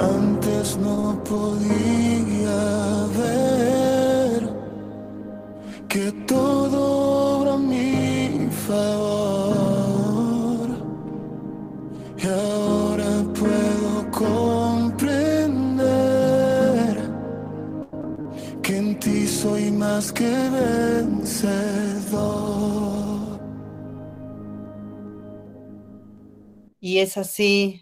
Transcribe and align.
Antes 0.00 0.76
no 0.76 1.22
podía 1.22 3.06
ver 3.16 4.48
que 5.88 6.10
todo 6.26 7.38
obra 7.38 7.54
a 7.54 7.58
mi 7.58 8.48
favor. 8.66 9.54
Y 12.18 12.26
ahora 12.26 13.24
puedo 13.38 14.10
comprender 14.10 15.44
que 18.62 18.76
en 18.76 18.98
ti 18.98 19.28
soy 19.28 19.70
más 19.70 20.12
que 20.12 20.50
vencedor. 20.50 21.84
Y 26.80 26.98
es 26.98 27.16
así 27.16 27.80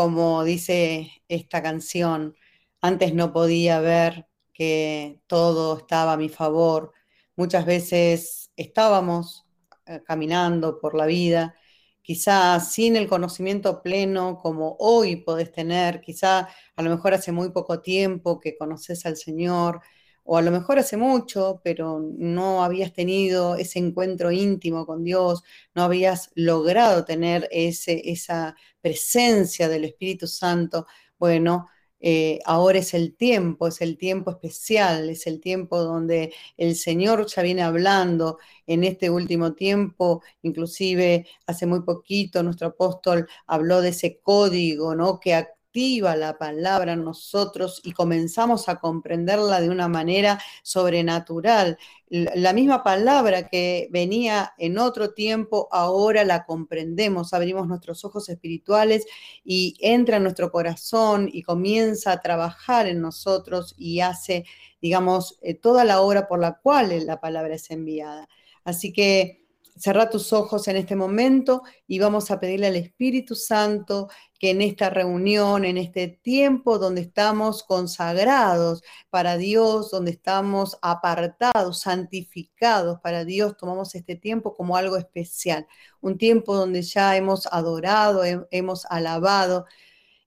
como 0.00 0.44
dice 0.44 1.10
esta 1.28 1.62
canción, 1.62 2.34
antes 2.80 3.12
no 3.12 3.34
podía 3.34 3.80
ver 3.80 4.28
que 4.54 5.20
todo 5.26 5.76
estaba 5.76 6.14
a 6.14 6.16
mi 6.16 6.30
favor. 6.30 6.94
Muchas 7.36 7.66
veces 7.66 8.50
estábamos 8.56 9.44
eh, 9.84 10.00
caminando 10.06 10.78
por 10.78 10.94
la 10.94 11.04
vida, 11.04 11.54
quizá 12.00 12.58
sin 12.60 12.96
el 12.96 13.08
conocimiento 13.08 13.82
pleno 13.82 14.38
como 14.38 14.74
hoy 14.78 15.16
podés 15.16 15.52
tener, 15.52 16.00
quizá 16.00 16.48
a 16.76 16.82
lo 16.82 16.88
mejor 16.88 17.12
hace 17.12 17.30
muy 17.30 17.50
poco 17.50 17.82
tiempo 17.82 18.40
que 18.40 18.56
conoces 18.56 19.04
al 19.04 19.18
Señor, 19.18 19.82
o 20.24 20.38
a 20.38 20.42
lo 20.42 20.50
mejor 20.50 20.78
hace 20.78 20.96
mucho, 20.96 21.60
pero 21.62 22.00
no 22.16 22.64
habías 22.64 22.92
tenido 22.94 23.56
ese 23.56 23.78
encuentro 23.80 24.30
íntimo 24.30 24.86
con 24.86 25.04
Dios, 25.04 25.42
no 25.74 25.82
habías 25.82 26.30
logrado 26.34 27.04
tener 27.04 27.48
ese, 27.50 28.10
esa 28.10 28.56
presencia 28.80 29.68
del 29.68 29.84
Espíritu 29.84 30.26
Santo, 30.26 30.86
bueno, 31.18 31.68
eh, 32.00 32.38
ahora 32.46 32.78
es 32.78 32.94
el 32.94 33.14
tiempo, 33.14 33.68
es 33.68 33.80
el 33.82 33.98
tiempo 33.98 34.30
especial, 34.30 35.10
es 35.10 35.26
el 35.26 35.40
tiempo 35.40 35.82
donde 35.82 36.32
el 36.56 36.74
Señor 36.74 37.26
ya 37.26 37.42
viene 37.42 37.62
hablando 37.62 38.38
en 38.66 38.84
este 38.84 39.10
último 39.10 39.52
tiempo, 39.54 40.22
inclusive 40.42 41.26
hace 41.46 41.66
muy 41.66 41.82
poquito 41.82 42.42
nuestro 42.42 42.68
apóstol 42.68 43.28
habló 43.46 43.82
de 43.82 43.90
ese 43.90 44.18
código, 44.20 44.94
¿no? 44.94 45.20
Que 45.20 45.34
activa 45.70 46.16
la 46.16 46.36
palabra 46.36 46.94
en 46.94 47.04
nosotros 47.04 47.80
y 47.84 47.92
comenzamos 47.92 48.68
a 48.68 48.80
comprenderla 48.80 49.60
de 49.60 49.70
una 49.70 49.86
manera 49.86 50.40
sobrenatural. 50.64 51.78
La 52.08 52.52
misma 52.52 52.82
palabra 52.82 53.46
que 53.46 53.88
venía 53.92 54.52
en 54.58 54.78
otro 54.78 55.12
tiempo, 55.12 55.68
ahora 55.70 56.24
la 56.24 56.44
comprendemos, 56.44 57.32
abrimos 57.32 57.68
nuestros 57.68 58.04
ojos 58.04 58.28
espirituales 58.28 59.06
y 59.44 59.76
entra 59.78 60.16
en 60.16 60.24
nuestro 60.24 60.50
corazón 60.50 61.30
y 61.32 61.42
comienza 61.44 62.10
a 62.10 62.20
trabajar 62.20 62.88
en 62.88 63.00
nosotros 63.00 63.76
y 63.78 64.00
hace, 64.00 64.44
digamos, 64.82 65.38
eh, 65.40 65.54
toda 65.54 65.84
la 65.84 66.00
obra 66.00 66.26
por 66.26 66.40
la 66.40 66.54
cual 66.54 67.06
la 67.06 67.20
palabra 67.20 67.54
es 67.54 67.70
enviada. 67.70 68.28
Así 68.64 68.92
que 68.92 69.40
Cerra 69.80 70.10
tus 70.10 70.34
ojos 70.34 70.68
en 70.68 70.76
este 70.76 70.94
momento 70.94 71.62
y 71.86 71.98
vamos 71.98 72.30
a 72.30 72.38
pedirle 72.38 72.66
al 72.66 72.76
Espíritu 72.76 73.34
Santo 73.34 74.08
que 74.40 74.50
en 74.50 74.62
esta 74.62 74.88
reunión, 74.90 75.66
en 75.66 75.76
este 75.76 76.08
tiempo 76.08 76.78
donde 76.78 77.02
estamos 77.02 77.62
consagrados 77.62 78.82
para 79.10 79.36
Dios, 79.36 79.90
donde 79.90 80.12
estamos 80.12 80.78
apartados, 80.80 81.80
santificados 81.80 82.98
para 83.00 83.26
Dios, 83.26 83.56
tomamos 83.58 83.94
este 83.94 84.16
tiempo 84.16 84.56
como 84.56 84.76
algo 84.76 84.96
especial, 84.96 85.66
un 86.00 86.16
tiempo 86.16 86.56
donde 86.56 86.80
ya 86.82 87.16
hemos 87.16 87.46
adorado, 87.48 88.22
hemos 88.50 88.86
alabado 88.86 89.66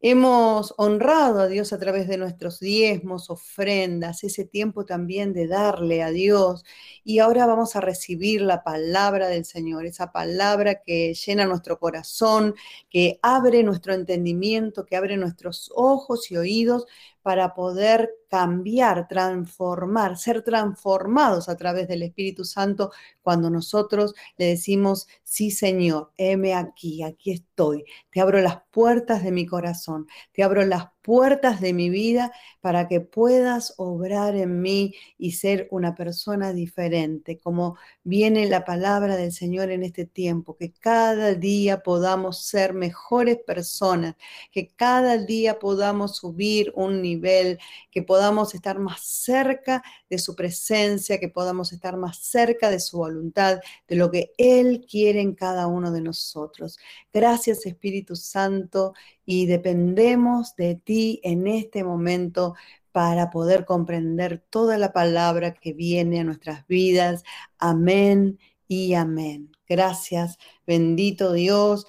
Hemos 0.05 0.73
honrado 0.77 1.39
a 1.39 1.47
Dios 1.47 1.71
a 1.71 1.79
través 1.79 2.09
de 2.09 2.17
nuestros 2.17 2.59
diezmos, 2.59 3.29
ofrendas, 3.29 4.25
ese 4.25 4.43
tiempo 4.43 4.85
también 4.85 5.31
de 5.31 5.47
darle 5.47 6.03
a 6.03 6.09
Dios. 6.11 6.65
Y 7.05 7.19
ahora 7.19 7.45
vamos 7.45 7.77
a 7.77 7.81
recibir 7.81 8.41
la 8.41 8.65
palabra 8.65 9.29
del 9.29 9.45
Señor, 9.45 9.85
esa 9.85 10.11
palabra 10.11 10.81
que 10.85 11.13
llena 11.13 11.45
nuestro 11.45 11.79
corazón, 11.79 12.53
que 12.89 13.17
abre 13.21 13.63
nuestro 13.63 13.93
entendimiento, 13.93 14.85
que 14.85 14.97
abre 14.97 15.15
nuestros 15.15 15.71
ojos 15.73 16.29
y 16.31 16.35
oídos 16.35 16.85
para 17.23 17.55
poder 17.55 18.11
cambiar, 18.29 19.07
transformar, 19.07 20.17
ser 20.17 20.43
transformados 20.43 21.49
a 21.49 21.57
través 21.57 21.87
del 21.87 22.03
Espíritu 22.03 22.45
Santo 22.45 22.91
cuando 23.21 23.49
nosotros 23.49 24.13
le 24.37 24.47
decimos, 24.47 25.07
sí 25.23 25.49
Señor, 25.49 26.11
heme 26.17 26.53
aquí, 26.53 27.01
aquí 27.03 27.31
estoy, 27.31 27.85
te 28.11 28.21
abro 28.21 28.41
las 28.41 28.61
puertas 28.71 29.23
de 29.23 29.31
mi 29.31 29.45
corazón, 29.45 30.07
te 30.33 30.43
abro 30.43 30.65
las 30.65 30.92
puertas 31.03 31.61
de 31.61 31.73
mi 31.73 31.89
vida 31.89 32.31
para 32.61 32.87
que 32.87 33.01
puedas 33.01 33.73
obrar 33.77 34.35
en 34.35 34.61
mí 34.61 34.95
y 35.17 35.33
ser 35.33 35.67
una 35.69 35.95
persona 35.95 36.53
diferente, 36.53 37.37
como 37.37 37.77
viene 38.03 38.47
la 38.47 38.65
palabra 38.65 39.17
del 39.17 39.31
Señor 39.31 39.69
en 39.69 39.83
este 39.83 40.05
tiempo, 40.05 40.55
que 40.55 40.71
cada 40.71 41.35
día 41.35 41.83
podamos 41.83 42.45
ser 42.45 42.73
mejores 42.73 43.37
personas, 43.45 44.15
que 44.51 44.69
cada 44.69 45.17
día 45.17 45.59
podamos 45.59 46.17
subir 46.17 46.71
un 46.75 47.01
nivel, 47.01 47.59
que 47.91 48.01
podamos 48.01 48.55
estar 48.55 48.79
más 48.79 49.01
cerca 49.01 49.83
de 50.09 50.17
su 50.17 50.35
presencia, 50.35 51.19
que 51.19 51.29
podamos 51.29 51.73
estar 51.73 51.97
más 51.97 52.17
cerca 52.17 52.69
de 52.69 52.79
su 52.79 52.97
voluntad, 52.97 53.59
de 53.87 53.95
lo 53.95 54.09
que 54.09 54.31
Él 54.37 54.85
quiere 54.89 55.21
en 55.21 55.35
cada 55.35 55.67
uno 55.67 55.91
de 55.91 56.01
nosotros. 56.01 56.79
Gracias 57.11 57.65
Espíritu 57.65 58.15
Santo 58.15 58.93
y 59.25 59.45
dependemos 59.45 60.55
de 60.55 60.75
ti 60.75 61.19
en 61.23 61.47
este 61.47 61.83
momento 61.83 62.55
para 62.91 63.29
poder 63.31 63.65
comprender 63.65 64.43
toda 64.49 64.77
la 64.77 64.93
palabra 64.93 65.53
que 65.53 65.73
viene 65.73 66.19
a 66.19 66.23
nuestras 66.23 66.67
vidas. 66.67 67.23
Amén 67.57 68.39
y 68.67 68.93
amén. 68.93 69.51
Gracias, 69.67 70.37
bendito 70.65 71.33
Dios. 71.33 71.85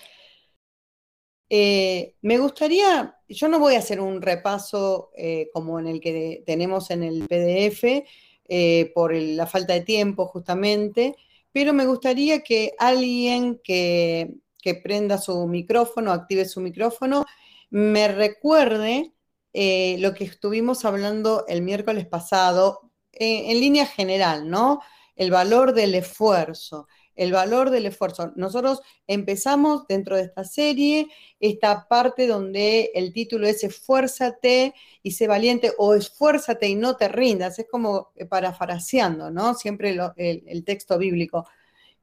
Eh, 1.51 2.17
me 2.23 2.39
gustaría, 2.39 3.17
yo 3.29 3.49
no 3.49 3.59
voy 3.59 3.75
a 3.75 3.79
hacer 3.79 4.01
un 4.01 4.23
repaso 4.23 5.11
eh, 5.17 5.51
como 5.53 5.79
en 5.79 5.87
el 5.87 6.01
que 6.01 6.43
tenemos 6.47 6.91
en 6.91 7.03
el 7.03 7.29
PDF 7.29 8.05
eh, 8.49 8.93
por 8.95 9.15
la 9.15 9.47
falta 9.47 9.75
de 9.75 9.83
tiempo 9.83 10.27
justamente, 10.27 11.15
pero 11.53 11.73
me 11.73 11.87
gustaría 11.87 12.41
que 12.43 12.75
alguien 12.79 13.61
que 13.63 14.35
que 14.65 14.75
prenda 14.75 15.19
su 15.19 15.47
micrófono, 15.47 16.11
active 16.11 16.47
su 16.47 16.63
micrófono, 16.63 17.27
me 17.69 18.09
recuerde 18.09 19.13
eh, 19.53 19.97
lo 19.99 20.15
que 20.15 20.25
estuvimos 20.25 20.87
hablando 20.87 21.45
el 21.49 21.61
miércoles 21.61 22.07
pasado, 22.07 22.91
eh, 23.13 23.51
en 23.53 23.61
línea 23.61 23.85
general, 23.85 24.49
¿no? 24.49 24.81
El 25.17 25.31
valor 25.31 25.75
del 25.75 25.95
esfuerzo, 25.95 26.89
el 27.15 27.31
valor 27.31 27.69
del 27.69 27.85
esfuerzo. 27.85 28.33
Nosotros 28.37 28.81
empezamos 29.07 29.87
dentro 29.87 30.17
de 30.17 30.23
esta 30.23 30.45
serie 30.45 31.09
esta 31.39 31.87
parte 31.87 32.27
donde 32.27 32.91
el 32.95 33.13
título 33.13 33.47
es 33.47 33.63
Esfuérzate 33.65 34.73
y 35.03 35.11
sé 35.11 35.27
valiente 35.27 35.73
o 35.77 35.95
Esfuérzate 35.95 36.69
y 36.69 36.75
no 36.75 36.97
te 36.97 37.09
rindas. 37.09 37.59
Es 37.59 37.67
como 37.71 38.13
parafraseando, 38.31 39.31
¿no? 39.31 39.55
Siempre 39.55 39.95
el 40.17 40.65
texto 40.65 40.97
bíblico. 40.97 41.47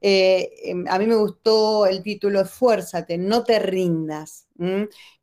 Eh, 0.02 0.52
em, 0.64 0.86
a 0.90 0.98
mí 1.00 1.06
me 1.06 1.16
gustó 1.16 1.86
el 1.86 2.02
título 2.02 2.42
Esfuérzate, 2.42 3.18
no 3.18 3.44
te 3.44 3.60
rindas, 3.60 4.48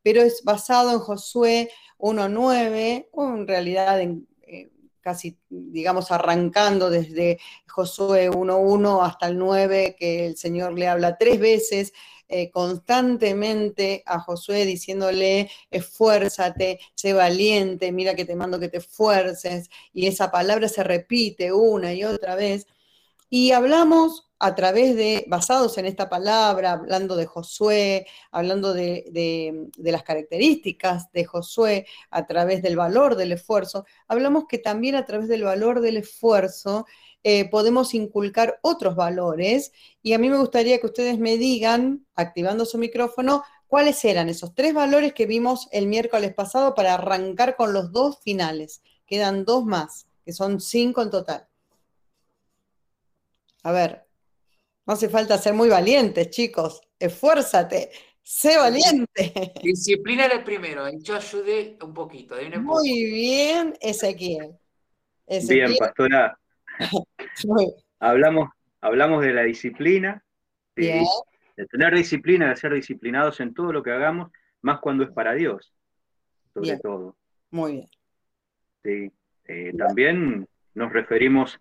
pero 0.03 0.22
es 0.22 0.43
basado 0.44 0.93
en 0.93 1.00
Josué 1.00 1.71
1.9, 1.99 3.09
o 3.12 3.28
en 3.28 3.47
realidad 3.49 4.00
en, 4.00 4.28
eh, 4.47 4.71
casi, 5.00 5.37
digamos, 5.49 6.11
arrancando 6.12 6.91
desde 6.91 7.39
Josué 7.69 8.31
1.1 8.31 9.03
hasta 9.05 9.27
el 9.28 9.39
9, 9.39 9.97
que 9.99 10.27
el 10.27 10.37
Señor 10.37 10.78
le 10.78 10.87
habla 10.89 11.19
tres 11.19 11.41
veces. 11.41 11.93
Eh, 12.31 12.50
constantemente 12.50 14.03
a 14.04 14.21
Josué 14.21 14.66
diciéndole, 14.66 15.51
esfuérzate, 15.71 16.78
sé 16.95 17.15
valiente, 17.15 17.91
mira 17.91 18.15
que 18.15 18.27
te 18.27 18.36
mando 18.36 18.60
que 18.60 18.69
te 18.69 18.77
esfuerces, 18.78 19.71
y 19.95 20.07
esa 20.07 20.31
palabra 20.31 20.69
se 20.69 20.84
repite 20.84 21.53
una 21.53 21.95
y 21.95 22.04
otra 22.04 22.34
vez. 22.36 22.66
Y 23.30 23.53
hablamos 23.53 24.28
a 24.39 24.54
través 24.54 24.95
de, 24.97 25.25
basados 25.28 25.78
en 25.78 25.86
esta 25.86 26.09
palabra, 26.09 26.72
hablando 26.72 27.16
de 27.16 27.27
Josué, 27.27 28.07
hablando 28.30 28.72
de, 28.72 29.71
las 29.78 30.03
características 30.03 31.10
de 31.13 31.25
Josué, 31.25 31.86
a 32.10 32.27
través 32.27 32.63
del 32.63 32.77
valor 32.77 33.16
del 33.16 33.33
esfuerzo, 33.33 33.84
hablamos 34.07 34.45
que 34.48 34.59
también 34.59 34.95
a 34.95 35.04
través 35.04 35.28
del 35.28 35.42
valor 35.42 35.80
del 35.80 35.97
esfuerzo 35.97 36.86
eh, 37.25 37.51
podemos 37.51 37.95
inculcar 37.95 38.59
otros 38.63 38.95
valores. 38.95 39.72
Y 40.03 40.13
a 40.13 40.19
mí 40.19 40.31
me 40.31 40.39
gustaría 40.39 40.78
que 40.78 40.86
ustedes 40.86 41.19
me 41.19 41.36
digan, 41.36 42.07
activando 42.15 42.65
su 42.65 42.78
micrófono, 42.78 43.42
cuáles 43.66 44.04
eran 44.04 44.28
esos 44.28 44.54
tres 44.54 44.72
valores 44.72 45.13
que 45.13 45.27
vimos 45.27 45.69
el 45.72 45.86
miércoles 45.86 46.33
pasado 46.33 46.74
para 46.74 46.95
arrancar 46.95 47.57
con 47.57 47.72
los 47.72 47.92
dos 47.92 48.21
finales. 48.22 48.83
Quedan 49.07 49.45
dos 49.45 49.65
más, 49.65 50.07
que 50.24 50.33
son 50.33 50.60
cinco 50.60 51.03
en 51.03 51.10
total. 51.10 51.48
A 53.63 53.72
ver, 53.72 54.05
no 54.87 54.95
hace 54.95 55.09
falta 55.09 55.37
ser 55.39 55.55
muy 55.55 55.69
valientes, 55.69 56.31
chicos. 56.31 56.81
Esfuérzate. 56.99 57.91
Sé 58.22 58.59
valiente. 58.59 59.33
Disciplina 59.63 60.27
era 60.27 60.34
el 60.34 60.45
primero, 60.45 60.87
yo 60.99 61.16
ayudé 61.16 61.78
un 61.83 61.95
poquito. 61.95 62.37
Muy 62.60 63.05
bien, 63.05 63.75
Ezequiel. 63.81 64.59
Bien, 65.49 65.75
pastora. 65.78 66.39
hablamos, 68.01 68.51
hablamos 68.81 69.22
de 69.22 69.33
la 69.33 69.43
disciplina, 69.43 70.22
de, 70.77 71.05
tener 71.71 71.95
disciplina, 71.95 72.51
de 72.51 72.57
ser 72.57 72.75
disciplinados 72.75 73.41
en 73.41 73.55
todo 73.55 73.72
lo 73.72 73.83
que 73.83 73.93
hagamos, 73.93 74.31
más 74.60 74.81
cuando 74.81 75.05
es 75.05 75.10
para 75.10 75.33
Dios, 75.33 75.72
sobre 76.55 76.78
todo. 76.78 77.16
Muy 77.51 77.72
bien. 77.72 77.89
Sí. 78.84 79.13
Eh, 79.47 79.72
también 79.77 80.47
nos 80.75 80.93
referimos 80.93 81.59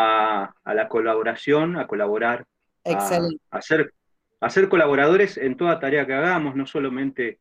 a, 0.00 0.54
la 0.74 0.88
colaboración, 0.88 1.76
a 1.76 1.88
colaborar, 1.88 2.46
a, 2.84 3.60
ser, 3.60 4.68
colaboradores 4.68 5.36
en 5.36 5.56
toda 5.56 5.80
tarea 5.80 6.06
que 6.06 6.14
hagamos, 6.14 6.54
no 6.54 6.66
solamente 6.66 7.40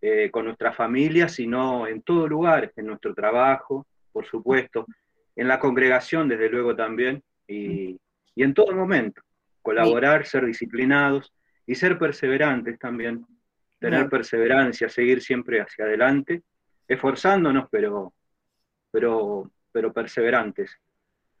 eh, 0.00 0.30
con 0.30 0.44
nuestra 0.44 0.72
familia, 0.72 1.28
sino 1.28 1.88
en 1.88 2.02
todo 2.02 2.28
lugar, 2.28 2.72
en 2.76 2.86
nuestro 2.86 3.14
trabajo, 3.14 3.84
por 4.12 4.24
supuesto, 4.26 4.86
en 5.34 5.48
la 5.48 5.58
congregación, 5.58 6.28
desde 6.28 6.48
luego 6.48 6.76
también, 6.76 7.22
y, 7.48 7.98
en 8.36 8.54
todo 8.54 8.72
momento. 8.72 9.20
Colaborar, 9.60 10.24
ser 10.24 10.46
disciplinados 10.46 11.32
y 11.66 11.74
ser 11.74 11.98
perseverantes 11.98 12.78
también. 12.78 13.26
Tener 13.80 14.08
perseverancia, 14.08 14.88
seguir 14.88 15.20
siempre 15.20 15.60
hacia 15.60 15.84
adelante, 15.84 16.42
esforzándonos, 16.86 17.66
pero, 17.70 18.12
pero, 18.92 19.50
pero 19.72 19.92
perseverantes. 19.92 20.78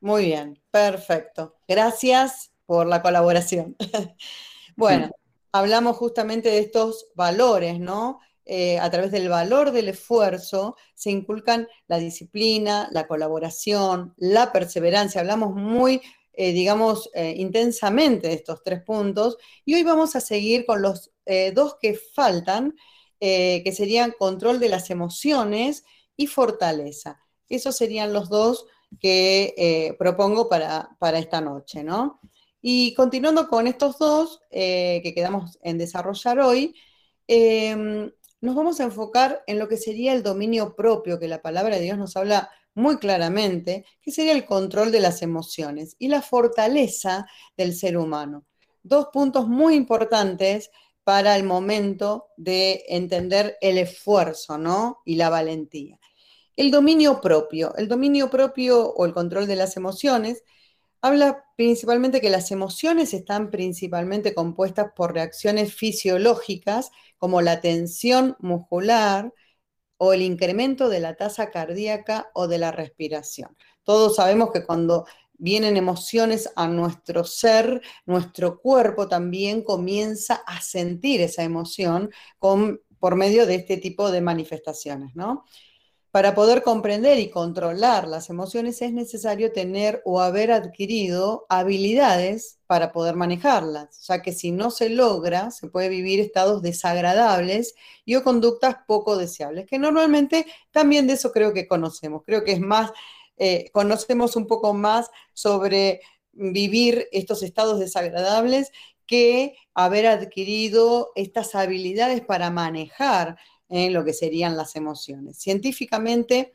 Muy 0.00 0.26
bien, 0.26 0.60
perfecto. 0.70 1.56
Gracias 1.66 2.52
por 2.66 2.86
la 2.86 3.02
colaboración. 3.02 3.76
bueno, 4.76 5.10
hablamos 5.52 5.96
justamente 5.96 6.50
de 6.50 6.58
estos 6.58 7.06
valores, 7.14 7.80
¿no? 7.80 8.20
Eh, 8.50 8.78
a 8.78 8.90
través 8.90 9.10
del 9.10 9.28
valor 9.28 9.72
del 9.72 9.88
esfuerzo, 9.88 10.76
se 10.94 11.10
inculcan 11.10 11.68
la 11.86 11.98
disciplina, 11.98 12.88
la 12.92 13.06
colaboración, 13.06 14.14
la 14.16 14.52
perseverancia. 14.52 15.20
Hablamos 15.20 15.54
muy, 15.54 16.00
eh, 16.32 16.52
digamos, 16.52 17.10
eh, 17.12 17.34
intensamente 17.36 18.28
de 18.28 18.34
estos 18.34 18.62
tres 18.62 18.82
puntos 18.82 19.36
y 19.66 19.74
hoy 19.74 19.82
vamos 19.82 20.16
a 20.16 20.20
seguir 20.20 20.64
con 20.64 20.80
los 20.80 21.10
dos 21.54 21.76
que 21.78 21.94
faltan, 21.94 22.74
que 23.20 23.72
serían 23.76 24.14
control 24.18 24.60
de 24.60 24.70
las 24.70 24.88
emociones 24.88 25.84
y 26.16 26.26
fortaleza. 26.26 27.20
Esos 27.50 27.76
serían 27.76 28.14
los 28.14 28.30
dos 28.30 28.64
que 29.00 29.94
propongo 29.98 30.48
para, 30.48 30.90
para, 30.98 31.18
esta 31.18 31.40
noche, 31.40 31.84
¿no? 31.84 32.20
Y 32.60 32.94
continuando 32.94 33.48
con 33.48 33.66
estos 33.66 33.98
dos 33.98 34.40
que 34.50 35.12
quedamos 35.14 35.58
en 35.62 35.78
desarrollar 35.78 36.40
hoy, 36.40 36.74
em, 37.26 38.10
nos 38.40 38.54
vamos 38.54 38.80
a 38.80 38.84
enfocar 38.84 39.42
en 39.46 39.58
lo 39.58 39.68
que 39.68 39.76
sería 39.76 40.12
el 40.12 40.22
dominio 40.22 40.76
propio, 40.76 41.18
que 41.18 41.28
la 41.28 41.42
palabra 41.42 41.76
de 41.76 41.82
Dios 41.82 41.98
nos 41.98 42.16
habla 42.16 42.50
muy 42.74 42.98
claramente, 42.98 43.84
que 44.00 44.12
sería 44.12 44.32
el 44.32 44.46
control 44.46 44.92
de 44.92 45.00
las 45.00 45.22
emociones 45.22 45.96
y 45.98 46.08
la 46.08 46.22
fortaleza 46.22 47.26
del 47.56 47.74
ser 47.74 47.96
humano. 47.96 48.46
Dos 48.84 49.08
puntos 49.12 49.48
muy 49.48 49.74
importantes 49.74 50.70
para 51.02 51.34
el 51.36 51.42
momento 51.42 52.28
de 52.36 52.84
entender 52.88 53.56
el 53.60 53.78
esfuerzo, 53.78 54.58
¿no? 54.58 54.98
Y 55.04 55.16
la 55.16 55.28
valentía. 55.28 55.98
El 56.58 56.72
dominio 56.72 57.20
propio. 57.20 57.72
El 57.76 57.86
dominio 57.86 58.30
propio 58.30 58.92
o 58.92 59.06
el 59.06 59.12
control 59.12 59.46
de 59.46 59.54
las 59.54 59.76
emociones 59.76 60.42
habla 61.00 61.44
principalmente 61.56 62.20
que 62.20 62.30
las 62.30 62.50
emociones 62.50 63.14
están 63.14 63.52
principalmente 63.52 64.34
compuestas 64.34 64.90
por 64.96 65.14
reacciones 65.14 65.72
fisiológicas 65.72 66.90
como 67.16 67.42
la 67.42 67.60
tensión 67.60 68.36
muscular 68.40 69.32
o 69.98 70.12
el 70.12 70.20
incremento 70.22 70.88
de 70.88 70.98
la 70.98 71.14
tasa 71.14 71.52
cardíaca 71.52 72.28
o 72.34 72.48
de 72.48 72.58
la 72.58 72.72
respiración. 72.72 73.56
Todos 73.84 74.16
sabemos 74.16 74.50
que 74.52 74.64
cuando 74.66 75.06
vienen 75.34 75.76
emociones 75.76 76.50
a 76.56 76.66
nuestro 76.66 77.22
ser, 77.22 77.82
nuestro 78.04 78.58
cuerpo 78.58 79.06
también 79.06 79.62
comienza 79.62 80.42
a 80.44 80.60
sentir 80.60 81.20
esa 81.20 81.44
emoción 81.44 82.10
por 82.40 83.14
medio 83.14 83.46
de 83.46 83.54
este 83.54 83.76
tipo 83.76 84.10
de 84.10 84.22
manifestaciones, 84.22 85.14
¿no? 85.14 85.44
Para 86.10 86.34
poder 86.34 86.62
comprender 86.62 87.18
y 87.18 87.28
controlar 87.28 88.08
las 88.08 88.30
emociones 88.30 88.80
es 88.80 88.94
necesario 88.94 89.52
tener 89.52 90.00
o 90.06 90.20
haber 90.22 90.50
adquirido 90.52 91.44
habilidades 91.50 92.58
para 92.66 92.92
poder 92.92 93.14
manejarlas, 93.14 94.06
ya 94.06 94.22
que 94.22 94.32
si 94.32 94.50
no 94.50 94.70
se 94.70 94.88
logra, 94.88 95.50
se 95.50 95.68
puede 95.68 95.90
vivir 95.90 96.18
estados 96.20 96.62
desagradables 96.62 97.74
y 98.06 98.14
o 98.14 98.24
conductas 98.24 98.76
poco 98.86 99.18
deseables, 99.18 99.66
que 99.66 99.78
normalmente 99.78 100.46
también 100.70 101.06
de 101.06 101.12
eso 101.12 101.30
creo 101.30 101.52
que 101.52 101.68
conocemos. 101.68 102.22
Creo 102.24 102.42
que 102.42 102.52
es 102.52 102.60
más, 102.60 102.90
eh, 103.36 103.70
conocemos 103.72 104.34
un 104.34 104.46
poco 104.46 104.72
más 104.72 105.10
sobre 105.34 106.00
vivir 106.32 107.06
estos 107.12 107.42
estados 107.42 107.78
desagradables 107.80 108.72
que 109.06 109.56
haber 109.74 110.06
adquirido 110.06 111.12
estas 111.16 111.54
habilidades 111.54 112.22
para 112.22 112.50
manejar 112.50 113.36
en 113.68 113.92
lo 113.92 114.04
que 114.04 114.12
serían 114.12 114.56
las 114.56 114.76
emociones. 114.76 115.38
Científicamente 115.38 116.52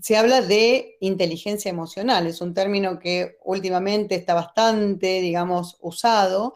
se 0.00 0.16
habla 0.16 0.40
de 0.40 0.96
inteligencia 1.00 1.70
emocional, 1.70 2.26
es 2.26 2.40
un 2.40 2.54
término 2.54 2.98
que 2.98 3.36
últimamente 3.44 4.14
está 4.14 4.34
bastante, 4.34 5.20
digamos, 5.20 5.76
usado 5.80 6.54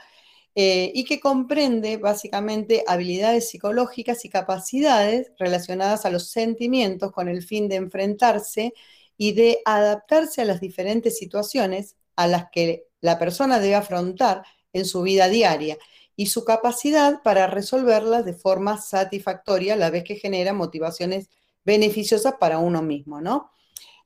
eh, 0.55 0.91
y 0.95 1.05
que 1.05 1.21
comprende 1.21 1.99
básicamente 1.99 2.83
habilidades 2.87 3.51
psicológicas 3.51 4.25
y 4.25 4.31
capacidades 4.31 5.33
relacionadas 5.39 6.07
a 6.07 6.11
los 6.11 6.31
sentimientos 6.31 7.13
con 7.13 7.29
el 7.29 7.43
fin 7.43 7.69
de 7.69 7.77
enfrentarse 7.77 8.73
y 9.19 9.33
de 9.33 9.61
adaptarse 9.67 10.41
a 10.43 10.47
las 10.47 10.61
diferentes 10.61 11.19
situaciones 11.19 11.97
a 12.17 12.27
las 12.27 12.47
que 12.51 12.87
la 13.03 13.19
persona 13.19 13.61
debe 13.61 13.75
afrontar 13.75 14.45
en 14.73 14.87
su 14.87 15.03
vida 15.03 15.29
diaria 15.29 15.77
y 16.17 16.27
su 16.27 16.45
capacidad 16.45 17.23
para 17.23 17.47
resolverlas 17.47 18.25
de 18.25 18.33
forma 18.33 18.79
satisfactoria 18.79 19.75
a 19.75 19.77
la 19.77 19.91
vez 19.91 20.03
que 20.03 20.17
genera 20.17 20.55
motivaciones 20.55 21.29
beneficiosas 21.65 22.35
para 22.41 22.59
uno 22.59 22.83
mismo, 22.83 23.21
¿no? 23.21 23.51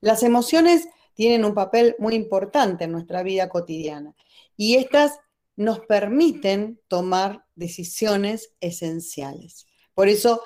Las 0.01 0.23
emociones 0.23 0.89
tienen 1.15 1.45
un 1.45 1.55
papel 1.55 1.95
muy 1.99 2.15
importante 2.15 2.85
en 2.85 2.93
nuestra 2.93 3.23
vida 3.23 3.49
cotidiana 3.49 4.15
y 4.57 4.77
estas 4.77 5.21
nos 5.57 5.81
permiten 5.81 6.81
tomar 6.89 7.45
decisiones 7.55 8.55
esenciales. 8.61 9.67
Por 9.95 10.09
eso 10.09 10.43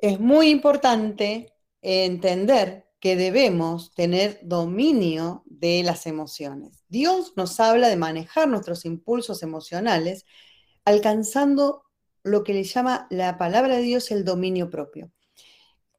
es 0.00 0.18
muy 0.18 0.48
importante 0.48 1.52
entender 1.82 2.86
que 3.00 3.16
debemos 3.16 3.94
tener 3.94 4.40
dominio 4.42 5.42
de 5.46 5.82
las 5.82 6.06
emociones. 6.06 6.84
Dios 6.88 7.34
nos 7.36 7.60
habla 7.60 7.88
de 7.88 7.96
manejar 7.96 8.48
nuestros 8.48 8.84
impulsos 8.84 9.42
emocionales 9.42 10.26
alcanzando 10.90 11.84
lo 12.22 12.44
que 12.44 12.52
le 12.52 12.64
llama 12.64 13.06
la 13.10 13.38
palabra 13.38 13.76
de 13.76 13.82
Dios 13.82 14.10
el 14.10 14.24
dominio 14.24 14.70
propio. 14.70 15.10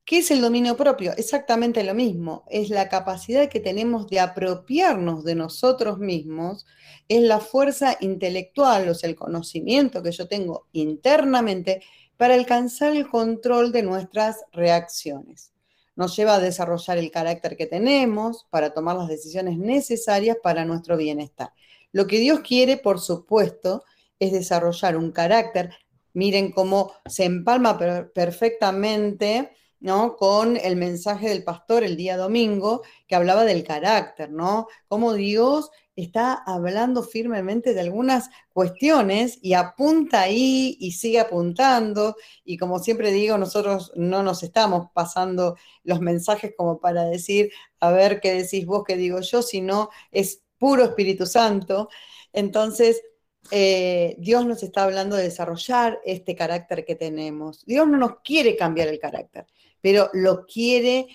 ¿Qué 0.06 0.18
es 0.20 0.32
el 0.32 0.42
dominio 0.42 0.76
propio? 0.76 1.14
Exactamente 1.16 1.84
lo 1.84 1.94
mismo, 1.94 2.44
es 2.50 2.70
la 2.70 2.90
capacidad 2.90 3.48
que 3.48 3.60
tenemos 3.60 4.10
de 4.10 4.20
apropiarnos 4.20 5.24
de 5.24 5.36
nosotros 5.36 6.00
mismos, 6.00 6.66
es 7.08 7.22
la 7.22 7.40
fuerza 7.40 7.96
intelectual, 8.02 8.90
o 8.90 8.94
sea, 8.94 9.10
el 9.10 9.16
conocimiento 9.16 10.04
que 10.04 10.12
yo 10.12 10.28
tengo 10.28 10.68
internamente 10.74 11.82
para 12.18 12.34
alcanzar 12.34 12.96
el 12.96 13.08
control 13.08 13.72
de 13.72 13.84
nuestras 13.84 14.44
reacciones. 14.52 15.54
Nos 15.96 16.16
lleva 16.16 16.36
a 16.36 16.40
desarrollar 16.40 16.98
el 16.98 17.12
carácter 17.12 17.56
que 17.56 17.68
tenemos 17.68 18.48
para 18.50 18.74
tomar 18.74 18.98
las 18.98 19.08
decisiones 19.08 19.58
necesarias 19.58 20.38
para 20.42 20.66
nuestro 20.66 20.98
bienestar. 20.98 21.54
Lo 21.94 22.08
que 22.08 22.20
Dios 22.20 22.42
quiere, 22.42 22.78
por 22.78 23.00
supuesto, 23.00 23.84
es 24.22 24.32
desarrollar 24.32 24.96
un 24.96 25.12
carácter. 25.12 25.72
Miren 26.14 26.52
cómo 26.52 26.94
se 27.08 27.26
empalma 27.26 27.78
perfectamente 28.14 29.52
¿no? 29.80 30.16
con 30.16 30.58
el 30.58 30.76
mensaje 30.76 31.28
del 31.30 31.44
pastor 31.44 31.84
el 31.84 31.98
día 31.98 32.18
domingo 32.18 32.84
que 33.08 33.16
hablaba 33.16 33.46
del 33.46 33.64
carácter, 33.64 34.30
¿no? 34.30 34.68
Cómo 34.88 35.14
Dios 35.14 35.72
está 35.96 36.34
hablando 36.34 37.02
firmemente 37.02 37.74
de 37.74 37.82
algunas 37.82 38.30
cuestiones 38.54 39.40
y 39.42 39.54
apunta 39.54 40.22
ahí 40.22 40.78
y 40.80 40.92
sigue 40.92 41.20
apuntando. 41.20 42.16
Y 42.46 42.58
como 42.58 42.78
siempre 42.78 43.12
digo, 43.12 43.40
nosotros 43.40 43.92
no 43.96 44.22
nos 44.22 44.44
estamos 44.44 44.90
pasando 44.94 45.58
los 45.84 46.00
mensajes 46.00 46.54
como 46.56 46.80
para 46.80 47.06
decir, 47.06 47.52
a 47.80 47.90
ver 47.92 48.22
qué 48.22 48.34
decís 48.34 48.68
vos, 48.68 48.84
qué 48.86 48.96
digo 48.98 49.20
yo, 49.22 49.42
sino 49.42 49.90
es 50.12 50.44
puro 50.60 50.84
Espíritu 50.84 51.26
Santo. 51.26 51.90
Entonces, 52.34 53.02
eh, 53.50 54.16
Dios 54.20 54.46
nos 54.46 54.62
está 54.62 54.84
hablando 54.84 55.16
de 55.16 55.24
desarrollar 55.24 56.00
este 56.06 56.36
carácter 56.36 56.86
que 56.86 56.96
tenemos. 56.96 57.66
Dios 57.66 57.88
no 57.88 57.98
nos 57.98 58.20
quiere 58.24 58.56
cambiar 58.56 58.90
el 58.90 59.00
carácter, 59.00 59.48
pero 59.82 60.10
lo 60.14 60.46
quiere, 60.46 61.08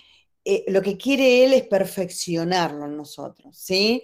eh, 0.45 0.64
lo 0.68 0.83
que 0.83 0.97
quiere 0.97 1.45
Él 1.45 1.52
es 1.52 1.66
perfeccionarlo 1.68 2.87
en 2.87 2.97
nosotros, 2.97 3.56
¿sí? 3.56 4.02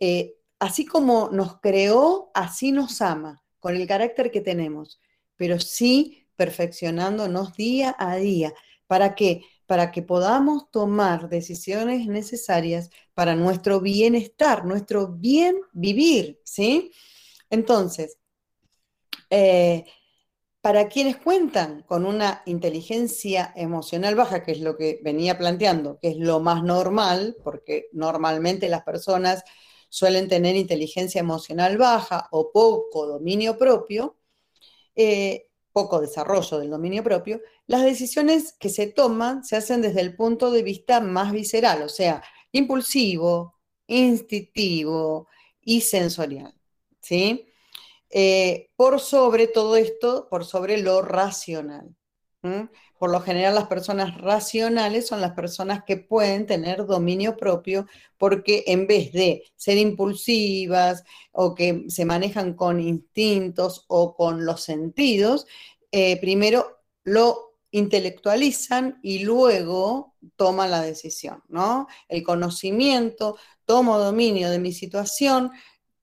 Eh, 0.00 0.34
así 0.58 0.84
como 0.84 1.30
nos 1.30 1.60
creó, 1.60 2.30
así 2.34 2.72
nos 2.72 3.00
ama, 3.00 3.42
con 3.60 3.76
el 3.76 3.86
carácter 3.86 4.30
que 4.30 4.40
tenemos. 4.40 5.00
pero 5.36 5.58
sí 5.58 6.26
perfeccionándonos 6.36 7.56
día 7.56 7.96
a 7.98 8.16
día. 8.16 8.52
¿Para 8.86 9.14
qué? 9.14 9.42
Para 9.66 9.90
que 9.90 10.02
podamos 10.02 10.70
tomar 10.70 11.30
decisiones 11.30 12.06
necesarias 12.06 12.90
para 13.14 13.34
nuestro 13.34 13.80
bienestar, 13.80 14.66
nuestro 14.66 15.08
bien 15.08 15.56
vivir, 15.72 16.40
¿sí? 16.44 16.92
Entonces, 17.50 18.18
eh, 19.30 19.86
para 20.60 20.88
quienes 20.88 21.16
cuentan 21.16 21.82
con 21.84 22.04
una 22.04 22.42
inteligencia 22.46 23.52
emocional 23.56 24.14
baja, 24.14 24.42
que 24.42 24.52
es 24.52 24.60
lo 24.60 24.76
que 24.76 25.00
venía 25.02 25.38
planteando, 25.38 25.98
que 26.00 26.10
es 26.10 26.16
lo 26.18 26.40
más 26.40 26.62
normal, 26.62 27.36
porque 27.42 27.88
normalmente 27.92 28.68
las 28.68 28.82
personas 28.82 29.42
suelen 29.88 30.28
tener 30.28 30.56
inteligencia 30.56 31.20
emocional 31.20 31.78
baja 31.78 32.28
o 32.30 32.52
poco 32.52 33.06
dominio 33.06 33.56
propio, 33.58 34.16
eh, 34.94 35.48
poco 35.72 36.00
desarrollo 36.00 36.58
del 36.58 36.70
dominio 36.70 37.02
propio, 37.02 37.40
las 37.66 37.82
decisiones 37.84 38.54
que 38.58 38.68
se 38.68 38.88
toman 38.88 39.44
se 39.44 39.56
hacen 39.56 39.82
desde 39.82 40.00
el 40.02 40.16
punto 40.16 40.50
de 40.50 40.62
vista 40.62 41.00
más 41.00 41.32
visceral, 41.32 41.82
o 41.82 41.88
sea, 41.88 42.22
impulsivo, 42.52 43.58
instintivo 43.86 45.28
y 45.62 45.80
sensorial. 45.82 46.59
¿Sí? 47.00 47.46
Eh, 48.10 48.70
por 48.76 49.00
sobre 49.00 49.46
todo 49.46 49.76
esto, 49.76 50.28
por 50.28 50.44
sobre 50.44 50.78
lo 50.78 51.02
racional. 51.02 51.94
Por 52.98 53.10
lo 53.10 53.20
general 53.20 53.54
las 53.54 53.66
personas 53.66 54.18
racionales 54.18 55.06
son 55.06 55.20
las 55.20 55.32
personas 55.32 55.84
que 55.84 55.98
pueden 55.98 56.46
tener 56.46 56.86
dominio 56.86 57.36
propio 57.36 57.86
porque 58.16 58.64
en 58.66 58.86
vez 58.86 59.12
de 59.12 59.44
ser 59.56 59.76
impulsivas 59.76 61.04
o 61.32 61.54
que 61.54 61.84
se 61.88 62.06
manejan 62.06 62.54
con 62.54 62.80
instintos 62.80 63.84
o 63.88 64.14
con 64.14 64.46
los 64.46 64.62
sentidos, 64.62 65.46
eh, 65.92 66.18
primero 66.18 66.78
lo 67.04 67.56
intelectualizan 67.72 68.98
y 69.02 69.20
luego 69.20 70.14
toman 70.36 70.70
la 70.70 70.82
decisión, 70.82 71.42
¿no? 71.48 71.86
El 72.08 72.22
conocimiento, 72.22 73.36
tomo 73.64 73.98
dominio 73.98 74.50
de 74.50 74.58
mi 74.58 74.72
situación, 74.72 75.52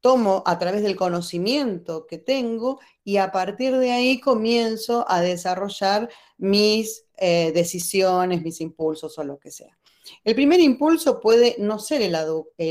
tomo 0.01 0.44
a 0.46 0.60
través 0.60 0.84
del 0.84 0.96
conocimiento 0.96 2.08
que 2.08 2.18
tengo 2.18 2.80
y 3.04 3.18
a 3.18 3.32
partir 3.32 3.77
de 3.77 3.92
ahí 3.92 4.20
comienzo 4.20 5.06
a 5.08 5.22
desarrollar 5.22 6.10
mis 6.38 7.06
eh, 7.18 7.51
decisiones, 7.54 8.42
mis 8.44 8.62
impulsos 8.62 9.18
o 9.18 9.24
lo 9.24 9.39
que 9.39 9.51
sea. 9.51 9.77
El 10.24 10.36
primer 10.36 10.60
impulso 10.60 11.20
puede 11.20 11.56
no 11.60 11.80
ser 11.80 12.01
el, 12.01 12.16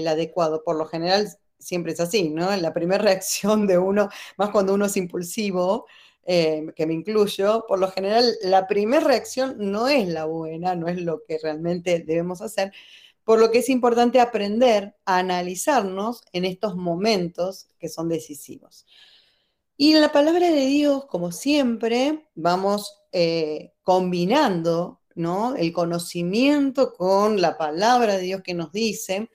adecuado, 0.08 0.62
por 0.64 0.76
lo 0.76 0.86
general 0.86 1.28
siempre 1.58 1.92
es 1.92 2.00
así, 2.00 2.30
¿no? 2.30 2.54
La 2.56 2.72
primera 2.72 3.02
reacción 3.02 3.66
de 3.66 3.78
uno, 3.78 4.08
más 4.36 4.50
cuando 4.50 4.74
uno 4.74 4.86
es 4.86 4.96
impulsivo, 4.96 5.86
eh, 6.28 6.66
que 6.74 6.86
me 6.86 6.94
incluyo, 6.94 7.64
por 7.68 7.78
lo 7.78 7.88
general 7.88 8.34
la 8.42 8.66
primera 8.66 9.04
reacción 9.04 9.54
no 9.58 9.86
es 9.86 10.08
la 10.08 10.24
buena, 10.24 10.74
no 10.74 10.88
es 10.88 11.00
lo 11.00 11.22
que 11.22 11.38
realmente 11.40 12.00
debemos 12.00 12.40
hacer, 12.40 12.72
por 13.26 13.40
lo 13.40 13.50
que 13.50 13.58
es 13.58 13.68
importante 13.68 14.20
aprender 14.20 14.94
a 15.04 15.18
analizarnos 15.18 16.22
en 16.32 16.44
estos 16.44 16.76
momentos 16.76 17.66
que 17.80 17.88
son 17.88 18.08
decisivos. 18.08 18.86
Y 19.76 19.94
en 19.94 20.00
la 20.00 20.12
palabra 20.12 20.48
de 20.48 20.66
Dios, 20.66 21.06
como 21.06 21.32
siempre, 21.32 22.28
vamos 22.36 23.02
eh, 23.10 23.72
combinando 23.82 25.00
¿no? 25.16 25.56
el 25.56 25.72
conocimiento 25.72 26.92
con 26.92 27.40
la 27.40 27.58
palabra 27.58 28.16
de 28.16 28.22
Dios 28.22 28.42
que 28.42 28.54
nos 28.54 28.70
dice. 28.70 29.28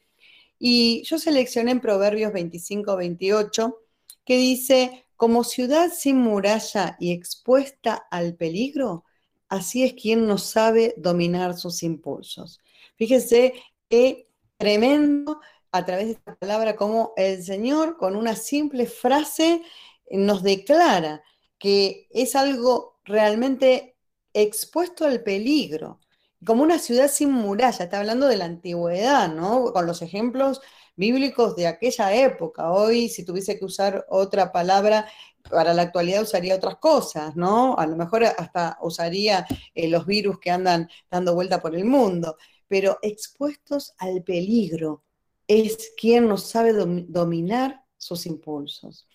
Y 0.58 1.04
yo 1.04 1.20
seleccioné 1.20 1.72
en 1.72 1.82
Proverbios 1.82 2.32
25-28 2.32 3.76
que 4.24 4.38
dice, 4.38 5.06
como 5.18 5.44
ciudad 5.44 5.92
sin 5.94 6.16
muralla 6.16 6.96
y 6.98 7.12
expuesta 7.12 8.08
al 8.10 8.36
peligro, 8.38 9.04
así 9.50 9.84
es 9.84 9.96
quien 9.96 10.28
no 10.28 10.38
sabe 10.38 10.94
dominar 10.96 11.58
sus 11.58 11.84
impulsos. 11.84 12.62
Fíjese 12.96 13.56
Qué 13.92 14.30
tremendo 14.56 15.42
a 15.74 15.86
través 15.86 16.06
de 16.06 16.12
esta 16.14 16.36
palabra 16.38 16.78
como 16.78 17.12
el 17.18 17.44
Señor 17.44 17.98
con 17.98 18.16
una 18.16 18.38
simple 18.38 18.86
frase 18.86 19.64
nos 20.10 20.44
declara 20.44 21.22
que 21.60 22.08
es 22.10 22.38
algo 22.38 23.02
realmente 23.04 23.98
expuesto 24.34 25.04
al 25.04 25.24
peligro, 25.24 26.00
como 26.46 26.64
una 26.64 26.80
ciudad 26.80 27.10
sin 27.10 27.34
muralla, 27.34 27.84
está 27.84 28.00
hablando 28.00 28.28
de 28.28 28.38
la 28.38 28.46
antigüedad, 28.46 29.28
¿no? 29.28 29.74
Con 29.74 29.86
los 29.86 30.02
ejemplos 30.02 30.62
bíblicos 30.96 31.58
de 31.58 31.68
aquella 31.68 32.16
época. 32.16 32.72
Hoy, 32.72 33.10
si 33.10 33.26
tuviese 33.26 33.60
que 33.60 33.66
usar 33.66 34.06
otra 34.08 34.54
palabra, 34.54 35.06
para 35.50 35.74
la 35.74 35.82
actualidad 35.82 36.22
usaría 36.22 36.56
otras 36.56 36.78
cosas, 36.78 37.36
¿no? 37.36 37.78
A 37.78 37.86
lo 37.88 37.98
mejor 37.98 38.24
hasta 38.24 38.78
usaría 38.82 39.46
eh, 39.76 39.90
los 39.90 40.06
virus 40.06 40.40
que 40.40 40.50
andan 40.50 40.90
dando 41.10 41.36
vuelta 41.36 41.62
por 41.62 41.76
el 41.76 41.84
mundo 41.84 42.38
pero 42.72 43.00
expuestos 43.02 43.94
al 43.98 44.24
peligro 44.24 45.04
es 45.46 45.92
quien 45.98 46.30
no 46.30 46.38
sabe 46.38 46.72
dominar 46.72 47.84
sus 47.98 48.26
impulsos. 48.26 49.10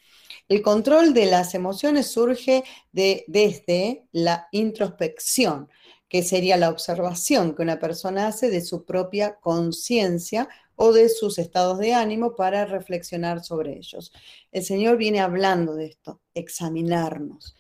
El 0.47 0.61
control 0.61 1.15
de 1.15 1.25
las 1.25 1.55
emociones 1.55 2.09
surge 2.09 2.65
de, 2.93 3.25
desde 3.29 4.09
la 4.13 4.47
introspección, 4.53 5.71
que 6.07 6.23
sería 6.23 6.59
la 6.59 6.69
observación 6.69 7.57
que 7.57 7.63
una 7.63 7.79
persona 7.79 8.27
hace 8.27 8.51
de 8.51 8.61
su 8.61 8.85
propia 8.85 9.37
conciencia 9.37 10.51
o 10.75 10.93
de 10.93 11.09
sus 11.09 11.39
estados 11.39 11.79
de 11.79 11.95
ánimo 11.95 12.37
para 12.37 12.67
reflexionar 12.67 13.43
sobre 13.43 13.79
ellos. 13.79 14.13
El 14.53 14.65
Señor 14.65 14.99
viene 14.99 15.21
hablando 15.21 15.75
de 15.75 15.87
esto, 15.87 16.21
examinarnos. 16.35 17.57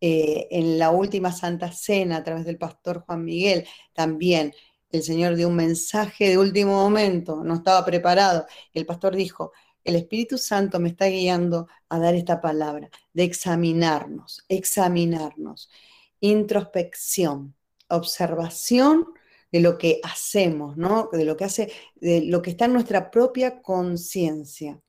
Eh, 0.00 0.48
en 0.50 0.78
la 0.78 0.90
última 0.90 1.32
Santa 1.32 1.72
Cena, 1.72 2.18
a 2.18 2.24
través 2.24 2.44
del 2.44 2.58
pastor 2.58 3.04
Juan 3.06 3.24
Miguel, 3.24 3.64
también 3.94 4.52
el 4.90 5.02
Señor 5.02 5.36
dio 5.36 5.48
un 5.48 5.56
mensaje 5.56 6.28
de 6.28 6.38
último 6.38 6.72
momento, 6.72 7.42
no 7.44 7.54
estaba 7.54 7.84
preparado. 7.84 8.46
El 8.72 8.86
pastor 8.86 9.16
dijo, 9.16 9.52
el 9.84 9.96
Espíritu 9.96 10.38
Santo 10.38 10.80
me 10.80 10.88
está 10.88 11.06
guiando 11.06 11.68
a 11.88 11.98
dar 11.98 12.14
esta 12.14 12.40
palabra, 12.40 12.90
de 13.12 13.24
examinarnos, 13.24 14.44
examinarnos, 14.48 15.70
introspección, 16.20 17.54
observación 17.88 19.06
de 19.52 19.60
lo 19.60 19.78
que 19.78 20.00
hacemos, 20.02 20.76
¿no? 20.76 21.08
De 21.12 21.24
lo 21.24 21.36
que 21.36 21.44
hace, 21.44 21.72
de 21.94 22.22
lo 22.22 22.42
que 22.42 22.50
está 22.50 22.64
en 22.64 22.72
nuestra 22.72 23.10
propia 23.10 23.62
conciencia 23.62 24.80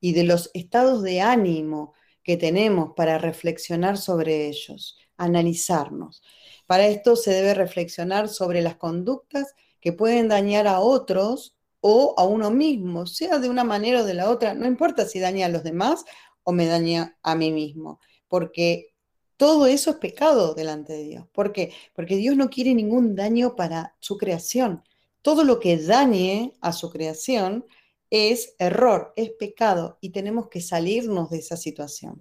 y 0.00 0.12
de 0.12 0.24
los 0.24 0.50
estados 0.54 1.02
de 1.02 1.20
ánimo 1.20 1.94
que 2.22 2.36
tenemos 2.36 2.92
para 2.94 3.18
reflexionar 3.18 3.98
sobre 3.98 4.46
ellos, 4.46 4.96
analizarnos. 5.20 6.22
Para 6.66 6.86
esto 6.86 7.14
se 7.16 7.32
debe 7.32 7.54
reflexionar 7.54 8.28
sobre 8.28 8.62
las 8.62 8.76
conductas 8.76 9.54
que 9.80 9.92
pueden 9.92 10.28
dañar 10.28 10.66
a 10.66 10.80
otros 10.80 11.56
o 11.80 12.14
a 12.18 12.24
uno 12.24 12.50
mismo, 12.50 13.06
sea 13.06 13.38
de 13.38 13.48
una 13.48 13.64
manera 13.64 14.02
o 14.02 14.04
de 14.04 14.14
la 14.14 14.30
otra, 14.30 14.54
no 14.54 14.66
importa 14.66 15.06
si 15.06 15.18
daña 15.18 15.46
a 15.46 15.50
los 15.50 15.62
demás 15.62 16.04
o 16.42 16.52
me 16.52 16.66
daña 16.66 17.18
a 17.22 17.34
mí 17.34 17.52
mismo, 17.52 18.00
porque 18.28 18.94
todo 19.36 19.66
eso 19.66 19.90
es 19.90 19.96
pecado 19.96 20.54
delante 20.54 20.92
de 20.92 21.04
Dios. 21.04 21.26
¿Por 21.32 21.52
qué? 21.52 21.72
Porque 21.94 22.16
Dios 22.16 22.36
no 22.36 22.50
quiere 22.50 22.74
ningún 22.74 23.14
daño 23.14 23.56
para 23.56 23.96
su 23.98 24.18
creación. 24.18 24.82
Todo 25.22 25.44
lo 25.44 25.60
que 25.60 25.78
dañe 25.78 26.52
a 26.60 26.72
su 26.72 26.90
creación 26.90 27.64
es 28.10 28.54
error, 28.58 29.12
es 29.16 29.30
pecado 29.30 29.96
y 30.00 30.10
tenemos 30.10 30.48
que 30.48 30.60
salirnos 30.60 31.30
de 31.30 31.38
esa 31.38 31.56
situación. 31.56 32.20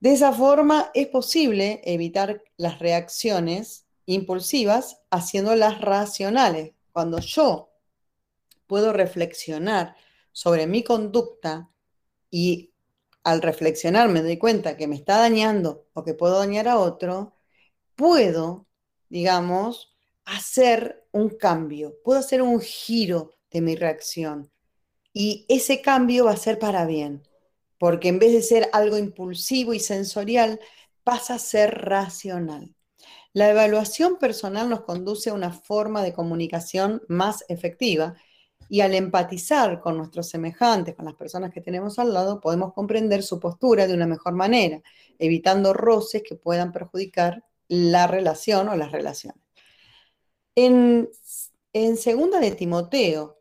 De 0.00 0.12
esa 0.12 0.32
forma 0.32 0.90
es 0.94 1.08
posible 1.08 1.80
evitar 1.84 2.42
las 2.56 2.78
reacciones 2.78 3.86
impulsivas 4.06 5.00
haciéndolas 5.10 5.80
racionales. 5.80 6.72
Cuando 6.92 7.18
yo 7.18 7.70
puedo 8.66 8.92
reflexionar 8.92 9.96
sobre 10.32 10.68
mi 10.68 10.84
conducta 10.84 11.68
y 12.30 12.70
al 13.24 13.42
reflexionar 13.42 14.08
me 14.08 14.22
doy 14.22 14.38
cuenta 14.38 14.76
que 14.76 14.86
me 14.86 14.94
está 14.94 15.18
dañando 15.18 15.86
o 15.94 16.04
que 16.04 16.14
puedo 16.14 16.38
dañar 16.38 16.68
a 16.68 16.78
otro, 16.78 17.34
puedo, 17.96 18.66
digamos, 19.08 19.96
hacer 20.24 21.06
un 21.10 21.30
cambio, 21.30 21.96
puedo 22.04 22.20
hacer 22.20 22.40
un 22.40 22.60
giro 22.60 23.34
de 23.50 23.60
mi 23.62 23.74
reacción. 23.74 24.48
Y 25.12 25.44
ese 25.48 25.82
cambio 25.82 26.26
va 26.26 26.32
a 26.32 26.36
ser 26.36 26.60
para 26.60 26.86
bien 26.86 27.27
porque 27.78 28.08
en 28.08 28.18
vez 28.18 28.32
de 28.32 28.42
ser 28.42 28.68
algo 28.72 28.98
impulsivo 28.98 29.74
y 29.74 29.80
sensorial, 29.80 30.60
pasa 31.04 31.34
a 31.34 31.38
ser 31.38 31.74
racional. 31.84 32.74
La 33.32 33.50
evaluación 33.50 34.18
personal 34.18 34.68
nos 34.68 34.82
conduce 34.82 35.30
a 35.30 35.34
una 35.34 35.52
forma 35.52 36.02
de 36.02 36.12
comunicación 36.12 37.02
más 37.08 37.44
efectiva 37.48 38.16
y 38.68 38.80
al 38.80 38.94
empatizar 38.94 39.80
con 39.80 39.96
nuestros 39.96 40.28
semejantes, 40.28 40.94
con 40.94 41.06
las 41.06 41.14
personas 41.14 41.52
que 41.52 41.60
tenemos 41.60 41.98
al 41.98 42.12
lado, 42.12 42.40
podemos 42.40 42.74
comprender 42.74 43.22
su 43.22 43.40
postura 43.40 43.86
de 43.86 43.94
una 43.94 44.06
mejor 44.06 44.34
manera, 44.34 44.82
evitando 45.18 45.72
roces 45.72 46.22
que 46.22 46.34
puedan 46.34 46.72
perjudicar 46.72 47.44
la 47.68 48.06
relación 48.06 48.68
o 48.68 48.76
las 48.76 48.92
relaciones. 48.92 49.42
En, 50.54 51.08
segunda 51.96 52.40
de 52.40 52.50
Timoteo, 52.50 53.40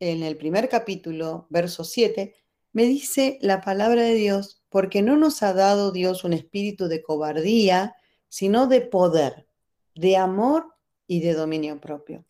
en 0.00 0.22
el 0.22 0.36
primer 0.36 0.68
capítulo, 0.68 1.46
verso 1.48 1.84
7, 1.84 2.34
me 2.76 2.84
dice 2.84 3.38
la 3.40 3.62
palabra 3.62 4.02
de 4.02 4.12
Dios, 4.12 4.60
Porque 4.68 5.00
no 5.00 5.16
nos 5.16 5.42
ha 5.42 5.54
dado 5.54 5.92
Dios 5.92 6.24
un 6.24 6.34
espíritu 6.34 6.88
de 6.88 7.02
cobardía, 7.02 7.96
sino 8.28 8.66
de 8.66 8.82
poder, 8.82 9.46
de 9.94 10.18
amor 10.18 10.74
y 11.06 11.20
de 11.20 11.32
dominio 11.32 11.80
propio. 11.80 12.26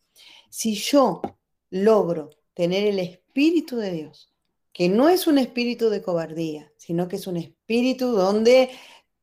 Si 0.49 0.73
yo 0.73 1.21
logro 1.69 2.29
tener 2.53 2.87
el 2.87 2.99
espíritu 2.99 3.75
de 3.75 3.91
Dios, 3.91 4.31
que 4.71 4.87
no 4.87 5.09
es 5.09 5.27
un 5.27 5.37
espíritu 5.37 5.89
de 5.89 6.01
cobardía, 6.01 6.71
sino 6.77 7.09
que 7.09 7.17
es 7.17 7.27
un 7.27 7.35
espíritu 7.35 8.13
donde 8.13 8.69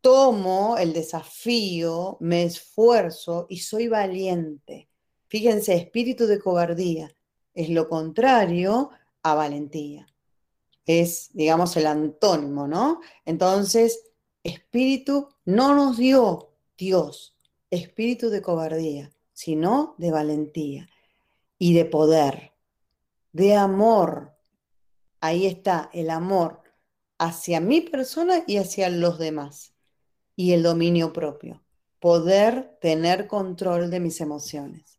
tomo 0.02 0.76
el 0.76 0.92
desafío, 0.92 2.18
me 2.20 2.42
esfuerzo 2.42 3.46
y 3.48 3.60
soy 3.60 3.88
valiente. 3.88 4.90
Fíjense, 5.28 5.74
espíritu 5.74 6.26
de 6.26 6.38
cobardía 6.38 7.16
es 7.54 7.70
lo 7.70 7.88
contrario 7.88 8.90
a 9.22 9.34
valentía. 9.34 10.13
Es, 10.86 11.30
digamos, 11.32 11.76
el 11.76 11.86
antónimo, 11.86 12.68
¿no? 12.68 13.00
Entonces, 13.24 14.10
espíritu 14.42 15.28
no 15.44 15.74
nos 15.74 15.96
dio 15.96 16.50
Dios, 16.76 17.36
espíritu 17.70 18.28
de 18.30 18.42
cobardía, 18.42 19.12
sino 19.32 19.94
de 19.98 20.10
valentía 20.10 20.88
y 21.58 21.74
de 21.74 21.84
poder, 21.84 22.52
de 23.32 23.54
amor. 23.54 24.36
Ahí 25.20 25.46
está 25.46 25.90
el 25.92 26.10
amor 26.10 26.62
hacia 27.18 27.60
mi 27.60 27.80
persona 27.80 28.44
y 28.46 28.58
hacia 28.58 28.90
los 28.90 29.18
demás. 29.18 29.74
Y 30.36 30.52
el 30.52 30.62
dominio 30.62 31.12
propio, 31.12 31.62
poder 32.00 32.76
tener 32.80 33.26
control 33.26 33.90
de 33.90 34.00
mis 34.00 34.20
emociones. 34.20 34.98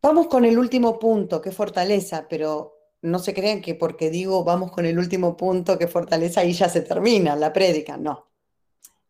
Vamos 0.00 0.28
con 0.28 0.44
el 0.44 0.58
último 0.58 0.98
punto, 0.98 1.40
que 1.40 1.50
fortaleza, 1.50 2.28
pero 2.28 2.77
no 3.02 3.18
se 3.18 3.34
crean 3.34 3.62
que 3.62 3.74
porque 3.74 4.10
digo 4.10 4.44
vamos 4.44 4.72
con 4.72 4.86
el 4.86 4.98
último 4.98 5.36
punto, 5.36 5.78
que 5.78 5.88
fortaleza, 5.88 6.44
y 6.44 6.52
ya 6.52 6.68
se 6.68 6.82
termina 6.82 7.36
la 7.36 7.52
prédica. 7.52 7.96
No. 7.96 8.28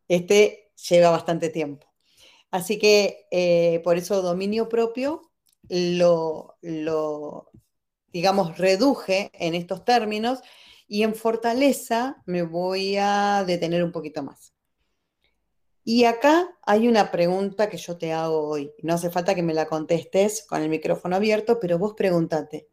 Este 0.08 0.72
lleva 0.88 1.10
bastante 1.10 1.48
tiempo. 1.50 1.86
Así 2.50 2.78
que 2.78 3.26
eh, 3.30 3.80
por 3.84 3.98
eso 3.98 4.22
dominio 4.22 4.68
propio 4.68 5.30
lo, 5.68 6.56
lo, 6.62 7.50
digamos, 8.12 8.58
reduje 8.58 9.30
en 9.34 9.54
estos 9.54 9.84
términos 9.84 10.40
y 10.86 11.02
en 11.02 11.14
fortaleza 11.14 12.22
me 12.26 12.42
voy 12.42 12.96
a 12.98 13.44
detener 13.46 13.84
un 13.84 13.92
poquito 13.92 14.22
más. 14.22 14.54
Y 15.84 16.04
acá 16.04 16.48
hay 16.66 16.86
una 16.88 17.10
pregunta 17.10 17.68
que 17.70 17.78
yo 17.78 17.96
te 17.96 18.12
hago 18.12 18.48
hoy. 18.48 18.72
No 18.82 18.94
hace 18.94 19.10
falta 19.10 19.34
que 19.34 19.42
me 19.42 19.54
la 19.54 19.66
contestes 19.66 20.44
con 20.46 20.62
el 20.62 20.68
micrófono 20.68 21.16
abierto, 21.16 21.58
pero 21.60 21.78
vos 21.78 21.94
pregúntate, 21.94 22.68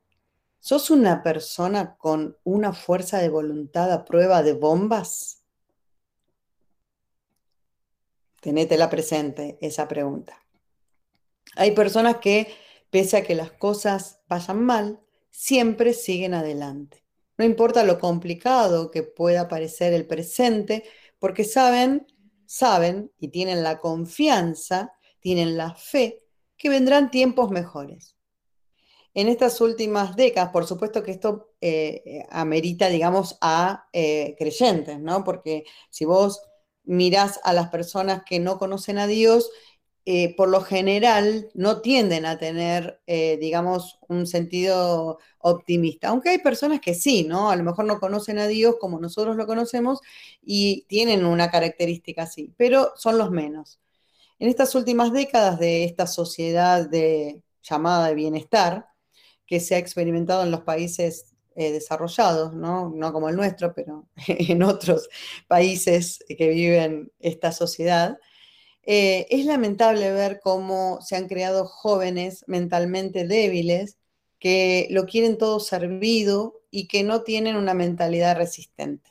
¿sos 0.65 0.89
una 0.89 1.21
persona 1.21 1.95
con 1.95 2.39
una 2.43 2.73
fuerza 2.73 3.19
de 3.19 3.29
voluntad 3.29 3.91
a 3.91 4.03
prueba 4.03 4.41
de 4.41 4.53
bombas? 4.53 5.43
Tenétela 8.41 8.89
presente 8.89 9.59
esa 9.61 9.87
pregunta. 9.87 10.43
Hay 11.55 11.75
personas 11.75 12.17
que, 12.17 12.51
pese 12.89 13.17
a 13.17 13.23
que 13.23 13.35
las 13.35 13.51
cosas 13.51 14.21
vayan 14.27 14.65
mal, 14.65 14.99
siempre 15.29 15.93
siguen 15.93 16.33
adelante. 16.33 17.05
No 17.37 17.45
importa 17.45 17.83
lo 17.83 17.99
complicado 17.99 18.89
que 18.89 19.03
pueda 19.03 19.47
parecer 19.47 19.93
el 19.93 20.07
presente, 20.07 20.83
porque 21.19 21.43
saben, 21.43 22.07
saben 22.47 23.11
y 23.19 23.27
tienen 23.27 23.61
la 23.61 23.79
confianza, 23.79 24.93
tienen 25.19 25.57
la 25.57 25.75
fe 25.75 26.23
que 26.57 26.69
vendrán 26.69 27.11
tiempos 27.11 27.51
mejores. 27.51 28.14
En 29.15 29.29
estas 29.29 29.61
últimas 29.61 30.17
décadas, 30.17 30.51
por 30.51 30.67
supuesto 30.67 31.01
que 31.01 31.11
esto 31.11 31.53
eh, 31.61 32.25
amerita, 32.29 32.89
digamos, 32.89 33.37
a 33.39 33.87
eh, 33.93 34.35
creyentes, 34.37 34.99
¿no? 34.99 35.23
Porque 35.23 35.63
si 35.89 36.03
vos 36.03 36.41
mirás 36.83 37.39
a 37.45 37.53
las 37.53 37.69
personas 37.69 38.23
que 38.25 38.39
no 38.39 38.59
conocen 38.59 38.97
a 38.97 39.07
Dios 39.07 39.49
eh, 40.07 40.35
por 40.35 40.49
lo 40.49 40.61
general 40.61 41.49
no 41.55 41.81
tienden 41.81 42.25
a 42.27 42.37
tener, 42.37 43.01
digamos, 43.07 43.99
un 44.07 44.27
sentido 44.27 45.17
optimista. 45.39 46.09
Aunque 46.09 46.29
hay 46.29 46.37
personas 46.39 46.79
que 46.79 46.93
sí, 46.93 47.23
¿no? 47.23 47.49
A 47.49 47.55
lo 47.55 47.63
mejor 47.63 47.85
no 47.85 47.99
conocen 47.99 48.37
a 48.37 48.47
Dios 48.47 48.75
como 48.79 48.99
nosotros 48.99 49.35
lo 49.35 49.47
conocemos 49.47 50.01
y 50.43 50.85
tienen 50.89 51.25
una 51.25 51.49
característica 51.49 52.23
así, 52.23 52.53
pero 52.57 52.91
son 52.97 53.17
los 53.17 53.31
menos. 53.31 53.79
En 54.39 54.49
estas 54.49 54.75
últimas 54.75 55.11
décadas 55.13 55.57
de 55.59 55.85
esta 55.85 56.05
sociedad 56.07 56.87
de, 56.87 57.41
llamada 57.63 58.09
de 58.09 58.15
bienestar, 58.15 58.87
que 59.45 59.59
se 59.59 59.75
ha 59.75 59.77
experimentado 59.77 60.43
en 60.43 60.51
los 60.51 60.61
países 60.61 61.35
eh, 61.55 61.71
desarrollados, 61.71 62.53
¿no? 62.53 62.93
como 63.13 63.29
el 63.29 63.35
nuestro, 63.35 63.73
pero 63.73 64.07
en 64.27 64.63
otros 64.63 65.09
países 65.47 66.19
que 66.27 66.49
viven 66.49 67.11
esta 67.19 67.51
sociedad, 67.51 68.17
eh, 68.83 69.25
es 69.29 69.45
lamentable 69.45 70.11
ver 70.11 70.39
cómo 70.43 70.99
se 71.01 71.15
han 71.15 71.27
creado 71.27 71.65
jóvenes 71.65 72.43
mentalmente 72.47 73.25
débiles 73.25 73.97
que 74.37 74.87
lo 74.91 75.05
quieren 75.05 75.37
todo 75.37 75.59
servido 75.59 76.61
y 76.69 76.87
que 76.87 77.03
no 77.03 77.23
tienen 77.23 77.55
una 77.55 77.73
mentalidad 77.73 78.35
resistente. 78.35 79.09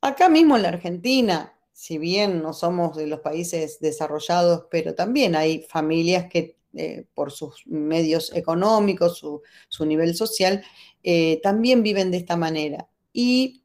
Acá 0.00 0.28
mismo 0.28 0.56
en 0.56 0.62
la 0.62 0.70
Argentina, 0.70 1.54
si 1.72 1.98
bien 1.98 2.42
no 2.42 2.52
somos 2.52 2.96
de 2.96 3.06
los 3.06 3.20
países 3.20 3.78
desarrollados, 3.78 4.64
pero 4.70 4.94
también 4.94 5.36
hay 5.36 5.62
familias 5.68 6.26
que 6.30 6.56
eh, 6.74 7.06
por 7.14 7.30
sus 7.30 7.66
medios 7.66 8.32
económicos, 8.34 9.18
su, 9.18 9.86
nivel 9.86 10.14
social, 10.14 10.62
eh, 11.02 11.40
también 11.42 11.82
viven 11.82 12.10
de 12.10 12.18
esta 12.18 12.36
manera. 12.36 12.88
Y 13.12 13.62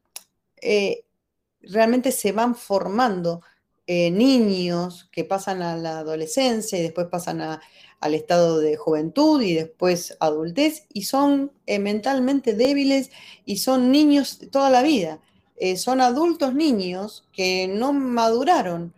realmente 1.62 2.12
se 2.12 2.32
van 2.32 2.54
formando 2.54 3.40
eh, 3.90 4.10
niños 4.10 5.08
que 5.10 5.24
pasan 5.24 5.62
a 5.62 5.74
la 5.74 6.00
adolescencia 6.00 6.78
y 6.78 6.82
después 6.82 7.06
pasan 7.06 7.40
al 7.40 8.14
estado 8.14 8.58
de 8.58 8.76
juventud 8.76 9.40
y 9.40 9.54
después 9.54 10.14
adultez 10.20 10.84
y 10.92 11.04
son 11.04 11.52
eh, 11.64 11.78
mentalmente 11.78 12.52
débiles 12.52 13.10
y 13.46 13.56
son 13.56 13.90
niños 13.90 14.40
toda 14.52 14.68
la 14.68 14.82
vida. 14.82 15.22
Eh, 15.56 15.78
son 15.78 16.02
adultos 16.02 16.54
niños 16.54 17.26
que 17.32 17.66
no 17.66 17.94
maduraron. 17.94 18.92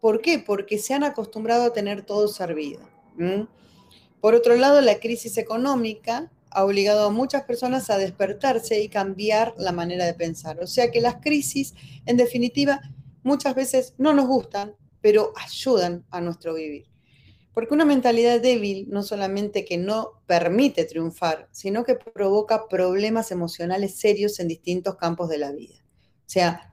¿Por 0.00 0.22
qué? 0.22 0.38
Porque 0.38 0.78
se 0.78 0.94
han 0.94 1.04
acostumbrado 1.04 1.64
a 1.64 1.74
tener 1.74 2.02
todo 2.02 2.26
servido. 2.26 2.80
Por 4.20 4.34
otro 4.34 4.56
lado, 4.56 4.80
la 4.80 5.00
crisis 5.00 5.36
económica 5.38 6.30
ha 6.50 6.64
obligado 6.64 7.06
a 7.06 7.10
muchas 7.10 7.44
personas 7.44 7.90
a 7.90 7.98
despertarse 7.98 8.80
y 8.80 8.88
cambiar 8.88 9.54
la 9.56 9.72
manera 9.72 10.04
de 10.04 10.14
pensar. 10.14 10.60
O 10.60 10.66
sea 10.66 10.90
que 10.90 11.00
las 11.00 11.16
crisis, 11.16 11.74
en 12.06 12.16
definitiva, 12.16 12.80
muchas 13.22 13.54
veces 13.54 13.94
no 13.98 14.12
nos 14.12 14.26
gustan, 14.26 14.74
pero 15.00 15.32
ayudan 15.36 16.04
a 16.10 16.20
nuestro 16.20 16.54
vivir. 16.54 16.86
Porque 17.54 17.74
una 17.74 17.84
mentalidad 17.84 18.40
débil 18.40 18.86
no 18.88 19.02
solamente 19.02 19.64
que 19.64 19.76
no 19.76 20.22
permite 20.26 20.84
triunfar, 20.84 21.48
sino 21.50 21.84
que 21.84 21.96
provoca 21.96 22.68
problemas 22.68 23.30
emocionales 23.30 23.96
serios 23.96 24.40
en 24.40 24.48
distintos 24.48 24.96
campos 24.96 25.28
de 25.28 25.38
la 25.38 25.52
vida. 25.52 25.74
O 26.26 26.30
sea, 26.32 26.72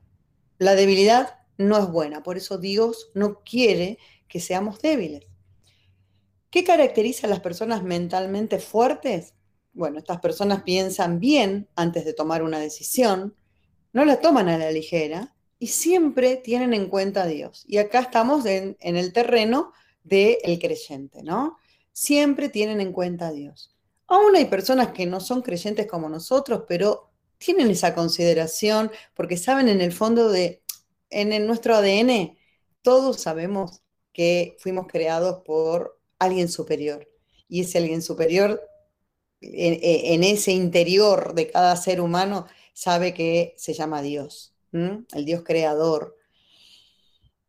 la 0.58 0.76
debilidad 0.76 1.40
no 1.58 1.78
es 1.78 1.88
buena, 1.88 2.24
por 2.24 2.38
eso 2.38 2.58
Dios 2.58 3.12
no 3.14 3.42
quiere 3.44 3.98
que 4.30 4.40
seamos 4.40 4.82
débiles. 4.82 5.29
¿Qué 6.50 6.64
caracteriza 6.64 7.28
a 7.28 7.30
las 7.30 7.42
personas 7.42 7.84
mentalmente 7.84 8.60
fuertes? 8.60 9.36
Bueno, 9.74 10.00
estas 10.00 10.20
personas 10.20 10.64
piensan 10.64 11.20
bien 11.20 11.70
antes 11.76 12.06
de 12.06 12.14
tomar 12.14 12.42
una 12.42 12.60
decisión, 12.60 13.36
no 13.94 14.04
la 14.04 14.20
toman 14.20 14.50
a 14.50 14.58
la 14.58 14.72
ligera 14.72 15.36
y 15.60 15.68
siempre 15.68 16.38
tienen 16.38 16.74
en 16.74 16.88
cuenta 16.90 17.24
a 17.24 17.28
Dios. 17.28 17.66
Y 17.68 17.78
acá 17.78 18.00
estamos 18.00 18.46
en, 18.46 18.78
el 18.80 19.14
terreno 19.14 19.74
del 20.04 20.60
creyente, 20.60 21.22
¿no? 21.22 21.58
Siempre 21.92 22.50
tienen 22.50 22.82
en 22.82 22.94
cuenta 22.94 23.28
a 23.28 23.32
Dios. 23.32 23.76
Aún 24.08 24.36
hay 24.36 24.46
personas 24.46 24.90
que 24.90 25.06
no 25.06 25.20
son 25.20 25.44
creyentes 25.44 25.86
como 25.86 26.10
nosotros, 26.10 26.64
pero 26.68 27.12
tienen 27.38 27.70
esa 27.70 27.94
consideración 27.94 28.92
porque 29.14 29.38
saben 29.38 29.68
en 29.68 29.82
el 29.82 29.92
fondo 29.92 30.30
de, 30.32 30.64
en 31.12 31.46
nuestro 31.46 31.76
ADN, 31.76 32.38
todos 32.82 33.22
sabemos 33.22 33.84
que 34.14 34.58
fuimos 34.60 34.88
creados 34.88 35.44
por 35.46 35.99
alguien 36.20 36.50
superior. 36.50 37.10
Y 37.48 37.62
ese 37.62 37.80
alguien 37.80 38.02
superior, 38.02 38.62
en 39.42 40.24
ese 40.24 40.52
interior 40.52 41.34
de 41.34 41.50
cada 41.50 41.76
ser 41.76 42.02
humano, 42.02 42.46
sabe 42.74 43.14
que 43.14 43.56
se 43.58 43.74
llama 43.74 44.02
Dios 44.02 44.54
el 44.72 45.26
Dios 45.26 45.44
creador. 45.44 46.16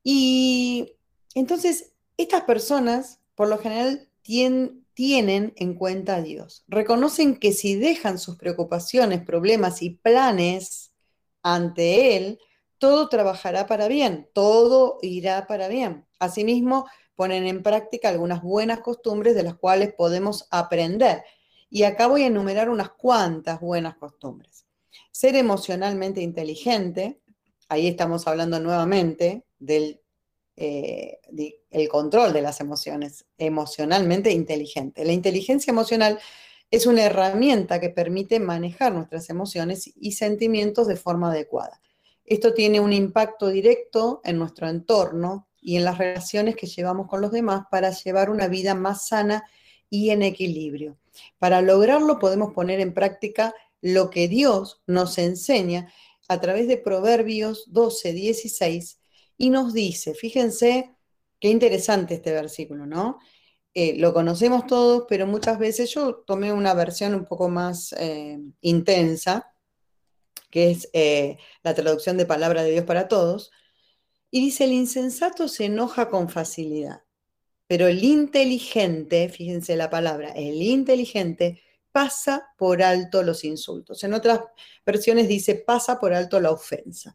Y 0.03 0.95
entonces, 1.35 1.93
estas 2.17 2.45
personas, 2.45 3.21
por 3.35 3.49
lo 3.49 3.59
general, 3.59 4.09
tienen 4.23 5.53
en 5.57 5.75
cuenta 5.75 6.17
a 6.17 6.23
Dios. 6.23 6.65
Reconocen 6.69 7.37
que 7.37 7.53
si 7.53 7.75
dejan 7.75 8.19
sus 8.19 8.37
preocupaciones, 8.37 9.23
problemas 9.23 9.83
y 9.83 9.91
planes 9.91 10.93
ante 11.43 12.17
Él, 12.17 12.39
todo 12.79 13.09
trabajará 13.09 13.67
para 13.67 13.89
bien, 13.89 14.29
todo 14.33 14.99
irá 15.03 15.47
para 15.47 15.69
bien. 15.69 16.07
Asimismo, 16.19 16.87
ponen 17.21 17.47
en 17.47 17.63
práctica 17.63 18.09
algunas 18.09 18.41
buenas 18.41 18.81
costumbres 18.81 19.35
de 19.35 19.43
las 19.43 19.55
cuales 19.55 19.93
podemos 19.93 20.49
aprender. 20.51 21.23
Y 21.69 21.83
acá 21.83 22.07
voy 22.07 22.23
a 22.23 22.29
enumerar 22.29 22.71
unas 22.71 22.93
cuantas 22.93 23.61
buenas 23.61 23.97
costumbres. 23.97 24.65
Ser 25.11 25.37
emocionalmente 25.37 26.23
inteligente, 26.23 27.21
ahí 27.69 27.89
estamos 27.89 28.27
hablando 28.27 28.59
nuevamente 28.59 29.45
del 29.59 30.01
eh, 30.57 31.19
el 31.71 31.89
control 31.91 32.33
de 32.33 32.41
las 32.41 32.59
emociones, 32.63 33.27
emocionalmente 33.37 34.31
inteligente. 34.31 35.05
La 35.05 35.13
inteligencia 35.13 35.73
emocional 35.73 36.19
es 36.71 36.87
una 36.87 37.03
herramienta 37.03 37.81
que 37.81 37.91
permite 37.91 38.41
manejar 38.41 38.95
nuestras 38.95 39.29
emociones 39.29 39.93
y 39.95 40.13
sentimientos 40.13 40.87
de 40.87 40.97
forma 40.97 41.31
adecuada. 41.31 41.83
Esto 42.25 42.55
tiene 42.55 42.81
un 42.81 42.95
impacto 42.95 43.49
directo 43.49 44.23
en 44.25 44.39
nuestro 44.39 44.71
entorno 44.71 45.50
y 45.61 45.77
en 45.77 45.85
las 45.85 45.99
relaciones 45.99 46.57
que 46.57 46.67
llevamos 46.67 47.07
con 47.09 47.21
los 47.21 47.33
demás 47.33 47.65
para 47.71 47.91
llevar 47.91 48.31
una 48.31 48.49
vida 48.49 48.75
más 48.75 49.09
sana 49.09 49.45
y 49.89 50.11
en 50.11 50.23
equilibrio. 50.23 50.99
Para 51.39 51.61
lograrlo 51.63 52.19
podemos 52.19 52.53
poner 52.53 52.81
en 52.81 52.95
práctica 52.95 53.55
lo 53.81 54.11
que 54.11 54.29
Dios 54.29 54.81
nos 54.87 55.19
enseña 55.19 55.93
a 56.29 56.41
través 56.41 56.69
de 56.69 56.77
Proverbios 56.77 57.65
12, 57.69 58.13
16 58.13 59.01
y 59.37 59.51
nos 59.51 59.73
dice, 59.73 60.15
fíjense 60.15 60.95
qué 61.41 61.49
interesante 61.49 62.15
este 62.15 62.33
versículo, 62.33 62.87
¿no? 62.87 63.19
Eh, 63.73 63.97
lo 63.99 64.13
conocemos 64.13 64.67
todos, 64.67 65.05
pero 65.09 65.27
muchas 65.27 65.59
veces 65.59 65.93
yo 65.95 66.17
tomé 66.27 66.53
una 66.53 66.75
versión 66.75 67.15
un 67.15 67.25
poco 67.25 67.49
más 67.49 67.95
eh, 67.99 68.39
intensa, 68.61 69.55
que 70.51 70.73
es 70.73 70.89
eh, 70.93 71.39
la 71.63 71.75
traducción 71.75 72.17
de 72.17 72.27
palabra 72.27 72.63
de 72.63 72.73
Dios 72.73 72.85
para 72.85 73.09
todos, 73.09 73.53
y 74.31 74.41
dice, 74.41 74.65
el 74.65 74.73
insensato 74.73 75.49
se 75.49 75.67
enoja 75.67 76.09
con 76.09 76.29
facilidad, 76.29 77.03
pero 77.67 77.89
el 77.89 78.03
inteligente, 78.05 79.29
fíjense 79.29 79.77
la 79.77 79.91
palabra, 79.91 80.31
el 80.31 80.63
inteligente 80.63 81.61
pasa 81.93 82.49
por 82.57 82.83
alto 82.83 83.23
los 83.23 83.45
insultos. 83.45 84.05
En 84.05 84.15
otras 84.15 84.41
versiones 84.87 85.29
dice, 85.29 85.57
pasa 85.57 85.99
por 85.99 86.15
alto 86.15 86.41
la 86.41 86.51
ofensa. 86.51 87.15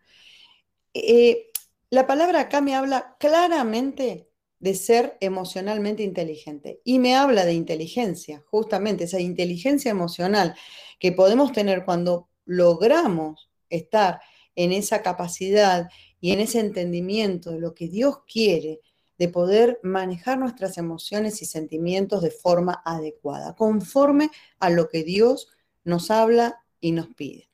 la 1.89 2.08
palabra 2.08 2.41
acá 2.41 2.62
me 2.62 2.75
habla 2.75 3.15
claramente 3.19 4.30
de 4.60 4.73
ser 4.73 5.17
emocionalmente 5.21 6.04
inteligente. 6.04 6.82
Y 6.84 6.99
me 6.99 7.15
habla 7.15 7.45
de 7.45 7.54
inteligencia, 7.54 8.43
justamente 8.49 9.04
esa 9.04 9.19
inteligencia 9.19 9.91
emocional 9.91 10.56
que 10.99 11.12
podemos 11.12 11.51
tener 11.51 11.86
cuando 11.86 12.30
logramos 12.45 13.49
estar 13.69 14.21
en 14.56 14.71
esa 14.71 15.01
capacidad 15.01 15.89
y 16.21 16.32
en 16.32 16.39
ese 16.39 16.60
entendimiento 16.60 17.51
de 17.51 17.60
lo 17.60 17.73
que 17.73 17.88
Dios 17.88 18.19
quiere, 18.32 18.82
de 19.17 19.30
poder 19.30 19.80
manejar 19.84 20.38
nuestras 20.38 20.78
emociones 20.78 21.41
y 21.41 21.45
sentimientos 21.45 22.21
de 22.21 22.32
forma 22.32 22.82
adecuada, 22.84 23.56
conforme 23.56 24.30
a 24.60 24.69
lo 24.69 24.89
que 24.89 25.04
Dios 25.04 25.47
nos 25.84 26.12
habla 26.12 26.63
y 26.82 26.91
nos 26.91 27.08
pide. 27.08 27.49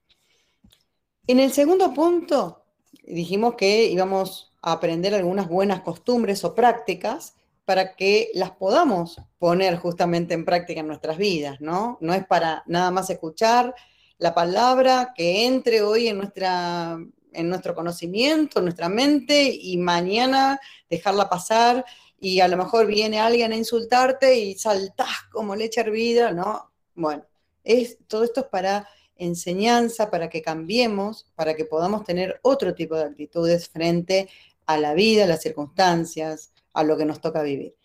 En 1.27 1.39
el 1.39 1.51
segundo 1.51 1.93
punto, 1.93 2.63
dijimos 3.03 3.55
que 3.55 3.85
íbamos 3.85 4.51
aprender 4.61 5.13
algunas 5.13 5.47
buenas 5.47 5.81
costumbres 5.81 6.43
o 6.43 6.53
prácticas 6.53 7.35
para 7.65 7.95
que 7.95 8.29
las 8.33 8.51
podamos 8.51 9.19
poner 9.37 9.77
justamente 9.77 10.33
en 10.33 10.45
práctica 10.45 10.81
en 10.81 10.87
nuestras 10.87 11.17
vidas, 11.17 11.61
¿no? 11.61 11.97
No 12.01 12.13
es 12.13 12.25
para 12.25 12.63
nada 12.67 12.91
más 12.91 13.09
escuchar 13.09 13.73
la 14.17 14.33
palabra 14.33 15.13
que 15.15 15.45
entre 15.45 15.81
hoy 15.81 16.07
en, 16.07 16.17
nuestra, 16.17 16.99
en 17.31 17.49
nuestro 17.49 17.75
conocimiento, 17.75 18.59
en 18.59 18.65
nuestra 18.65 18.89
mente 18.89 19.43
y 19.53 19.77
mañana 19.77 20.59
dejarla 20.89 21.29
pasar 21.29 21.85
y 22.19 22.39
a 22.39 22.47
lo 22.47 22.57
mejor 22.57 22.85
viene 22.85 23.19
alguien 23.19 23.51
a 23.51 23.55
insultarte 23.55 24.37
y 24.37 24.57
saltás 24.57 25.23
como 25.31 25.55
leche 25.55 25.81
hervida, 25.81 26.31
¿no? 26.31 26.71
Bueno, 26.93 27.25
es, 27.63 27.97
todo 28.07 28.23
esto 28.23 28.41
es 28.41 28.47
para 28.47 28.87
enseñanza, 29.15 30.09
para 30.09 30.29
que 30.29 30.41
cambiemos, 30.41 31.27
para 31.35 31.55
que 31.55 31.65
podamos 31.65 32.03
tener 32.03 32.39
otro 32.43 32.73
tipo 32.75 32.95
de 32.95 33.05
actitudes 33.05 33.69
frente 33.69 34.29
a 34.65 34.77
la 34.77 34.93
vida, 34.93 35.23
a 35.23 35.27
las 35.27 35.41
circunstancias, 35.41 36.53
a 36.73 36.83
lo 36.83 36.97
que 36.97 37.05
nos 37.05 37.21
toca 37.21 37.41
vivir. 37.41 37.75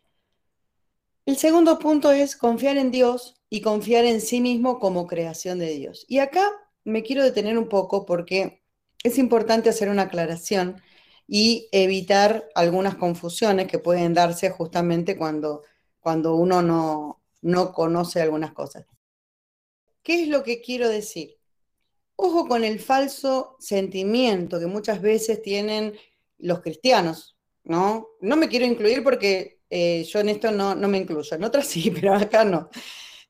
El 1.24 1.36
segundo 1.36 1.78
punto 1.78 2.12
es 2.12 2.36
confiar 2.36 2.76
en 2.76 2.90
Dios 2.90 3.34
y 3.50 3.60
confiar 3.60 4.04
en 4.04 4.20
sí 4.20 4.40
mismo 4.40 4.78
como 4.78 5.06
creación 5.06 5.58
de 5.58 5.70
Dios. 5.70 6.04
Y 6.08 6.18
acá 6.18 6.50
me 6.84 7.02
quiero 7.02 7.24
detener 7.24 7.58
un 7.58 7.68
poco 7.68 8.06
porque 8.06 8.62
es 9.06 9.18
importante 9.18 9.68
hacer 9.68 9.88
una 9.88 10.02
aclaración 10.02 10.80
y 11.28 11.68
evitar 11.72 12.48
algunas 12.54 12.96
confusiones 12.96 13.68
que 13.68 13.78
pueden 13.78 14.14
darse 14.14 14.50
justamente 14.50 15.16
cuando, 15.16 15.62
cuando 16.00 16.34
uno 16.34 16.62
no, 16.62 17.22
no 17.42 17.72
conoce 17.72 18.20
algunas 18.20 18.52
cosas. 18.52 18.86
¿Qué 20.02 20.22
es 20.22 20.28
lo 20.28 20.42
que 20.42 20.60
quiero 20.60 20.88
decir? 20.88 21.36
Ojo 22.16 22.46
con 22.46 22.64
el 22.64 22.78
falso 22.78 23.56
sentimiento 23.58 24.58
que 24.58 24.66
muchas 24.66 25.00
veces 25.02 25.42
tienen 25.42 25.94
los 26.38 26.60
cristianos, 26.60 27.36
¿no? 27.64 28.08
No 28.20 28.36
me 28.36 28.48
quiero 28.48 28.66
incluir 28.66 29.02
porque 29.02 29.60
eh, 29.68 30.04
yo 30.04 30.20
en 30.20 30.28
esto 30.28 30.50
no, 30.50 30.76
me 30.76 30.98
incluyo, 30.98 31.36
en 31.36 31.44
otras 31.44 31.66
sí, 31.66 31.90
pero 31.94 32.14
acá 32.14 32.44
no. 32.44 32.70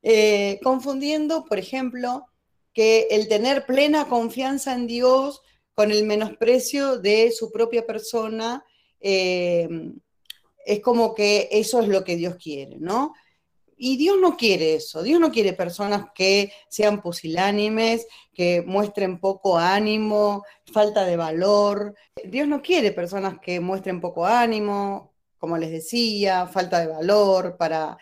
Eh, 0.03 0.61
confundiendo, 0.63 1.45
por 1.45 1.59
ejemplo, 1.59 2.27
que 2.73 3.09
el 3.11 3.27
tener 3.29 3.65
plena 3.65 4.07
confianza 4.07 4.75
en 4.75 4.87
Dios 4.87 5.41
con 5.77 5.93
el 5.93 6.05
menosprecio 6.05 6.99
de 6.99 7.31
su 7.31 7.53
propia 7.53 7.87
persona, 7.87 8.65
eh, 8.99 9.69
es 10.65 10.81
como 10.81 11.15
que 11.15 11.49
eso 11.53 11.81
es 11.81 11.89
lo 11.89 12.03
que 12.03 12.17
Dios 12.17 12.37
quiere, 12.37 12.79
¿no? 12.81 13.13
Y 13.77 13.99
Dios 13.99 14.17
no 14.19 14.39
quiere 14.39 14.75
eso, 14.75 15.03
Dios 15.03 15.21
no 15.21 15.31
quiere 15.31 15.53
personas 15.53 16.07
que 16.15 16.51
sean 16.71 17.03
pusilánimes, 17.03 18.07
que 18.33 18.63
muestren 18.63 19.21
poco 19.21 19.59
ánimo, 19.59 20.45
falta 20.73 21.05
de 21.05 21.19
valor. 21.19 21.95
Dios 22.25 22.49
no 22.49 22.63
quiere 22.63 22.93
personas 22.93 23.39
que 23.39 23.61
muestren 23.61 24.01
poco 24.01 24.25
ánimo, 24.25 25.13
como 25.37 25.59
les 25.59 25.71
decía, 25.71 26.47
falta 26.47 26.81
de 26.81 26.87
valor 26.87 27.59
para, 27.59 27.99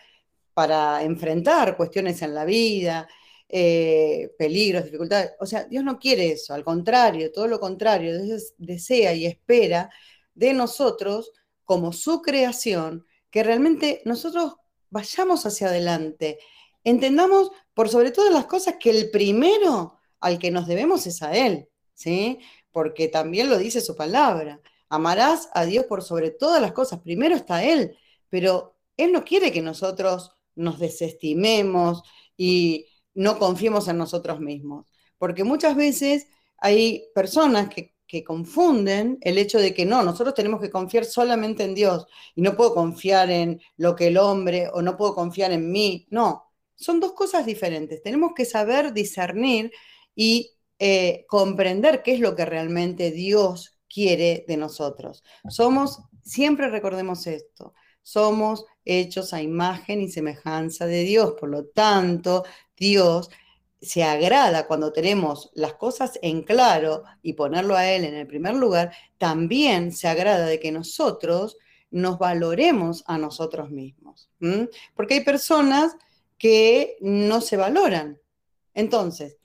para 0.53 1.03
enfrentar 1.03 1.75
cuestiones 1.75 2.21
en 2.21 2.33
la 2.33 2.45
vida, 2.45 3.09
eh, 3.49 4.31
peligros, 4.37 4.85
dificultades. 4.85 5.33
O 5.39 5.45
sea, 5.45 5.65
Dios 5.65 5.83
no 5.83 5.99
quiere 5.99 6.31
eso, 6.31 6.53
al 6.53 6.63
contrario, 6.63 7.31
todo 7.31 7.47
lo 7.47 7.59
contrario, 7.59 8.21
Dios 8.21 8.53
desea 8.57 9.13
y 9.13 9.25
espera 9.25 9.89
de 10.33 10.53
nosotros 10.53 11.31
como 11.63 11.93
su 11.93 12.21
creación, 12.21 13.05
que 13.29 13.43
realmente 13.43 14.01
nosotros 14.05 14.55
vayamos 14.89 15.45
hacia 15.45 15.67
adelante. 15.67 16.39
Entendamos, 16.83 17.51
por 17.73 17.89
sobre 17.89 18.11
todas 18.11 18.33
las 18.33 18.45
cosas, 18.45 18.75
que 18.79 18.91
el 18.91 19.11
primero 19.11 19.99
al 20.19 20.39
que 20.39 20.51
nos 20.51 20.67
debemos 20.67 21.05
es 21.07 21.21
a 21.21 21.35
Él, 21.35 21.67
¿sí? 21.93 22.39
Porque 22.71 23.07
también 23.07 23.49
lo 23.49 23.57
dice 23.57 23.81
su 23.81 23.95
palabra. 23.95 24.61
Amarás 24.89 25.49
a 25.53 25.65
Dios 25.65 25.85
por 25.85 26.03
sobre 26.03 26.31
todas 26.31 26.61
las 26.61 26.71
cosas. 26.71 26.99
Primero 27.01 27.35
está 27.35 27.63
Él, 27.63 27.97
pero 28.29 28.77
Él 28.97 29.11
no 29.11 29.23
quiere 29.23 29.51
que 29.51 29.61
nosotros 29.61 30.31
nos 30.55 30.79
desestimemos 30.79 32.03
y 32.37 32.87
no 33.15 33.39
confiemos 33.39 33.87
en 33.87 33.97
nosotros 33.97 34.39
mismos. 34.39 34.85
Porque 35.17 35.43
muchas 35.43 35.75
veces 35.75 36.27
hay 36.57 37.05
personas 37.15 37.69
que 37.69 38.23
confunden 38.23 39.17
el 39.21 39.37
hecho 39.37 39.59
de 39.59 39.73
que 39.73 39.85
no, 39.85 40.03
nosotros 40.03 40.35
tenemos 40.35 40.61
que 40.61 40.69
confiar 40.69 41.05
solamente 41.05 41.63
en 41.63 41.75
Dios 41.75 42.05
y 42.33 42.41
no 42.41 42.55
puedo 42.55 42.73
confiar 42.73 43.29
en 43.29 43.59
lo 43.77 43.95
que 43.95 44.07
el 44.07 44.17
hombre 44.17 44.69
o 44.71 44.81
no 44.81 44.95
puedo 44.95 45.15
confiar 45.15 45.51
en 45.51 45.71
mí. 45.71 46.07
No, 46.11 46.45
son 46.75 46.99
dos 46.99 47.13
cosas 47.13 47.45
diferentes. 47.45 48.01
Tenemos 48.01 48.33
que 48.35 48.45
saber 48.45 48.93
discernir 48.93 49.71
y 50.15 50.51
eh, 50.79 51.25
comprender 51.27 52.03
qué 52.03 52.13
es 52.13 52.19
lo 52.19 52.35
que 52.35 52.45
realmente 52.45 53.11
Dios 53.11 53.79
quiere 53.89 54.45
de 54.47 54.57
nosotros. 54.57 55.23
Somos, 55.49 55.99
siempre 56.23 56.69
recordemos 56.69 57.27
esto, 57.27 57.73
somos 58.01 58.65
hechos 58.83 59.33
a 59.33 59.41
imagen 59.41 60.01
y 60.01 60.09
semejanza 60.09 60.85
de 60.85 61.03
Dios. 61.03 61.33
Por 61.39 61.49
lo 61.49 61.65
tanto, 61.67 62.43
Dios 62.77 63.29
se 63.81 64.03
agrada 64.03 64.67
cuando 64.67 64.91
tenemos 64.91 65.51
las 65.53 65.75
cosas 65.75 66.17
en 66.21 66.43
claro 66.43 67.03
y 67.21 67.33
ponerlo 67.33 67.75
a 67.75 67.87
Él 67.89 68.03
en 68.03 68.15
el 68.15 68.27
primer 68.27 68.55
lugar, 68.55 68.93
también 69.17 69.91
se 69.91 70.07
agrada 70.07 70.45
de 70.45 70.59
que 70.59 70.71
nosotros 70.71 71.57
nos 71.91 72.17
valoremos 72.17 73.03
a 73.07 73.17
nosotros 73.17 73.69
mismos. 73.69 74.29
Porque 74.95 75.15
hay 75.15 75.23
personas 75.23 75.95
que 76.37 76.97
no 76.99 77.41
se 77.41 77.57
valoran. 77.57 78.19
Entonces, 78.73 79.37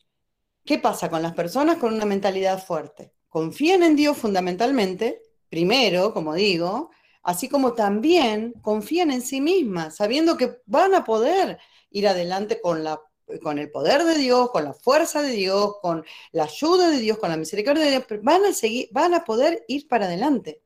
¿qué 0.64 0.78
pasa 0.78 1.10
con 1.10 1.22
las 1.22 1.34
personas 1.34 1.78
con 1.78 1.94
una 1.94 2.06
mentalidad 2.06 2.64
fuerte? 2.64 3.12
Confían 3.28 3.82
en 3.82 3.94
Dios 3.94 4.16
fundamentalmente, 4.16 5.22
primero, 5.48 6.12
como 6.12 6.34
digo, 6.34 6.90
así 7.22 7.48
como 7.48 7.74
también 7.74 8.54
confían 8.62 9.10
en 9.10 9.22
sí 9.22 9.40
mismas, 9.40 9.96
sabiendo 9.96 10.36
que 10.36 10.58
van 10.66 10.94
a 10.94 11.04
poder 11.04 11.58
ir 11.90 12.08
adelante 12.08 12.60
con 12.60 12.82
la 12.82 13.00
con 13.42 13.58
el 13.58 13.70
poder 13.70 14.04
de 14.04 14.16
Dios, 14.16 14.50
con 14.50 14.64
la 14.64 14.72
fuerza 14.72 15.22
de 15.22 15.32
Dios, 15.32 15.76
con 15.80 16.04
la 16.32 16.44
ayuda 16.44 16.90
de 16.90 16.98
Dios, 16.98 17.18
con 17.18 17.30
la 17.30 17.36
misericordia 17.36 17.84
de 17.84 17.90
Dios, 17.90 18.04
van 18.22 18.44
a 18.44 18.52
seguir, 18.52 18.88
van 18.92 19.14
a 19.14 19.24
poder 19.24 19.64
ir 19.68 19.86
para 19.88 20.06
adelante. 20.06 20.62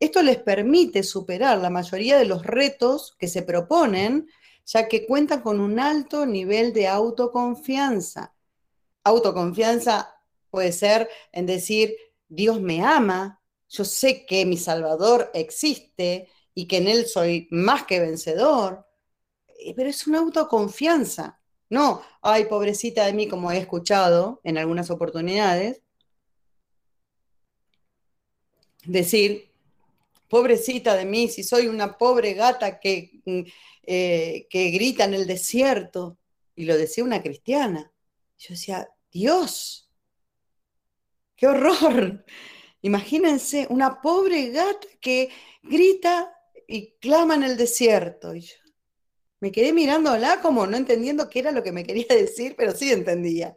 Esto 0.00 0.22
les 0.22 0.38
permite 0.38 1.02
superar 1.02 1.58
la 1.58 1.70
mayoría 1.70 2.18
de 2.18 2.24
los 2.24 2.44
retos 2.44 3.16
que 3.18 3.28
se 3.28 3.42
proponen, 3.42 4.28
ya 4.64 4.86
que 4.86 5.06
cuentan 5.06 5.40
con 5.40 5.60
un 5.60 5.80
alto 5.80 6.26
nivel 6.26 6.72
de 6.72 6.86
autoconfianza. 6.86 8.34
autoconfianza 9.02 10.14
puede 10.50 10.72
ser 10.72 11.08
en 11.32 11.46
decir, 11.46 11.96
Dios 12.28 12.60
me 12.60 12.82
ama, 12.84 13.40
yo 13.68 13.84
sé 13.84 14.26
que 14.26 14.44
mi 14.46 14.56
Salvador 14.56 15.30
existe 15.34 16.28
y 16.54 16.66
que 16.66 16.78
en 16.78 16.88
Él 16.88 17.06
soy 17.06 17.48
más 17.50 17.84
que 17.84 18.00
vencedor, 18.00 18.87
pero 19.76 19.88
es 19.88 20.06
una 20.06 20.18
autoconfianza. 20.18 21.40
No, 21.70 22.02
ay, 22.22 22.46
pobrecita 22.46 23.04
de 23.06 23.12
mí, 23.12 23.28
como 23.28 23.52
he 23.52 23.58
escuchado 23.58 24.40
en 24.44 24.58
algunas 24.58 24.90
oportunidades, 24.90 25.82
decir, 28.84 29.50
pobrecita 30.28 30.94
de 30.96 31.04
mí, 31.04 31.28
si 31.28 31.42
soy 31.42 31.66
una 31.66 31.98
pobre 31.98 32.34
gata 32.34 32.80
que, 32.80 33.20
mm, 33.24 33.40
eh, 33.84 34.46
que 34.50 34.70
grita 34.70 35.04
en 35.04 35.14
el 35.14 35.26
desierto, 35.26 36.18
y 36.54 36.64
lo 36.64 36.76
decía 36.76 37.04
una 37.04 37.22
cristiana. 37.22 37.92
Yo 38.38 38.48
decía, 38.50 38.88
Dios, 39.12 39.88
qué 41.36 41.46
horror. 41.46 42.24
Imagínense 42.82 43.66
una 43.70 44.00
pobre 44.00 44.50
gata 44.50 44.88
que 45.00 45.30
grita 45.62 46.32
y 46.66 46.92
clama 47.00 47.34
en 47.36 47.44
el 47.44 47.56
desierto. 47.56 48.34
Y 48.34 48.48
me 49.40 49.52
quedé 49.52 49.72
mirándola 49.72 50.40
como 50.40 50.66
no 50.66 50.76
entendiendo 50.76 51.28
qué 51.28 51.40
era 51.40 51.52
lo 51.52 51.62
que 51.62 51.72
me 51.72 51.84
quería 51.84 52.06
decir, 52.08 52.54
pero 52.56 52.72
sí 52.72 52.92
entendía. 52.92 53.56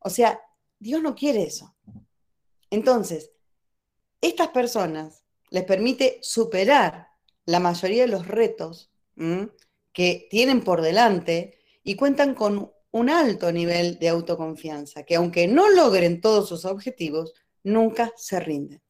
O 0.00 0.10
sea, 0.10 0.40
Dios 0.78 1.02
no 1.02 1.14
quiere 1.14 1.42
eso. 1.42 1.74
Entonces, 2.70 3.32
estas 4.20 4.48
personas 4.48 5.24
les 5.50 5.64
permite 5.64 6.18
superar 6.22 7.08
la 7.46 7.60
mayoría 7.60 8.02
de 8.02 8.08
los 8.08 8.26
retos 8.26 8.90
que 9.92 10.28
tienen 10.30 10.62
por 10.62 10.82
delante 10.82 11.58
y 11.82 11.96
cuentan 11.96 12.34
con 12.34 12.72
un 12.90 13.10
alto 13.10 13.50
nivel 13.52 13.98
de 13.98 14.08
autoconfianza, 14.08 15.02
que 15.02 15.16
aunque 15.16 15.48
no 15.48 15.68
logren 15.68 16.20
todos 16.20 16.48
sus 16.48 16.64
objetivos, 16.64 17.32
nunca 17.62 18.12
se 18.16 18.38
rinden. 18.40 18.82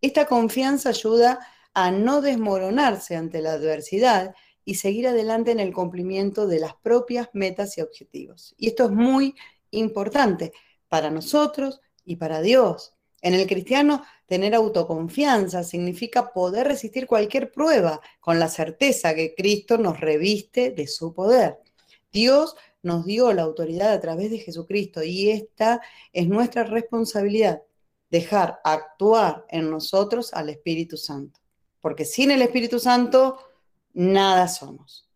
Esta 0.00 0.26
confianza 0.26 0.90
ayuda 0.90 1.38
a 1.74 1.90
no 1.90 2.20
desmoronarse 2.20 3.16
ante 3.16 3.40
la 3.40 3.52
adversidad 3.52 4.34
y 4.68 4.74
seguir 4.74 5.08
adelante 5.08 5.50
en 5.50 5.60
el 5.60 5.72
cumplimiento 5.72 6.46
de 6.46 6.60
las 6.60 6.74
propias 6.74 7.30
metas 7.32 7.78
y 7.78 7.80
objetivos. 7.80 8.54
Y 8.58 8.68
esto 8.68 8.84
es 8.84 8.90
muy 8.90 9.34
importante 9.70 10.52
para 10.90 11.10
nosotros 11.10 11.80
y 12.04 12.16
para 12.16 12.42
Dios. 12.42 12.92
En 13.22 13.32
el 13.32 13.46
cristiano, 13.46 14.04
tener 14.26 14.54
autoconfianza 14.54 15.64
significa 15.64 16.34
poder 16.34 16.68
resistir 16.68 17.06
cualquier 17.06 17.50
prueba 17.50 18.02
con 18.20 18.38
la 18.38 18.50
certeza 18.50 19.14
que 19.14 19.34
Cristo 19.34 19.78
nos 19.78 20.00
reviste 20.00 20.70
de 20.70 20.86
su 20.86 21.14
poder. 21.14 21.60
Dios 22.12 22.54
nos 22.82 23.06
dio 23.06 23.32
la 23.32 23.44
autoridad 23.44 23.94
a 23.94 24.00
través 24.02 24.30
de 24.30 24.36
Jesucristo 24.36 25.02
y 25.02 25.30
esta 25.30 25.80
es 26.12 26.28
nuestra 26.28 26.64
responsabilidad, 26.64 27.62
dejar 28.10 28.60
actuar 28.64 29.46
en 29.48 29.70
nosotros 29.70 30.34
al 30.34 30.50
Espíritu 30.50 30.98
Santo. 30.98 31.40
Porque 31.80 32.04
sin 32.04 32.30
el 32.30 32.42
Espíritu 32.42 32.78
Santo, 32.78 33.38
nada 33.92 34.48
somos. 34.48 35.08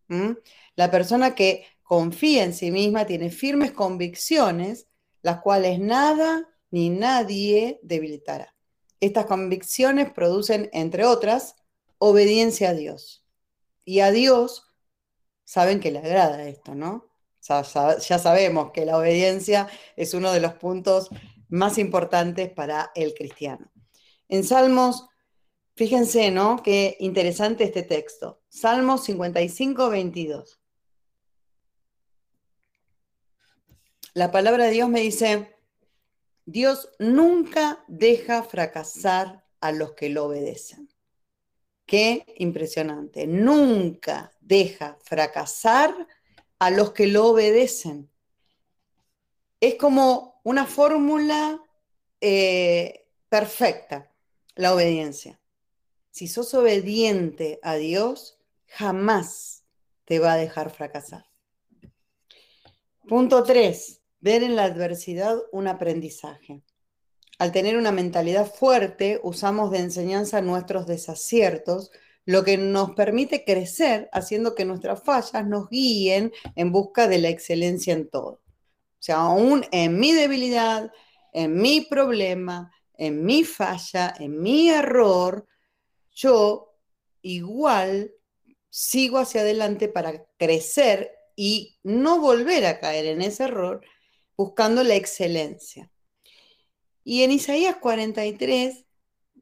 La 0.76 0.90
persona 0.90 1.34
que 1.34 1.64
confía 1.82 2.44
en 2.44 2.52
sí 2.52 2.70
misma 2.70 3.06
tiene 3.06 3.30
firmes 3.30 3.72
convicciones, 3.72 4.88
las 5.22 5.40
cuales 5.40 5.78
nada 5.78 6.48
ni 6.70 6.90
nadie 6.90 7.80
debilitará. 7.82 8.54
Estas 9.00 9.26
convicciones 9.26 10.10
producen, 10.12 10.68
entre 10.72 11.04
otras, 11.04 11.56
obediencia 11.98 12.70
a 12.70 12.74
Dios. 12.74 13.24
Y 13.84 14.00
a 14.00 14.10
Dios 14.10 14.66
saben 15.44 15.80
que 15.80 15.90
le 15.90 15.98
agrada 15.98 16.44
esto, 16.44 16.74
¿no? 16.74 17.12
ya, 17.42 18.18
sabemos 18.18 18.70
que 18.72 18.86
la 18.86 18.96
obediencia 18.96 19.68
es 19.96 20.14
uno 20.14 20.32
de 20.32 20.40
los 20.40 20.54
puntos 20.54 21.08
más 21.48 21.78
importantes 21.78 22.50
para 22.50 22.92
el 22.94 23.14
cristiano. 23.14 23.70
En 24.28 24.44
Salmos, 24.44 25.08
fíjense, 25.74 26.30
¿no? 26.30 26.62
Qué 26.62 26.96
interesante 27.00 27.64
este 27.64 27.82
texto. 27.82 28.41
Salmos 28.52 29.04
55, 29.04 29.88
22. 29.88 30.60
La 34.12 34.30
palabra 34.30 34.66
de 34.66 34.72
Dios 34.72 34.90
me 34.90 35.00
dice, 35.00 35.56
Dios 36.44 36.90
nunca 36.98 37.82
deja 37.88 38.42
fracasar 38.42 39.46
a 39.62 39.72
los 39.72 39.94
que 39.94 40.10
lo 40.10 40.26
obedecen. 40.26 40.90
Qué 41.86 42.26
impresionante. 42.36 43.26
Nunca 43.26 44.36
deja 44.38 44.98
fracasar 45.02 46.06
a 46.58 46.70
los 46.70 46.92
que 46.92 47.06
lo 47.06 47.28
obedecen. 47.28 48.10
Es 49.60 49.76
como 49.76 50.42
una 50.44 50.66
fórmula 50.66 51.58
eh, 52.20 53.06
perfecta, 53.30 54.12
la 54.56 54.74
obediencia. 54.74 55.40
Si 56.10 56.28
sos 56.28 56.52
obediente 56.52 57.58
a 57.62 57.76
Dios, 57.76 58.38
jamás 58.76 59.64
te 60.04 60.18
va 60.18 60.32
a 60.32 60.36
dejar 60.36 60.70
fracasar. 60.70 61.26
Punto 63.06 63.42
3. 63.42 64.00
Ver 64.20 64.42
en 64.42 64.56
la 64.56 64.64
adversidad 64.64 65.36
un 65.52 65.68
aprendizaje. 65.68 66.62
Al 67.38 67.52
tener 67.52 67.76
una 67.76 67.92
mentalidad 67.92 68.46
fuerte, 68.46 69.20
usamos 69.22 69.70
de 69.70 69.78
enseñanza 69.78 70.40
nuestros 70.40 70.86
desaciertos, 70.86 71.90
lo 72.24 72.44
que 72.44 72.56
nos 72.56 72.92
permite 72.92 73.44
crecer 73.44 74.08
haciendo 74.12 74.54
que 74.54 74.64
nuestras 74.64 75.02
fallas 75.02 75.44
nos 75.46 75.68
guíen 75.68 76.32
en 76.54 76.70
busca 76.70 77.08
de 77.08 77.18
la 77.18 77.28
excelencia 77.28 77.92
en 77.92 78.08
todo. 78.08 78.30
O 78.30 79.04
sea, 79.04 79.16
aún 79.16 79.64
en 79.72 79.98
mi 79.98 80.12
debilidad, 80.12 80.92
en 81.32 81.60
mi 81.60 81.80
problema, 81.80 82.70
en 82.96 83.24
mi 83.24 83.42
falla, 83.42 84.14
en 84.18 84.40
mi 84.40 84.68
error, 84.70 85.46
yo 86.12 86.76
igual 87.22 88.12
sigo 88.72 89.18
hacia 89.18 89.42
adelante 89.42 89.86
para 89.86 90.24
crecer 90.38 91.12
y 91.36 91.78
no 91.82 92.20
volver 92.20 92.64
a 92.64 92.80
caer 92.80 93.04
en 93.04 93.20
ese 93.20 93.44
error 93.44 93.82
buscando 94.34 94.82
la 94.82 94.94
excelencia. 94.94 95.90
Y 97.04 97.22
en 97.22 97.32
Isaías 97.32 97.76
43, 97.76 98.86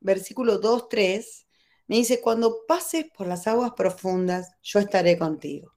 versículo 0.01 0.59
2, 0.59 0.89
3, 0.89 1.47
me 1.87 1.97
dice, 1.97 2.21
cuando 2.21 2.67
pases 2.67 3.07
por 3.17 3.29
las 3.29 3.47
aguas 3.47 3.73
profundas, 3.77 4.51
yo 4.65 4.81
estaré 4.81 5.17
contigo. 5.17 5.75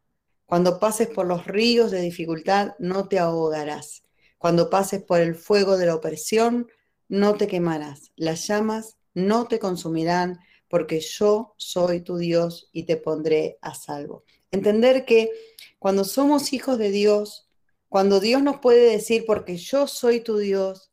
Cuando 0.48 0.80
pases 0.80 1.08
por 1.10 1.28
los 1.28 1.46
ríos 1.46 1.92
de 1.92 2.02
dificultad, 2.02 2.74
no 2.80 3.08
te 3.08 3.20
ahogarás. 3.20 4.02
Cuando 4.40 4.72
pases 4.72 5.04
por 5.04 5.22
el 5.22 5.36
fuego 5.36 5.78
de 5.78 5.86
la 5.86 5.96
opresión, 5.96 6.68
no 7.08 7.36
te 7.36 7.48
quemarás. 7.48 8.12
Las 8.16 8.48
llamas 8.48 8.98
no 9.14 9.46
te 9.46 9.60
consumirán, 9.60 10.40
porque 10.74 11.02
yo 11.02 11.54
soy 11.56 12.02
tu 12.02 12.18
Dios 12.18 12.68
y 12.72 12.86
te 12.86 12.98
pondré 12.98 13.60
a 13.62 13.76
salvo. 13.76 14.24
Entender 14.50 15.06
que 15.06 15.30
cuando 15.78 16.04
somos 16.04 16.52
hijos 16.52 16.80
de 16.80 16.90
Dios, 16.90 17.48
cuando 17.90 18.20
Dios 18.20 18.42
nos 18.42 18.58
puede 18.58 18.90
decir, 18.90 19.24
porque 19.28 19.58
yo 19.58 19.86
soy 19.86 20.22
tu 20.22 20.40
Dios, 20.40 20.90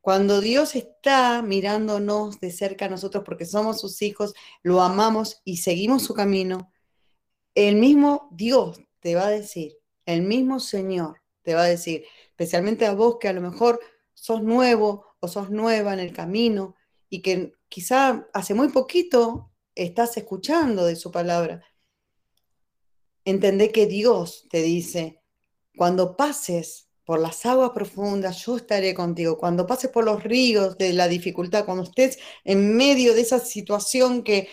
cuando 0.00 0.40
Dios 0.40 0.74
está 0.74 1.42
mirándonos 1.42 2.40
de 2.40 2.50
cerca 2.50 2.86
a 2.86 2.88
nosotros 2.88 3.22
porque 3.22 3.44
somos 3.44 3.78
sus 3.78 4.00
hijos, 4.00 4.32
lo 4.62 4.80
amamos 4.80 5.42
y 5.44 5.58
seguimos 5.58 6.02
su 6.02 6.14
camino, 6.14 6.72
el 7.54 7.76
mismo 7.76 8.30
Dios 8.32 8.80
te 9.00 9.16
va 9.16 9.26
a 9.26 9.30
decir, 9.30 9.76
el 10.06 10.22
mismo 10.22 10.60
Señor 10.60 11.20
te 11.42 11.52
va 11.52 11.64
a 11.64 11.68
decir, 11.68 12.06
especialmente 12.30 12.86
a 12.86 12.94
vos 12.94 13.18
que 13.20 13.28
a 13.28 13.34
lo 13.34 13.42
mejor 13.42 13.80
sos 14.14 14.42
nuevo 14.42 15.04
o 15.20 15.28
sos 15.28 15.50
nueva 15.50 15.92
en 15.92 16.00
el 16.00 16.14
camino 16.14 16.74
y 17.10 17.20
que 17.20 17.59
quizá 17.70 18.28
hace 18.34 18.52
muy 18.52 18.68
poquito 18.68 19.50
estás 19.74 20.16
escuchando 20.18 20.84
de 20.84 20.96
su 20.96 21.10
palabra. 21.10 21.64
Entendé 23.24 23.70
que 23.72 23.86
Dios 23.86 24.46
te 24.50 24.60
dice, 24.62 25.22
cuando 25.76 26.16
pases 26.16 26.88
por 27.04 27.20
las 27.20 27.46
aguas 27.46 27.70
profundas, 27.70 28.44
yo 28.44 28.56
estaré 28.56 28.94
contigo. 28.94 29.38
Cuando 29.38 29.66
pases 29.66 29.90
por 29.90 30.04
los 30.04 30.22
ríos 30.22 30.76
de 30.78 30.92
la 30.92 31.08
dificultad, 31.08 31.64
cuando 31.64 31.84
estés 31.84 32.18
en 32.44 32.76
medio 32.76 33.14
de 33.14 33.22
esa 33.22 33.38
situación 33.38 34.22
que 34.22 34.48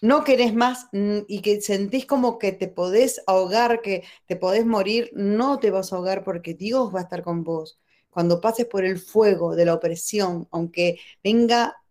no 0.00 0.24
querés 0.24 0.54
más 0.54 0.88
mm, 0.92 1.20
y 1.28 1.40
que 1.42 1.60
sentís 1.60 2.06
como 2.06 2.38
que 2.38 2.52
te 2.52 2.68
podés 2.68 3.22
ahogar, 3.26 3.82
que 3.82 4.04
te 4.26 4.36
podés 4.36 4.66
morir, 4.66 5.10
no 5.14 5.58
te 5.60 5.70
vas 5.70 5.92
a 5.92 5.96
ahogar 5.96 6.24
porque 6.24 6.54
Dios 6.54 6.94
va 6.94 7.00
a 7.00 7.02
estar 7.04 7.22
con 7.22 7.44
vos. 7.44 7.78
Cuando 8.10 8.40
pases 8.40 8.66
por 8.66 8.84
el 8.84 8.98
fuego 8.98 9.54
de 9.54 9.64
la 9.64 9.74
opresión, 9.74 10.48
aunque 10.50 10.98
venga 11.22 11.81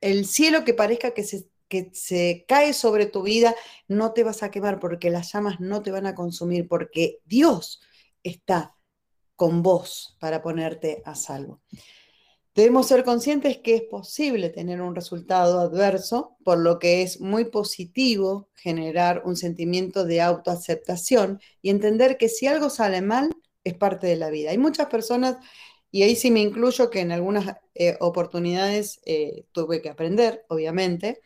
el 0.00 0.26
cielo 0.26 0.64
que 0.64 0.74
parezca 0.74 1.12
que 1.12 1.24
se, 1.24 1.48
que 1.68 1.90
se 1.92 2.44
cae 2.48 2.72
sobre 2.72 3.06
tu 3.06 3.22
vida, 3.22 3.54
no 3.88 4.12
te 4.12 4.24
vas 4.24 4.42
a 4.42 4.50
quemar 4.50 4.80
porque 4.80 5.10
las 5.10 5.32
llamas 5.32 5.60
no 5.60 5.82
te 5.82 5.90
van 5.90 6.06
a 6.06 6.14
consumir, 6.14 6.68
porque 6.68 7.20
Dios 7.24 7.80
está 8.22 8.76
con 9.36 9.62
vos 9.62 10.16
para 10.20 10.42
ponerte 10.42 11.02
a 11.04 11.14
salvo. 11.14 11.60
Debemos 12.54 12.88
ser 12.88 13.04
conscientes 13.04 13.58
que 13.58 13.76
es 13.76 13.82
posible 13.82 14.50
tener 14.50 14.82
un 14.82 14.94
resultado 14.94 15.60
adverso, 15.60 16.36
por 16.44 16.58
lo 16.58 16.78
que 16.80 17.02
es 17.02 17.20
muy 17.20 17.44
positivo 17.44 18.50
generar 18.56 19.22
un 19.24 19.36
sentimiento 19.36 20.04
de 20.04 20.20
autoaceptación 20.20 21.40
y 21.62 21.70
entender 21.70 22.18
que 22.18 22.28
si 22.28 22.48
algo 22.48 22.68
sale 22.68 23.02
mal, 23.02 23.30
es 23.62 23.74
parte 23.74 24.08
de 24.08 24.16
la 24.16 24.30
vida. 24.30 24.50
Hay 24.50 24.58
muchas 24.58 24.88
personas 24.88 25.36
Y 25.90 26.02
ahí 26.04 26.16
sí 26.16 26.30
me 26.30 26.40
incluyo 26.40 26.90
que 26.90 27.00
en 27.00 27.12
algunas 27.12 27.56
eh, 27.74 27.96
oportunidades 28.00 29.00
eh, 29.04 29.46
tuve 29.52 29.82
que 29.82 29.88
aprender, 29.90 30.44
obviamente, 30.48 31.20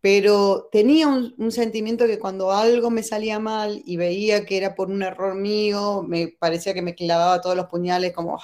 pero 0.00 0.68
tenía 0.70 1.08
un, 1.08 1.50
sentimiento 1.52 2.06
que 2.06 2.18
cuando 2.18 2.52
algo 2.52 2.90
me 2.90 3.02
salía 3.02 3.38
mal 3.40 3.82
y 3.86 3.96
veía 3.96 4.44
que 4.46 4.58
era 4.58 4.74
por 4.74 4.90
un 4.90 5.02
error 5.02 5.34
mío, 5.34 6.02
me 6.06 6.28
parecía 6.28 6.74
que 6.74 6.82
me 6.82 6.94
clavaba 6.94 7.40
todos 7.40 7.56
los 7.56 7.66
puñales 7.68 8.12
como, 8.12 8.38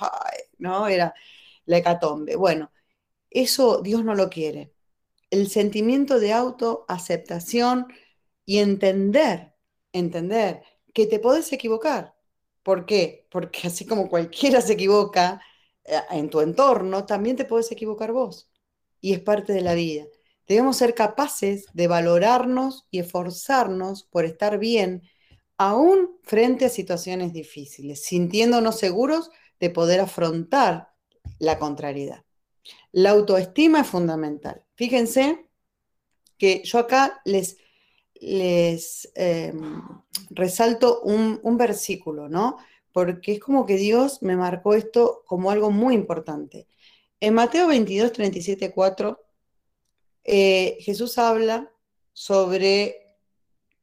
¿no? 0.59 0.89
Era 0.89 1.15
la 1.67 1.79
hecatombe. 1.79 2.37
Bueno, 2.37 2.73
eso 3.31 3.83
Dios 3.83 4.05
no 4.05 4.15
lo 4.15 4.31
quiere. 4.31 4.75
El 5.31 5.49
sentimiento 5.51 6.21
de 6.21 6.33
autoaceptación 6.33 7.89
y 8.47 8.59
entender, 8.59 9.55
entender 9.93 10.63
que 10.95 11.07
te 11.07 11.19
podés 11.21 11.53
equivocar. 11.53 12.17
¿Por 12.63 12.87
qué? 12.87 13.27
Porque 13.31 13.69
así 13.69 13.87
como 13.87 14.09
cualquiera 14.09 14.61
se 14.63 14.75
equivoca 14.75 15.43
en 16.11 16.31
tu 16.31 16.41
entorno, 16.41 17.05
también 17.05 17.37
te 17.37 17.45
podés 17.45 17.71
equivocar 17.73 18.13
vos. 18.13 18.51
Y 19.01 19.13
es 19.13 19.21
parte 19.21 19.53
de 19.53 19.63
la 19.63 19.75
vida. 19.75 20.05
Debemos 20.47 20.77
ser 20.77 20.95
capaces 20.95 21.67
de 21.73 21.87
valorarnos 21.87 22.87
y 22.91 22.99
esforzarnos 22.99 24.05
por 24.05 24.25
estar 24.25 24.59
bien, 24.59 25.03
aún 25.57 26.19
frente 26.23 26.65
a 26.65 26.71
situaciones 26.71 27.33
difíciles, 27.33 28.03
sintiéndonos 28.03 28.79
seguros 28.79 29.31
de 29.61 29.71
poder 29.71 30.01
afrontar 30.01 30.89
la 31.39 31.59
contrariedad. 31.59 32.25
La 32.93 33.11
autoestima 33.11 33.81
es 33.81 33.87
fundamental. 33.87 34.65
Fíjense 34.75 35.47
que 36.39 36.63
yo 36.65 36.79
acá 36.79 37.21
les, 37.25 37.59
les 38.15 39.11
em, 39.15 39.83
resalto 40.31 41.03
un, 41.03 41.57
versículo, 41.57 42.29
¿no? 42.29 42.57
Porque 42.93 43.33
es 43.33 43.41
como 43.41 43.67
que 43.67 43.77
Dios 43.77 44.23
me 44.23 44.37
marcó 44.37 44.75
esto 44.75 45.23
como 45.27 45.51
algo 45.51 45.71
muy 45.71 45.95
importante. 45.95 46.67
En 47.21 47.35
Mateo 47.35 47.69
22, 47.69 48.13
37, 48.13 48.73
4 48.73 49.21
eh, 50.25 50.77
Jesús 50.81 51.19
habla 51.19 51.73
sobre 52.13 53.17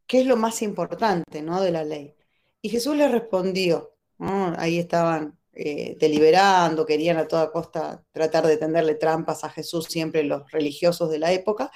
qué 0.06 0.22
es 0.22 0.26
lo 0.26 0.38
más 0.38 0.62
importante 0.62 1.42
¿no? 1.42 1.62
de 1.62 1.72
la 1.72 1.84
ley. 1.84 2.16
Y 2.62 2.70
Jesús 2.70 2.96
le 2.96 3.08
respondió, 3.08 3.94
ahí 4.20 4.80
estaban 4.80 5.38
eh, 5.54 5.98
deliberando, 6.00 6.86
querían 6.86 7.18
a 7.18 7.28
toda 7.28 7.52
costa 7.52 8.04
tratar 8.12 8.46
de 8.48 8.58
tenderle 8.58 8.96
trampas 8.96 9.44
a 9.44 9.50
Jesús, 9.50 9.86
siempre 9.86 10.24
los 10.24 10.50
religiosos 10.52 11.10
de 11.10 11.20
la 11.20 11.32
época. 11.32 11.72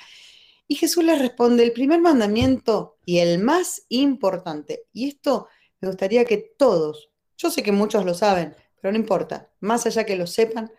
Y 0.67 0.75
Jesús 0.75 1.03
les 1.03 1.19
responde, 1.19 1.63
el 1.63 1.73
primer 1.73 1.99
mandamiento 1.99 2.97
y 3.05 3.17
el 3.17 3.39
más 3.39 3.85
importante, 3.89 4.85
y 4.93 5.09
esto 5.09 5.47
me 5.81 5.89
gustaría 5.89 6.25
que 6.25 6.37
todos, 6.37 7.09
yo 7.41 7.49
sé 7.49 7.63
que 7.63 7.71
muchos 7.71 8.06
lo 8.06 8.13
saben, 8.13 8.56
pero 8.82 8.91
no 8.91 8.97
importa, 8.97 9.51
más 9.60 9.86
allá 9.86 10.06
que 10.06 10.15
lo 10.15 10.27
sepan, 10.27 10.71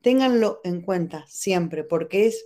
ténganlo 0.00 0.60
en 0.64 0.82
cuenta 0.82 1.24
siempre, 1.28 1.84
porque 1.84 2.26
es 2.26 2.44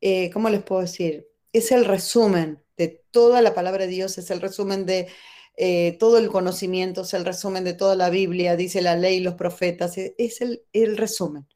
eh, 0.00 0.30
¿cómo 0.30 0.48
les 0.48 0.62
puedo 0.62 0.82
decir? 0.82 1.28
Es 1.52 1.72
el 1.72 1.84
resumen 1.84 2.62
de 2.76 3.02
toda 3.10 3.42
la 3.42 3.54
palabra 3.54 3.84
de 3.84 3.90
Dios, 3.90 4.18
es 4.18 4.30
el 4.30 4.40
resumen 4.40 4.86
de 4.86 5.08
eh, 5.56 5.96
todo 5.98 6.18
el 6.18 6.28
conocimiento, 6.28 7.02
es 7.02 7.14
el 7.14 7.24
resumen 7.24 7.64
de 7.64 7.74
toda 7.74 7.96
la 7.96 8.10
Biblia, 8.10 8.56
dice 8.56 8.80
la 8.80 8.96
ley, 8.96 9.20
los 9.20 9.34
profetas, 9.34 9.98
e, 9.98 10.14
es 10.18 10.40
el, 10.40 10.62
el 10.72 10.96
resumen. 10.96 11.46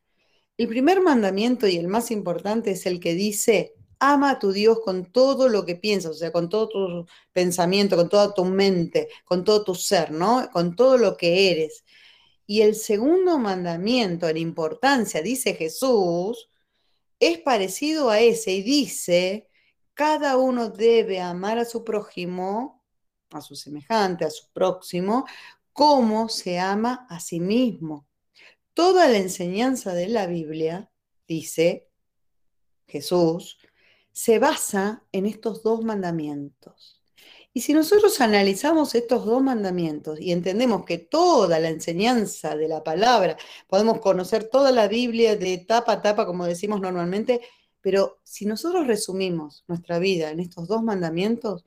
El 0.58 0.68
primer 0.68 1.00
mandamiento 1.00 1.68
y 1.68 1.76
el 1.76 1.88
más 1.88 2.10
importante 2.10 2.72
es 2.72 2.86
el 2.86 3.00
que 3.00 3.14
dice, 3.14 3.74
ama 4.04 4.32
a 4.32 4.38
tu 4.40 4.50
Dios 4.52 4.80
con 4.80 5.12
todo 5.12 5.48
lo 5.48 5.64
que 5.64 5.76
piensas, 5.76 6.10
o 6.10 6.14
sea, 6.14 6.32
con 6.32 6.48
todo 6.48 6.68
tu 6.68 7.06
pensamiento, 7.32 7.96
con 7.96 8.08
toda 8.08 8.34
tu 8.34 8.44
mente, 8.44 9.08
con 9.24 9.44
todo 9.44 9.62
tu 9.62 9.76
ser, 9.76 10.10
¿no? 10.10 10.50
Con 10.52 10.74
todo 10.74 10.98
lo 10.98 11.16
que 11.16 11.52
eres. 11.52 11.84
Y 12.44 12.62
el 12.62 12.74
segundo 12.74 13.38
mandamiento 13.38 14.28
en 14.28 14.38
importancia, 14.38 15.22
dice 15.22 15.54
Jesús, 15.54 16.50
es 17.20 17.38
parecido 17.38 18.10
a 18.10 18.18
ese 18.18 18.50
y 18.50 18.62
dice, 18.62 19.48
cada 19.94 20.36
uno 20.36 20.68
debe 20.68 21.20
amar 21.20 21.58
a 21.58 21.64
su 21.64 21.84
prójimo, 21.84 22.84
a 23.30 23.40
su 23.40 23.54
semejante, 23.54 24.24
a 24.24 24.30
su 24.30 24.50
próximo, 24.52 25.26
como 25.72 26.28
se 26.28 26.58
ama 26.58 27.06
a 27.08 27.20
sí 27.20 27.38
mismo. 27.38 28.08
Toda 28.74 29.06
la 29.08 29.18
enseñanza 29.18 29.94
de 29.94 30.08
la 30.08 30.26
Biblia, 30.26 30.90
dice 31.28 31.88
Jesús, 32.88 33.58
se 34.12 34.38
basa 34.38 35.02
en 35.12 35.26
estos 35.26 35.62
dos 35.62 35.84
mandamientos. 35.84 37.02
Y 37.54 37.60
si 37.60 37.74
nosotros 37.74 38.20
analizamos 38.20 38.94
estos 38.94 39.26
dos 39.26 39.42
mandamientos 39.42 40.18
y 40.18 40.32
entendemos 40.32 40.84
que 40.86 40.98
toda 40.98 41.58
la 41.58 41.68
enseñanza 41.68 42.56
de 42.56 42.68
la 42.68 42.82
palabra, 42.82 43.36
podemos 43.68 44.00
conocer 44.00 44.44
toda 44.44 44.72
la 44.72 44.88
Biblia 44.88 45.36
de 45.36 45.58
tapa 45.58 45.92
a 45.92 46.02
tapa, 46.02 46.24
como 46.24 46.46
decimos 46.46 46.80
normalmente, 46.80 47.42
pero 47.82 48.20
si 48.22 48.46
nosotros 48.46 48.86
resumimos 48.86 49.64
nuestra 49.68 49.98
vida 49.98 50.30
en 50.30 50.40
estos 50.40 50.66
dos 50.66 50.82
mandamientos, 50.82 51.66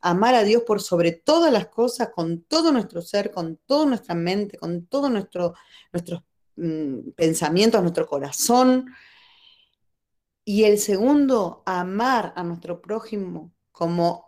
amar 0.00 0.34
a 0.34 0.44
Dios 0.44 0.62
por 0.62 0.80
sobre 0.82 1.12
todas 1.12 1.50
las 1.50 1.66
cosas, 1.66 2.10
con 2.10 2.42
todo 2.42 2.70
nuestro 2.70 3.02
ser, 3.02 3.30
con 3.30 3.56
toda 3.66 3.86
nuestra 3.86 4.14
mente, 4.14 4.58
con 4.58 4.86
todos 4.86 5.10
nuestro, 5.10 5.54
nuestros 5.92 6.22
mm, 6.56 7.10
pensamientos, 7.16 7.80
nuestro 7.80 8.06
corazón. 8.06 8.94
Y 10.44 10.64
el 10.64 10.78
segundo, 10.78 11.62
amar 11.66 12.32
a 12.36 12.42
nuestro 12.42 12.80
prójimo 12.80 13.52
como 13.72 14.24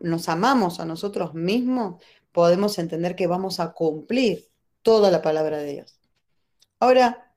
nos 0.00 0.28
amamos 0.28 0.80
a 0.80 0.86
nosotros 0.86 1.34
mismos, 1.34 2.02
podemos 2.32 2.78
entender 2.78 3.14
que 3.14 3.26
vamos 3.26 3.60
a 3.60 3.72
cumplir 3.72 4.48
toda 4.82 5.10
la 5.10 5.20
palabra 5.20 5.58
de 5.58 5.72
Dios. 5.72 6.00
Ahora, 6.78 7.34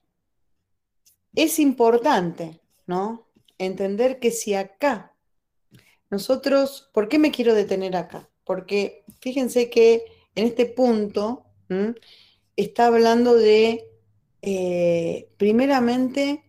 es 1.36 1.60
importante, 1.60 2.62
¿no? 2.88 3.28
Entender 3.58 4.20
que 4.20 4.32
si 4.32 4.54
acá 4.54 5.14
nosotros, 6.10 6.90
¿por 6.94 7.10
qué 7.10 7.20
me 7.20 7.32
quiero 7.32 7.54
detener 7.54 7.96
acá? 7.96 8.30
Porque 8.46 9.04
fíjense 9.20 9.70
que 9.70 10.06
en 10.36 10.46
este 10.46 10.66
punto 10.66 11.46
está 12.56 12.88
hablando 12.88 13.36
de, 13.36 13.90
eh, 14.42 15.30
primeramente, 15.38 16.43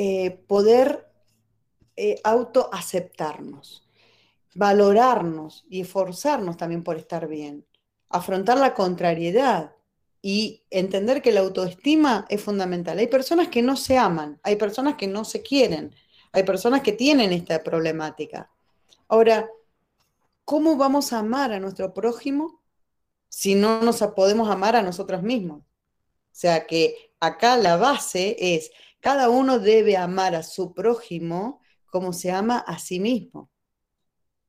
eh, 0.00 0.44
poder 0.46 1.10
eh, 1.96 2.20
autoaceptarnos 2.22 3.88
valorarnos 4.58 5.64
y 5.68 5.82
esforzarnos 5.82 6.56
también 6.56 6.82
por 6.82 6.96
estar 6.96 7.28
bien, 7.28 7.64
afrontar 8.08 8.58
la 8.58 8.74
contrariedad 8.74 9.76
y 10.20 10.64
entender 10.70 11.22
que 11.22 11.30
la 11.30 11.40
autoestima 11.40 12.26
es 12.28 12.42
fundamental. 12.42 12.98
Hay 12.98 13.06
personas 13.06 13.48
que 13.48 13.62
no 13.62 13.76
se 13.76 13.96
aman, 13.96 14.40
hay 14.42 14.56
personas 14.56 14.96
que 14.96 15.06
no 15.06 15.24
se 15.24 15.42
quieren, 15.42 15.94
hay 16.32 16.42
personas 16.42 16.82
que 16.82 16.90
tienen 16.90 17.32
esta 17.32 17.62
problemática. 17.62 18.50
Ahora, 19.06 19.48
¿cómo 20.44 20.76
vamos 20.76 21.12
a 21.12 21.20
amar 21.20 21.52
a 21.52 21.60
nuestro 21.60 21.94
prójimo 21.94 22.60
si 23.28 23.54
no 23.54 23.80
nos 23.82 24.02
podemos 24.16 24.50
amar 24.50 24.74
a 24.74 24.82
nosotros 24.82 25.22
mismos? 25.22 25.60
O 25.60 26.40
sea 26.40 26.66
que 26.66 27.12
acá 27.20 27.56
la 27.56 27.76
base 27.76 28.36
es, 28.40 28.72
cada 29.00 29.30
uno 29.30 29.58
debe 29.58 29.96
amar 29.96 30.34
a 30.34 30.42
su 30.42 30.74
prójimo 30.74 31.60
como 31.86 32.12
se 32.12 32.30
ama 32.30 32.58
a 32.58 32.78
sí 32.78 33.00
mismo. 33.00 33.50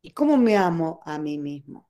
¿Y 0.02 0.12
cómo 0.12 0.38
me 0.38 0.58
amo 0.58 1.02
a 1.06 1.18
mí 1.18 1.38
mismo? 1.38 1.90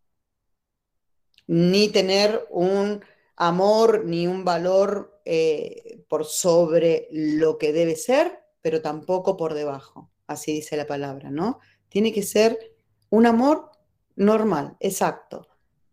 Ni 1.47 1.89
tener 1.89 2.47
un 2.49 3.03
amor 3.35 4.05
ni 4.05 4.27
un 4.27 4.43
valor 4.43 5.21
eh, 5.25 6.03
por 6.07 6.25
sobre 6.25 7.07
lo 7.11 7.57
que 7.57 7.71
debe 7.71 7.95
ser, 7.95 8.39
pero 8.61 8.81
tampoco 8.81 9.37
por 9.37 9.53
debajo. 9.53 10.11
Así 10.27 10.53
dice 10.53 10.77
la 10.77 10.85
palabra, 10.85 11.31
¿no? 11.31 11.59
Tiene 11.87 12.13
que 12.13 12.23
ser 12.23 12.75
un 13.09 13.25
amor 13.25 13.71
normal, 14.15 14.75
exacto, 14.79 15.47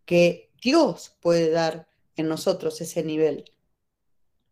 que 0.04 0.52
Dios 0.60 1.16
puede 1.20 1.50
dar 1.50 1.88
en 2.16 2.28
nosotros 2.28 2.80
ese 2.80 3.02
nivel. 3.04 3.44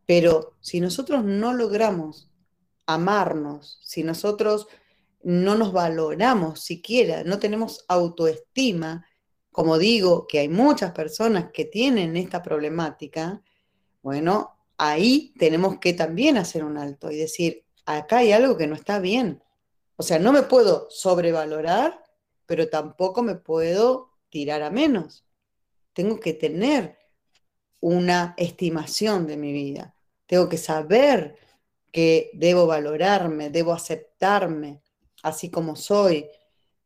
Pero 0.07 0.57
si 0.61 0.81
nosotros 0.81 1.25
no 1.25 1.53
logramos 1.55 2.31
amarnos, 2.87 3.79
si 3.83 4.03
nosotros 4.03 4.67
no 5.23 5.55
nos 5.55 5.73
valoramos 5.73 6.61
siquiera, 6.61 7.25
no 7.25 7.39
tenemos 7.39 7.85
autoestima, 7.89 9.07
como 9.51 9.79
digo, 9.79 10.27
que 10.27 10.41
hay 10.41 10.49
muchas 10.49 10.93
personas 10.93 11.51
que 11.53 11.65
tienen 11.65 12.17
esta 12.17 12.43
problemática, 12.43 13.43
bueno, 14.03 14.59
ahí 14.77 15.33
tenemos 15.39 15.79
que 15.79 15.95
también 15.95 16.37
hacer 16.37 16.65
un 16.65 16.77
alto 16.77 17.11
y 17.11 17.17
decir, 17.17 17.65
acá 17.87 18.19
hay 18.19 18.33
algo 18.33 18.57
que 18.57 18.67
no 18.67 18.75
está 18.75 18.99
bien. 18.99 19.43
O 19.97 20.03
sea, 20.03 20.19
no 20.19 20.33
me 20.33 20.43
puedo 20.43 20.89
sobrevalorar, 20.91 22.03
pero 22.47 22.69
tampoco 22.69 23.23
me 23.23 23.37
puedo 23.37 24.11
tirar 24.29 24.63
a 24.63 24.71
menos. 24.71 25.25
Tengo 25.93 26.19
que 26.19 26.35
tener 26.35 26.99
una 27.85 28.33
estimación 28.39 29.27
de 29.27 29.37
mi 29.37 29.53
vida. 29.53 29.95
Tengo 30.25 30.49
que 30.49 30.57
saber 30.57 31.37
que 31.93 32.31
debo 32.33 32.67
valorarme, 32.67 33.51
debo 33.51 33.75
aceptarme, 33.75 34.81
así 35.23 35.51
como 35.51 35.77
soy. 35.77 36.27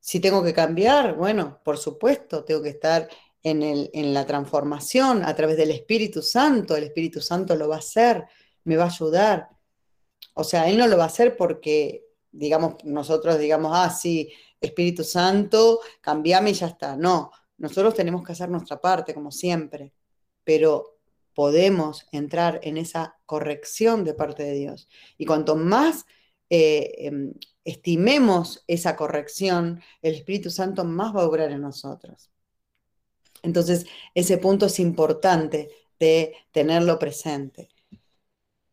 Si 0.00 0.18
tengo 0.18 0.42
que 0.42 0.52
cambiar, 0.52 1.14
bueno, 1.14 1.60
por 1.64 1.78
supuesto, 1.78 2.42
tengo 2.42 2.62
que 2.62 2.70
estar 2.70 3.08
en, 3.44 3.62
el, 3.62 3.90
en 3.94 4.12
la 4.12 4.26
transformación 4.26 5.24
a 5.24 5.36
través 5.36 5.56
del 5.56 5.70
Espíritu 5.70 6.20
Santo. 6.20 6.74
El 6.74 6.82
Espíritu 6.82 7.20
Santo 7.20 7.54
lo 7.54 7.68
va 7.68 7.76
a 7.76 7.78
hacer, 7.78 8.24
me 8.64 8.76
va 8.76 8.84
a 8.84 8.88
ayudar. 8.88 9.50
O 10.34 10.42
sea, 10.42 10.68
Él 10.68 10.76
no 10.78 10.88
lo 10.88 10.96
va 10.96 11.04
a 11.04 11.06
hacer 11.06 11.36
porque, 11.36 12.06
digamos, 12.32 12.74
nosotros 12.82 13.38
digamos, 13.38 13.70
ah, 13.72 13.90
sí, 13.90 14.32
Espíritu 14.60 15.04
Santo, 15.04 15.78
cambiame 16.00 16.50
y 16.50 16.54
ya 16.54 16.66
está. 16.66 16.96
No, 16.96 17.30
nosotros 17.56 17.94
tenemos 17.94 18.24
que 18.24 18.32
hacer 18.32 18.48
nuestra 18.48 18.80
parte, 18.80 19.14
como 19.14 19.30
siempre, 19.30 19.92
pero 20.48 20.98
podemos 21.34 22.06
entrar 22.10 22.58
en 22.62 22.78
esa 22.78 23.18
corrección 23.26 24.02
de 24.02 24.14
parte 24.14 24.44
de 24.44 24.54
Dios. 24.54 24.88
Y 25.18 25.26
cuanto 25.26 25.56
más 25.56 26.06
eh, 26.48 26.94
em, 27.00 27.34
estimemos 27.66 28.64
esa 28.66 28.96
corrección, 28.96 29.82
el 30.00 30.14
Espíritu 30.14 30.48
Santo 30.48 30.86
más 30.86 31.14
va 31.14 31.20
a 31.20 31.26
obrar 31.26 31.50
en 31.52 31.60
nosotros. 31.60 32.30
Entonces, 33.42 33.84
ese 34.14 34.38
punto 34.38 34.64
es 34.64 34.80
importante 34.80 35.68
de 36.00 36.34
tenerlo 36.50 36.98
presente. 36.98 37.68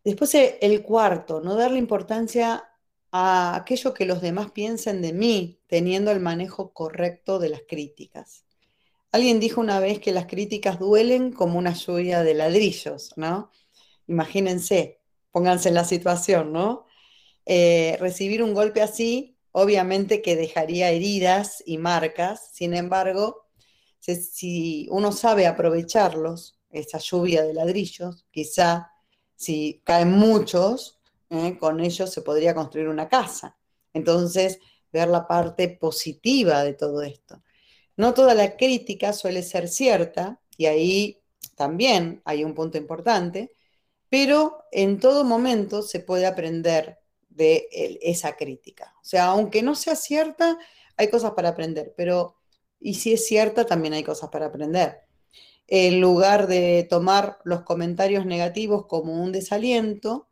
Después, 0.05 0.33
eh, 0.35 0.57
el 0.61 0.81
cuarto, 0.81 1.41
no 1.41 1.55
darle 1.55 1.77
importancia 1.77 2.69
a 3.11 3.57
aquello 3.57 3.93
que 3.93 4.05
los 4.05 4.21
demás 4.21 4.51
piensen 4.51 5.01
de 5.01 5.11
mí, 5.11 5.59
teniendo 5.67 6.09
el 6.11 6.21
manejo 6.21 6.71
correcto 6.71 7.37
de 7.37 7.49
las 7.49 7.63
críticas. 7.67 8.44
Alguien 9.15 9.39
dijo 9.39 9.61
una 9.61 9.79
vez 9.79 10.01
que 10.01 10.11
las 10.11 10.25
críticas 10.25 10.77
duelen 10.77 11.31
como 11.31 11.57
una 11.57 11.73
lluvia 11.73 12.21
de 12.21 12.33
ladrillos, 12.33 13.13
¿no? 13.15 13.49
Imagínense, 14.07 14.99
pónganse 15.31 15.69
en 15.69 15.75
la 15.75 15.85
situación, 15.85 16.51
¿no? 16.51 16.85
Eh, 17.45 17.95
recibir 18.01 18.43
un 18.43 18.53
golpe 18.53 18.81
así, 18.81 19.37
obviamente 19.53 20.21
que 20.21 20.35
dejaría 20.35 20.89
heridas 20.89 21.63
y 21.65 21.77
marcas, 21.77 22.49
sin 22.51 22.73
embargo, 22.73 23.47
si 24.01 24.85
uno 24.91 25.13
sabe 25.13 25.47
aprovecharlos, 25.47 26.59
esa 26.69 26.97
lluvia 26.97 27.43
de 27.43 27.53
ladrillos, 27.53 28.25
quizá 28.31 28.91
si 29.37 29.81
caen 29.85 30.11
muchos, 30.11 30.99
¿eh? 31.29 31.57
con 31.57 31.79
ellos 31.79 32.11
se 32.11 32.21
podría 32.21 32.53
construir 32.53 32.89
una 32.89 33.07
casa. 33.07 33.57
Entonces, 33.93 34.59
ver 34.91 35.07
la 35.07 35.25
parte 35.25 35.69
positiva 35.69 36.65
de 36.65 36.73
todo 36.73 37.01
esto. 37.01 37.41
No 37.97 38.13
toda 38.13 38.33
la 38.33 38.57
crítica 38.57 39.13
suele 39.13 39.43
ser 39.43 39.67
cierta, 39.67 40.41
y 40.57 40.65
ahí 40.65 41.21
también 41.55 42.21
hay 42.25 42.43
un 42.43 42.53
punto 42.53 42.77
importante, 42.77 43.51
pero 44.09 44.63
en 44.71 44.99
todo 44.99 45.23
momento 45.23 45.81
se 45.81 45.99
puede 45.99 46.25
aprender 46.25 46.99
de 47.29 47.67
esa 48.01 48.35
crítica. 48.35 48.93
O 49.01 49.05
sea, 49.05 49.25
aunque 49.25 49.61
no 49.61 49.75
sea 49.75 49.95
cierta, 49.95 50.57
hay 50.97 51.09
cosas 51.09 51.31
para 51.31 51.49
aprender, 51.49 51.93
pero 51.97 52.37
y 52.79 52.95
si 52.95 53.13
es 53.13 53.25
cierta, 53.25 53.65
también 53.65 53.93
hay 53.93 54.03
cosas 54.03 54.29
para 54.29 54.47
aprender. 54.47 55.01
En 55.67 55.99
lugar 55.99 56.47
de 56.47 56.85
tomar 56.89 57.39
los 57.43 57.61
comentarios 57.63 58.25
negativos 58.25 58.85
como 58.85 59.21
un 59.21 59.31
desaliento, 59.31 60.29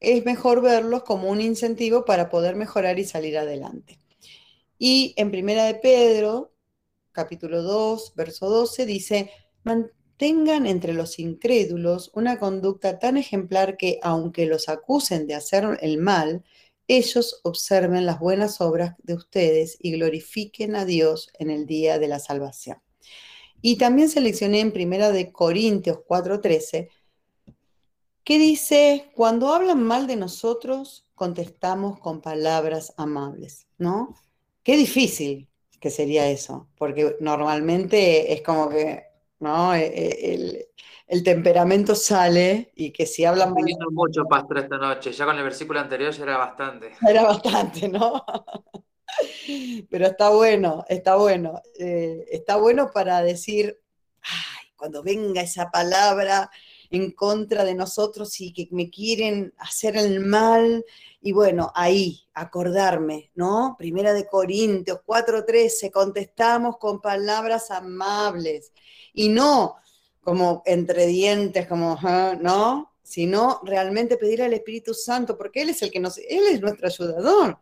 es 0.00 0.24
mejor 0.24 0.62
verlos 0.62 1.02
como 1.04 1.28
un 1.28 1.40
incentivo 1.40 2.04
para 2.04 2.30
poder 2.30 2.56
mejorar 2.56 2.98
y 2.98 3.04
salir 3.04 3.38
adelante. 3.38 4.00
Y 4.78 5.14
en 5.16 5.30
Primera 5.30 5.64
de 5.64 5.74
Pedro, 5.74 6.51
capítulo 7.12 7.62
2, 7.62 8.14
verso 8.16 8.48
12, 8.48 8.86
dice, 8.86 9.30
mantengan 9.64 10.66
entre 10.66 10.94
los 10.94 11.18
incrédulos 11.18 12.10
una 12.14 12.38
conducta 12.38 12.98
tan 12.98 13.16
ejemplar 13.16 13.76
que, 13.76 13.98
aunque 14.02 14.46
los 14.46 14.68
acusen 14.68 15.26
de 15.26 15.34
hacer 15.34 15.78
el 15.82 15.98
mal, 15.98 16.44
ellos 16.88 17.40
observen 17.44 18.06
las 18.06 18.18
buenas 18.18 18.60
obras 18.60 18.96
de 19.02 19.14
ustedes 19.14 19.76
y 19.80 19.92
glorifiquen 19.92 20.74
a 20.74 20.84
Dios 20.84 21.30
en 21.38 21.50
el 21.50 21.66
día 21.66 21.98
de 21.98 22.08
la 22.08 22.18
salvación. 22.18 22.78
Y 23.60 23.76
también 23.76 24.08
seleccioné 24.08 24.60
en 24.60 24.72
Primera 24.72 25.12
de 25.12 25.30
Corintios 25.30 25.98
4:13 26.06 26.88
que 28.24 28.38
dice, 28.38 29.10
cuando 29.14 29.52
hablan 29.52 29.82
mal 29.82 30.06
de 30.06 30.16
nosotros, 30.16 31.06
contestamos 31.14 31.98
con 31.98 32.20
palabras 32.20 32.94
amables, 32.96 33.66
¿no? 33.78 34.14
Qué 34.62 34.76
difícil 34.76 35.48
que 35.82 35.90
sería 35.90 36.28
eso, 36.28 36.68
porque 36.78 37.16
normalmente 37.18 38.32
es 38.32 38.42
como 38.42 38.68
que, 38.68 39.02
¿no? 39.40 39.74
E, 39.74 39.84
e, 39.84 40.68
el, 41.08 41.24
temperamento 41.24 41.96
sale 41.96 42.70
y 42.76 42.92
que 42.92 43.04
si 43.04 43.24
hablan 43.24 43.52
mucho, 43.90 44.24
pastor, 44.26 44.58
esta 44.58 44.78
noche, 44.78 45.10
ya 45.10 45.24
con 45.24 45.36
el 45.36 45.42
versículo 45.42 45.80
anterior 45.80 46.12
ya 46.12 46.22
era 46.22 46.38
bastante. 46.38 46.92
Era 47.08 47.24
bastante, 47.24 47.88
¿no? 47.88 48.24
Pero 49.90 50.06
está 50.06 50.30
bueno, 50.30 50.84
está 50.88 51.16
bueno. 51.16 51.60
Eh, 51.76 52.26
está 52.30 52.56
bueno 52.56 52.92
para 52.94 53.20
decir, 53.20 53.76
ay, 54.22 54.68
cuando 54.76 55.02
venga 55.02 55.42
esa 55.42 55.68
palabra 55.72 56.48
en 56.92 57.12
contra 57.12 57.64
de 57.64 57.74
nosotros 57.74 58.38
y 58.40 58.52
que 58.52 58.68
me 58.70 58.90
quieren 58.90 59.54
hacer 59.58 59.96
el 59.96 60.20
mal. 60.20 60.84
Y 61.22 61.32
bueno, 61.32 61.72
ahí, 61.74 62.20
acordarme, 62.34 63.30
¿no? 63.34 63.74
Primera 63.78 64.12
de 64.12 64.26
Corintios 64.26 65.00
4:13, 65.04 65.90
contestamos 65.90 66.76
con 66.78 67.00
palabras 67.00 67.70
amables 67.70 68.72
y 69.14 69.30
no 69.30 69.76
como 70.20 70.62
entre 70.66 71.06
dientes, 71.06 71.66
como, 71.66 71.98
ah", 72.02 72.36
¿no? 72.40 72.92
Sino 73.02 73.60
realmente 73.64 74.16
pedir 74.16 74.42
al 74.42 74.52
Espíritu 74.52 74.94
Santo, 74.94 75.36
porque 75.36 75.62
Él 75.62 75.70
es 75.70 75.82
el 75.82 75.90
que 75.90 75.98
nos, 75.98 76.18
Él 76.18 76.44
es 76.50 76.60
nuestro 76.60 76.86
ayudador. 76.86 77.58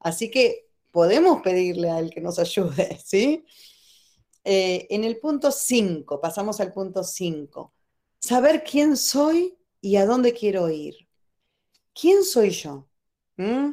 Así 0.00 0.30
que 0.30 0.68
podemos 0.90 1.42
pedirle 1.42 1.90
a 1.90 1.98
Él 2.00 2.10
que 2.10 2.20
nos 2.20 2.38
ayude, 2.38 2.98
¿sí? 3.04 3.44
Eh, 4.42 4.86
en 4.90 5.04
el 5.04 5.18
punto 5.18 5.52
5, 5.52 6.20
pasamos 6.20 6.60
al 6.60 6.72
punto 6.72 7.04
5 7.04 7.74
saber 8.30 8.62
quién 8.62 8.96
soy 8.96 9.58
y 9.80 9.96
a 9.96 10.06
dónde 10.06 10.32
quiero 10.32 10.70
ir. 10.70 10.94
¿Quién 11.92 12.22
soy 12.22 12.50
yo? 12.50 12.88
¿Mm? 13.36 13.70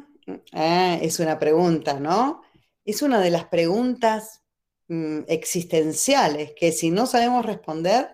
Ah, 0.52 0.98
es 1.00 1.20
una 1.20 1.38
pregunta, 1.38 2.00
¿no? 2.00 2.42
Es 2.84 3.02
una 3.02 3.20
de 3.20 3.30
las 3.30 3.44
preguntas 3.44 4.42
mm, 4.88 5.20
existenciales 5.28 6.54
que 6.56 6.72
si 6.72 6.90
no 6.90 7.06
sabemos 7.06 7.46
responder 7.46 8.08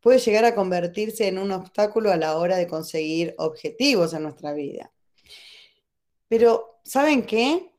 puede 0.00 0.18
llegar 0.18 0.44
a 0.44 0.56
convertirse 0.56 1.28
en 1.28 1.38
un 1.38 1.52
obstáculo 1.52 2.10
a 2.10 2.16
la 2.16 2.38
hora 2.38 2.56
de 2.56 2.66
conseguir 2.66 3.36
objetivos 3.38 4.14
en 4.14 4.24
nuestra 4.24 4.52
vida. 4.52 4.90
Pero, 6.26 6.80
¿saben 6.82 7.24
qué? 7.24 7.72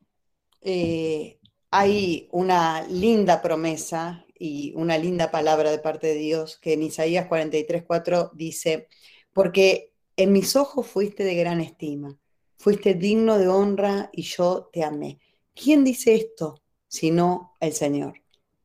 Eh, 0.62 1.38
hay 1.70 2.28
una 2.32 2.80
linda 2.88 3.42
promesa 3.42 4.25
y 4.38 4.72
una 4.74 4.98
linda 4.98 5.30
palabra 5.30 5.70
de 5.70 5.78
parte 5.78 6.08
de 6.08 6.14
Dios 6.14 6.58
que 6.58 6.74
en 6.74 6.82
Isaías 6.82 7.28
43:4 7.28 8.30
dice, 8.34 8.88
porque 9.32 9.92
en 10.16 10.32
mis 10.32 10.56
ojos 10.56 10.86
fuiste 10.86 11.24
de 11.24 11.34
gran 11.34 11.60
estima, 11.60 12.18
fuiste 12.56 12.94
digno 12.94 13.38
de 13.38 13.48
honra 13.48 14.10
y 14.12 14.22
yo 14.22 14.70
te 14.72 14.82
amé. 14.82 15.20
¿Quién 15.54 15.84
dice 15.84 16.14
esto 16.14 16.62
sino 16.88 17.54
el 17.60 17.72
Señor? 17.72 18.22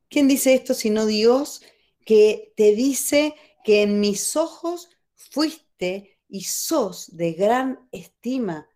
¿Quién 0.10 0.28
dice 0.28 0.54
esto 0.54 0.74
sino 0.74 1.06
Dios 1.06 1.62
que 2.06 2.54
te 2.56 2.74
dice 2.74 3.36
que 3.64 3.84
en 3.84 4.00
mis 4.00 4.36
ojos 4.36 4.90
fuiste 5.16 6.18
y 6.28 6.42
sos 6.44 7.16
de 7.16 7.34
gran 7.34 7.88
estima, 7.92 8.68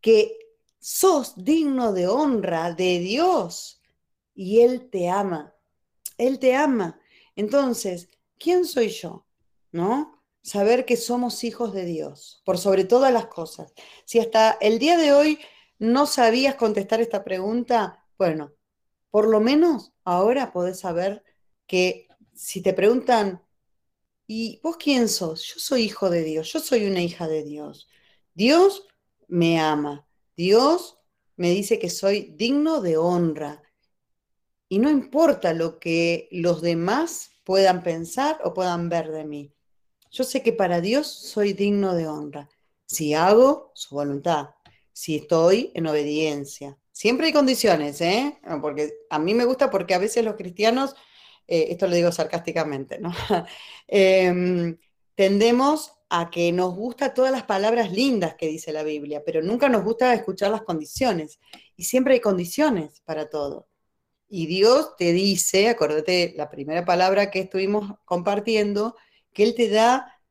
que 0.00 0.36
sos 0.78 1.34
digno 1.36 1.92
de 1.92 2.08
honra 2.08 2.72
de 2.72 2.98
Dios 2.98 3.82
y 4.34 4.60
Él 4.60 4.88
te 4.90 5.08
ama? 5.08 5.54
Él 6.18 6.38
te 6.38 6.54
ama. 6.54 7.00
Entonces, 7.36 8.08
¿quién 8.38 8.64
soy 8.64 8.88
yo? 8.88 9.26
¿No? 9.70 10.22
Saber 10.42 10.84
que 10.84 10.96
somos 10.96 11.44
hijos 11.44 11.72
de 11.72 11.84
Dios, 11.84 12.42
por 12.44 12.58
sobre 12.58 12.84
todas 12.84 13.12
las 13.12 13.26
cosas. 13.26 13.72
Si 14.04 14.18
hasta 14.18 14.58
el 14.60 14.78
día 14.78 14.96
de 14.96 15.12
hoy 15.12 15.38
no 15.78 16.06
sabías 16.06 16.56
contestar 16.56 17.00
esta 17.00 17.24
pregunta, 17.24 18.04
bueno, 18.18 18.52
por 19.10 19.28
lo 19.28 19.40
menos 19.40 19.92
ahora 20.04 20.52
podés 20.52 20.80
saber 20.80 21.22
que 21.66 22.08
si 22.34 22.60
te 22.62 22.72
preguntan, 22.72 23.42
¿y 24.26 24.60
vos 24.62 24.76
quién 24.76 25.08
sos? 25.08 25.44
Yo 25.44 25.60
soy 25.60 25.82
hijo 25.82 26.10
de 26.10 26.22
Dios, 26.22 26.52
yo 26.52 26.60
soy 26.60 26.86
una 26.86 27.02
hija 27.02 27.28
de 27.28 27.44
Dios. 27.44 27.88
Dios 28.34 28.86
me 29.28 29.60
ama, 29.60 30.06
Dios 30.36 30.98
me 31.36 31.50
dice 31.50 31.78
que 31.78 31.90
soy 31.90 32.34
digno 32.36 32.80
de 32.80 32.96
honra, 32.96 33.62
y 34.72 34.78
no 34.78 34.88
importa 34.88 35.52
lo 35.52 35.78
que 35.78 36.28
los 36.30 36.62
demás 36.62 37.32
puedan 37.44 37.82
pensar 37.82 38.40
o 38.42 38.54
puedan 38.54 38.88
ver 38.88 39.12
de 39.12 39.26
mí. 39.26 39.52
Yo 40.10 40.24
sé 40.24 40.42
que 40.42 40.54
para 40.54 40.80
Dios 40.80 41.08
soy 41.08 41.52
digno 41.52 41.94
de 41.94 42.08
honra. 42.08 42.48
Si 42.86 43.12
hago 43.12 43.72
su 43.74 43.94
voluntad, 43.94 44.54
si 44.90 45.16
estoy 45.16 45.72
en 45.74 45.88
obediencia. 45.88 46.78
Siempre 46.90 47.26
hay 47.26 47.34
condiciones, 47.34 48.00
¿eh? 48.00 48.38
Porque 48.62 48.94
a 49.10 49.18
mí 49.18 49.34
me 49.34 49.44
gusta 49.44 49.70
porque 49.70 49.92
a 49.92 49.98
veces 49.98 50.24
los 50.24 50.36
cristianos, 50.36 50.96
eh, 51.46 51.66
esto 51.68 51.86
lo 51.86 51.94
digo 51.94 52.10
sarcásticamente, 52.10 52.98
¿no? 52.98 53.12
Em, 53.88 54.78
tendemos 55.14 55.92
a 56.08 56.30
que 56.30 56.50
nos 56.50 56.74
gustan 56.74 57.12
todas 57.12 57.30
las 57.30 57.42
palabras 57.42 57.92
lindas 57.92 58.36
que 58.36 58.48
dice 58.48 58.72
la 58.72 58.84
Biblia, 58.84 59.22
pero 59.22 59.42
nunca 59.42 59.68
nos 59.68 59.84
gusta 59.84 60.14
escuchar 60.14 60.50
las 60.50 60.62
condiciones. 60.62 61.40
Y 61.76 61.84
siempre 61.84 62.14
hay 62.14 62.20
condiciones 62.20 63.02
para 63.04 63.28
todo. 63.28 63.68
Y 64.34 64.46
Dios 64.46 64.96
te 64.96 65.12
dice, 65.12 65.68
acuérdate 65.68 66.32
la 66.38 66.48
primera 66.48 66.86
palabra 66.86 67.30
que 67.30 67.40
estuvimos 67.40 67.98
compartiendo, 68.06 68.96
que 69.34 69.42
Él 69.42 69.54
te 69.54 69.68
da 69.68 70.22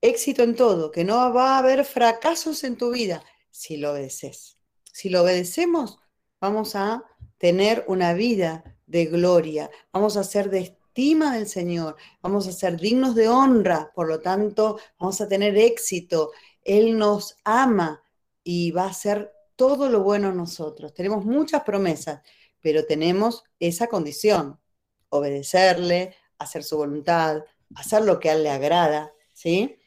éxito 0.00 0.42
en 0.42 0.56
todo, 0.56 0.90
que 0.90 1.04
no 1.04 1.30
va 1.30 1.56
a 1.56 1.58
haber 1.58 1.84
fracasos 1.84 2.64
en 2.64 2.78
tu 2.78 2.92
vida 2.92 3.22
si 3.50 3.76
lo 3.76 3.92
obedeces. 3.92 4.56
Si 4.90 5.10
lo 5.10 5.20
obedecemos, 5.20 5.98
vamos 6.40 6.74
a 6.74 7.04
tener 7.36 7.84
una 7.86 8.14
vida 8.14 8.78
de 8.86 9.04
gloria, 9.04 9.70
vamos 9.92 10.16
a 10.16 10.24
ser 10.24 10.48
de 10.48 10.60
estima 10.60 11.34
del 11.34 11.46
Señor, 11.46 11.96
vamos 12.22 12.48
a 12.48 12.52
ser 12.52 12.80
dignos 12.80 13.14
de 13.14 13.28
honra, 13.28 13.92
por 13.94 14.08
lo 14.08 14.20
tanto, 14.20 14.78
vamos 14.98 15.20
a 15.20 15.28
tener 15.28 15.54
éxito. 15.58 16.30
Él 16.62 16.96
nos 16.96 17.36
ama 17.44 18.02
y 18.42 18.70
va 18.70 18.84
a 18.84 18.90
hacer 18.90 19.34
todo 19.54 19.90
lo 19.90 20.02
bueno 20.02 20.30
en 20.30 20.38
nosotros. 20.38 20.94
Tenemos 20.94 21.26
muchas 21.26 21.62
promesas, 21.62 22.22
pero 22.64 22.86
tenemos 22.86 23.44
esa 23.60 23.88
condición, 23.88 24.58
obedecerle, 25.10 26.16
hacer 26.38 26.64
su 26.64 26.78
voluntad, 26.78 27.44
hacer 27.74 28.02
lo 28.06 28.18
que 28.18 28.30
a 28.30 28.32
él 28.32 28.42
le 28.42 28.48
agrada, 28.48 29.12
¿sí? 29.34 29.78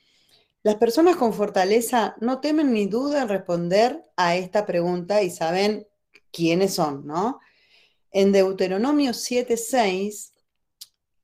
Las 0.62 0.76
personas 0.76 1.16
con 1.16 1.34
fortaleza 1.34 2.16
no 2.22 2.40
temen 2.40 2.72
ni 2.72 2.86
duda 2.86 3.24
en 3.24 3.30
responder 3.30 4.04
a 4.16 4.36
esta 4.36 4.68
pregunta 4.68 5.24
y 5.24 5.32
saben 5.32 5.88
quiénes 6.32 6.76
son, 6.76 7.08
¿no? 7.08 7.40
En 8.12 8.32
Deuteronomio 8.32 9.12
7:6, 9.12 10.34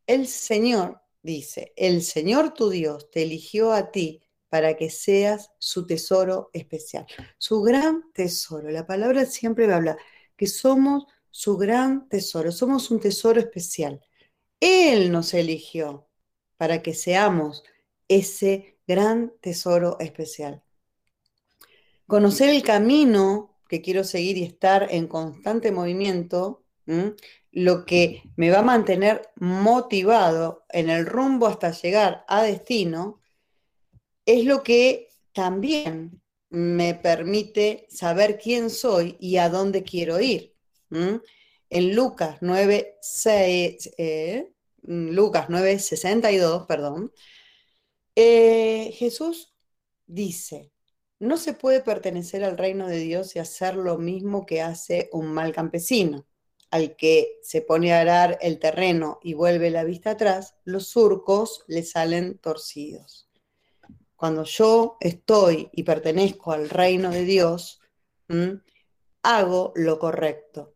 el 0.08 0.26
Señor 0.26 1.04
dice, 1.22 1.72
el 1.76 2.02
Señor 2.02 2.56
tu 2.56 2.72
Dios 2.72 3.12
te 3.12 3.22
eligió 3.22 3.74
a 3.74 3.92
ti 3.92 4.24
para 4.50 4.76
que 4.76 4.90
seas 4.90 5.52
su 5.60 5.86
tesoro 5.86 6.50
especial, 6.52 7.06
su 7.38 7.62
gran 7.62 8.12
tesoro. 8.12 8.72
La 8.72 8.88
palabra 8.88 9.28
siempre 9.28 9.72
habla 9.72 9.98
que 10.36 10.48
somos 10.48 11.06
su 11.34 11.58
gran 11.58 12.08
tesoro, 12.10 12.52
somos 12.52 12.92
un 12.92 13.00
tesoro 13.00 13.40
especial. 13.40 14.00
Él 14.60 15.12
nos 15.12 15.34
eligió 15.34 16.08
para 16.58 16.84
que 16.84 16.94
seamos 16.94 17.64
ese 18.08 18.78
gran 18.86 19.34
tesoro 19.42 19.98
especial. 20.00 20.62
Conocer 22.06 22.50
el 22.50 22.62
camino 22.62 23.58
que 23.68 23.82
quiero 23.82 24.04
seguir 24.04 24.38
y 24.38 24.44
estar 24.44 24.88
en 24.92 25.08
constante 25.08 25.72
movimiento, 25.72 26.66
lo 27.52 27.86
que 27.86 28.22
me 28.36 28.52
va 28.52 28.60
a 28.60 28.64
mantener 28.64 29.24
motivado 29.38 30.66
en 30.70 30.92
el 30.92 31.08
rumbo 31.08 31.48
hasta 31.48 31.72
llegar 31.72 32.26
a 32.28 32.44
destino, 32.44 33.22
es 34.28 34.46
lo 34.46 34.62
que 34.62 35.10
también 35.32 36.22
me 36.52 36.94
permite 36.94 37.88
saber 37.90 38.38
quién 38.38 38.70
soy 38.70 39.18
y 39.20 39.38
a 39.38 39.50
dónde 39.50 39.82
quiero 39.82 40.20
ir. 40.20 40.53
En 41.70 41.96
Lucas 41.96 42.38
9, 42.42 42.98
6, 43.02 43.94
eh, 43.98 44.54
Lucas 44.84 45.48
9, 45.50 45.80
62, 45.80 46.68
perdón, 46.68 47.12
eh, 48.16 48.92
Jesús 48.94 49.56
dice, 50.06 50.72
no 51.20 51.38
se 51.38 51.54
puede 51.54 51.82
pertenecer 51.82 52.44
al 52.44 52.58
reino 52.58 52.88
de 52.88 53.00
Dios 53.00 53.36
y 53.36 53.40
hacer 53.40 53.76
lo 53.76 53.98
mismo 53.98 54.46
que 54.46 54.62
hace 54.62 55.10
un 55.14 55.34
mal 55.34 55.54
campesino. 55.54 56.28
Al 56.70 56.96
que 56.96 57.40
se 57.44 57.62
pone 57.62 57.94
a 57.94 58.02
arar 58.02 58.38
el 58.42 58.60
terreno 58.60 59.20
y 59.24 59.34
vuelve 59.34 59.70
la 59.70 59.84
vista 59.84 60.12
atrás, 60.12 60.56
los 60.66 60.88
surcos 60.88 61.64
le 61.68 61.84
salen 61.84 62.40
torcidos. 62.40 63.30
Cuando 64.16 64.44
yo 64.44 64.98
estoy 65.00 65.70
y 65.72 65.84
pertenezco 65.84 66.52
al 66.52 66.70
reino 66.70 67.12
de 67.12 67.26
Dios, 67.26 67.80
hago 69.22 69.72
lo 69.76 70.00
correcto. 70.00 70.73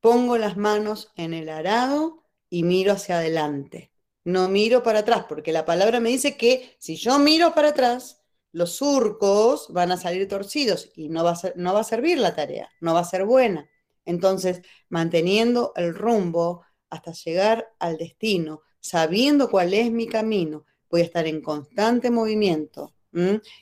Pongo 0.00 0.38
las 0.38 0.56
manos 0.56 1.12
en 1.16 1.34
el 1.34 1.48
arado 1.48 2.24
y 2.48 2.62
miro 2.62 2.92
hacia 2.92 3.18
adelante 3.18 3.92
no 4.28 4.46
miro 4.50 4.82
para 4.82 4.98
atrás, 4.98 5.24
porque 5.26 5.52
la 5.52 5.64
palabra 5.64 6.00
me 6.00 6.10
dice 6.10 6.36
que 6.36 6.76
si 6.78 6.96
yo 6.96 7.18
miro 7.18 7.54
para 7.54 7.68
atrás, 7.68 8.20
los 8.52 8.76
surcos 8.76 9.72
van 9.72 9.90
a 9.90 9.96
salir 9.96 10.28
torcidos 10.28 10.90
y 10.94 11.08
no 11.08 11.24
va 11.24 11.32
a, 11.32 11.52
no 11.56 11.72
va 11.72 11.80
a 11.80 11.84
servir 11.84 12.18
la 12.18 12.34
tarea, 12.34 12.68
no 12.82 12.92
va 12.92 13.00
a 13.00 13.04
ser 13.04 13.24
buena. 13.24 13.70
Entonces, 14.04 14.60
manteniendo 14.90 15.72
el 15.76 15.94
rumbo 15.94 16.62
hasta 16.90 17.12
llegar 17.12 17.68
al 17.78 17.96
destino, 17.96 18.60
sabiendo 18.80 19.50
cuál 19.50 19.72
es 19.72 19.90
mi 19.90 20.06
camino, 20.06 20.66
voy 20.90 21.00
a 21.00 21.04
estar 21.04 21.26
en 21.26 21.40
constante 21.40 22.10
movimiento, 22.10 22.94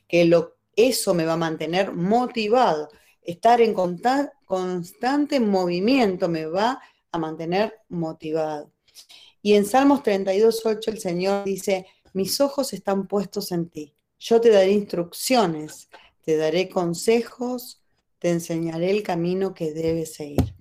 que 0.09 0.25
lo, 0.25 0.57
eso 0.75 1.15
me 1.15 1.25
va 1.25 1.35
a 1.35 1.37
mantener 1.37 1.93
motivado. 1.93 2.89
Estar 3.23 3.61
en 3.61 3.73
constante 4.47 5.41
movimiento 5.41 6.29
me 6.29 6.47
va 6.47 6.81
a 7.13 7.19
mantener 7.19 7.75
motivado. 7.89 8.73
Y 9.43 9.55
en 9.55 9.67
Salmos 9.67 10.03
32.8 10.03 10.89
el 10.89 10.99
Señor 10.99 11.45
dice, 11.45 11.87
mis 12.15 12.41
ojos 12.41 12.73
están 12.73 13.07
puestos 13.07 13.53
en 13.53 13.69
ti. 13.69 13.95
Yo 14.19 14.41
te 14.41 14.51
daré 14.51 14.73
instrucciones, 14.73 15.89
te 16.25 16.37
daré 16.37 16.69
consejos, 16.69 17.83
te 18.19 18.31
enseñaré 18.31 18.91
el 18.91 19.03
camino 19.03 19.53
que 19.53 19.73
debes 19.73 20.15
seguir. 20.15 20.55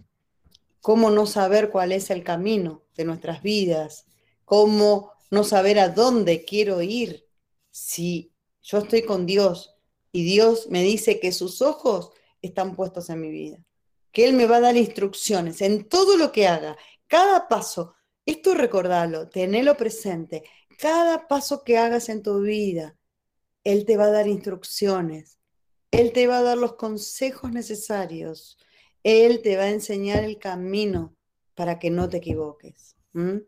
¿Cómo 0.81 1.09
no 1.09 1.25
saber 1.25 1.69
cuál 1.69 1.93
es 1.93 2.09
el 2.09 2.23
camino 2.23 2.83
de 2.95 3.05
nuestras 3.05 3.41
vidas? 3.41 4.05
¿Cómo 4.43 5.13
no 5.31 5.43
saber 5.43 5.79
a 5.79 5.89
dónde 5.89 6.43
quiero 6.43 6.81
ir 6.81 7.25
si 7.71 8.33
yo 8.61 8.79
estoy 8.79 9.03
con 9.03 9.25
Dios 9.25 9.75
y 10.11 10.23
Dios 10.23 10.67
me 10.69 10.83
dice 10.83 11.19
que 11.19 11.31
sus 11.31 11.61
ojos 11.61 12.11
están 12.41 12.75
puestos 12.75 13.09
en 13.09 13.21
mi 13.21 13.31
vida? 13.31 13.65
Que 14.15 14.23
Él 14.23 14.31
me 14.33 14.45
va 14.45 14.57
a 14.57 14.61
dar 14.61 14.77
instrucciones 14.77 15.61
en 15.61 15.89
todo 15.89 16.15
lo 16.15 16.31
que 16.31 16.47
haga, 16.47 16.77
cada 17.05 17.49
paso, 17.49 17.95
esto 18.25 18.53
recordalo, 18.53 19.27
tenelo 19.27 19.75
presente. 19.75 20.45
Cada 20.79 21.27
paso 21.27 21.65
que 21.65 21.77
hagas 21.77 22.07
en 22.07 22.23
tu 22.23 22.39
vida, 22.39 22.97
Él 23.65 23.83
te 23.83 23.97
va 23.97 24.05
a 24.05 24.11
dar 24.11 24.29
instrucciones. 24.29 25.37
Él 25.91 26.13
te 26.13 26.27
va 26.27 26.37
a 26.37 26.43
dar 26.43 26.57
los 26.57 26.75
consejos 26.75 27.51
necesarios. 27.51 28.57
Él 29.03 29.41
te 29.41 29.57
va 29.57 29.63
a 29.63 29.69
enseñar 29.71 30.23
el 30.23 30.39
camino 30.39 31.13
para 31.53 31.77
que 31.77 31.89
no 31.89 32.07
te 32.07 32.17
equivoques. 32.17 32.95
En 33.13 33.43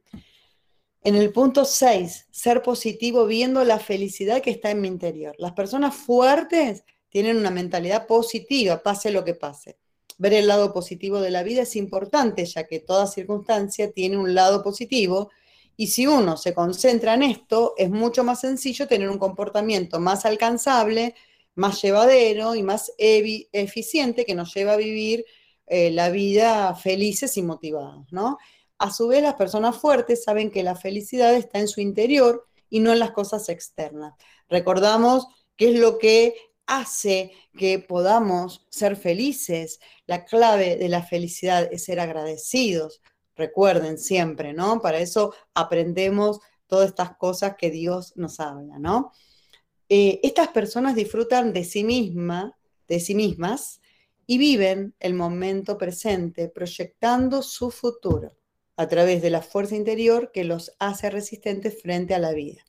el 1.01 1.31
punto 1.31 1.63
6, 1.63 2.27
ser 2.29 2.61
positivo 2.61 3.25
viendo 3.25 3.63
la 3.63 3.79
felicidad 3.79 4.41
que 4.41 4.51
está 4.51 4.71
en 4.71 4.81
mi 4.81 4.89
interior. 4.89 5.33
Las 5.37 5.53
personas 5.53 5.95
fuertes 5.95 6.83
tienen 7.07 7.37
una 7.37 7.51
mentalidad 7.51 8.05
positiva, 8.05 8.83
pase 8.83 9.11
lo 9.11 9.23
que 9.23 9.33
pase 9.33 9.77
ver 10.17 10.33
el 10.33 10.47
lado 10.47 10.73
positivo 10.73 11.21
de 11.21 11.31
la 11.31 11.43
vida 11.43 11.63
es 11.63 11.75
importante, 11.75 12.45
ya 12.45 12.65
que 12.65 12.79
toda 12.79 13.07
circunstancia 13.07 13.91
tiene 13.91 14.17
un 14.17 14.33
lado 14.33 14.63
positivo. 14.63 15.29
Y 15.75 15.87
si 15.87 16.07
uno 16.07 16.37
se 16.37 16.53
concentra 16.53 17.13
en 17.13 17.23
esto, 17.23 17.73
es 17.77 17.89
mucho 17.89 18.23
más 18.23 18.41
sencillo 18.41 18.87
tener 18.87 19.09
un 19.09 19.19
comportamiento 19.19 19.99
más 19.99 20.25
alcanzable, 20.25 21.15
más 21.55 21.81
llevadero 21.81 22.55
y 22.55 22.63
más 22.63 22.91
eficiente 22.97 24.25
que 24.25 24.35
nos 24.35 24.53
lleva 24.53 24.73
a 24.73 24.77
vivir 24.77 25.25
eh, 25.67 25.91
la 25.91 26.09
vida 26.09 26.73
felices 26.75 27.37
y 27.37 27.43
motivados, 27.43 28.05
¿no? 28.11 28.37
A 28.79 28.91
su 28.91 29.07
vez, 29.07 29.23
las 29.23 29.35
personas 29.35 29.75
fuertes 29.75 30.23
saben 30.23 30.51
que 30.51 30.63
la 30.63 30.75
felicidad 30.75 31.33
está 31.35 31.59
en 31.59 31.67
su 31.67 31.81
interior 31.81 32.47
y 32.69 32.79
no 32.79 32.93
en 32.93 32.99
las 32.99 33.11
cosas 33.11 33.49
externas. 33.49 34.13
Recordamos 34.49 35.27
qué 35.55 35.69
es 35.73 35.79
lo 35.79 35.97
que 35.97 36.35
hace 36.67 37.31
que 37.57 37.79
podamos 37.79 38.67
ser 38.69 38.95
felices. 38.95 39.79
La 40.05 40.25
clave 40.25 40.75
de 40.75 40.89
la 40.89 41.01
felicidad 41.01 41.67
es 41.71 41.85
ser 41.85 41.99
agradecidos. 41.99 43.01
Recuerden 43.35 43.97
siempre, 43.97 44.53
¿no? 44.53 44.81
Para 44.81 44.99
eso 44.99 45.33
aprendemos 45.53 46.39
todas 46.67 46.89
estas 46.89 47.17
cosas 47.17 47.55
que 47.57 47.71
Dios 47.71 48.13
nos 48.15 48.39
habla, 48.39 48.77
¿no? 48.77 49.11
Eh, 49.89 50.19
estas 50.21 50.49
personas 50.49 50.95
disfrutan 50.95 51.53
de 51.53 51.63
sí 51.63 51.83
misma, 51.83 52.57
de 52.87 52.99
sí 52.99 53.15
mismas 53.15 53.79
y 54.25 54.37
viven 54.37 54.93
el 54.99 55.13
momento 55.13 55.77
presente 55.77 56.49
proyectando 56.49 57.41
su 57.41 57.71
futuro 57.71 58.35
a 58.75 58.87
través 58.87 59.21
de 59.21 59.29
la 59.29 59.41
fuerza 59.41 59.75
interior 59.75 60.31
que 60.33 60.43
los 60.43 60.73
hace 60.79 61.09
resistentes 61.09 61.81
frente 61.81 62.13
a 62.13 62.19
la 62.19 62.33
vida. 62.33 62.63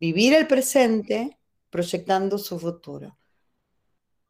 Vivir 0.00 0.34
el 0.34 0.48
presente 0.48 1.38
proyectando 1.72 2.36
su 2.36 2.60
futuro. 2.60 3.16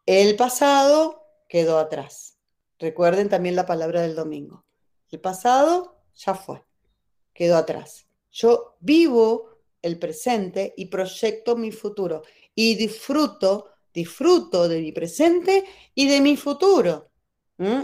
El 0.06 0.36
pasado 0.36 1.26
quedó 1.48 1.78
atrás. 1.78 2.38
Recuerden 2.78 3.28
también 3.28 3.56
la 3.56 3.66
palabra 3.66 4.00
del 4.00 4.14
domingo. 4.14 4.64
El 5.10 5.20
pasado 5.20 5.98
ya 6.14 6.34
fue, 6.34 6.64
quedó 7.34 7.56
atrás. 7.56 8.06
Yo 8.30 8.76
vivo 8.78 9.58
el 9.82 9.98
presente 9.98 10.72
y 10.76 10.86
proyecto 10.86 11.56
mi 11.56 11.72
futuro 11.72 12.22
y 12.54 12.76
disfruto, 12.76 13.70
disfruto 13.92 14.68
de 14.68 14.80
mi 14.80 14.92
presente 14.92 15.64
y 15.96 16.08
de 16.08 16.20
mi 16.20 16.36
futuro. 16.36 17.10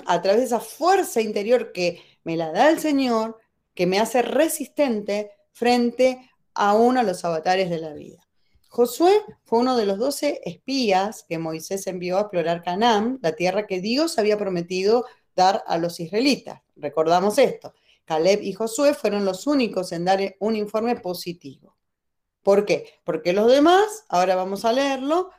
A 0.07 0.23
través 0.23 0.41
de 0.41 0.47
esa 0.47 0.61
fuerza 0.61 1.21
interior 1.21 1.73
que 1.73 2.01
me 2.23 2.37
la 2.37 2.53
da 2.53 2.71
el 2.71 2.79
Señor, 2.79 3.39
que 3.75 3.87
me 3.87 3.99
hace 3.99 4.23
resistente 4.23 5.33
frente 5.53 6.31
a 6.55 6.75
uno 6.75 7.01
de 7.01 7.07
los 7.07 7.25
avatares 7.25 7.71
de 7.71 7.79
la 7.79 7.93
vida. 7.93 8.28
Josué 8.69 9.23
fue 9.45 9.61
uno 9.61 9.77
de 9.77 9.87
los 9.87 9.99
doce 9.99 10.41
espías 10.45 11.25
que 11.29 11.39
Moisés 11.39 11.87
envió 11.87 12.19
a 12.19 12.23
explorar 12.23 12.63
Canaán, 12.63 13.19
la 13.23 13.35
tierra 13.35 13.67
que 13.67 13.81
Dios 13.81 14.19
había 14.19 14.39
prometido 14.39 15.07
dar 15.35 15.65
a 15.67 15.79
los 15.79 15.99
israelitas. 16.01 16.61
Recordamos 16.77 17.39
esto. 17.39 17.75
Caleb 18.05 18.43
y 18.43 18.53
Josué 18.53 18.95
fueron 18.95 19.25
los 19.25 19.47
únicos 19.47 19.93
en 19.93 20.05
dar 20.05 20.37
un 20.39 20.57
informe 20.57 20.97
positivo. 20.97 21.77
¿Por 22.43 22.65
qué? 22.65 22.87
Porque 23.05 23.33
los 23.33 23.51
demás, 23.51 24.05
ahora 24.09 24.35
vamos 24.35 24.65
a 24.65 24.73
leerlo, 24.73 25.31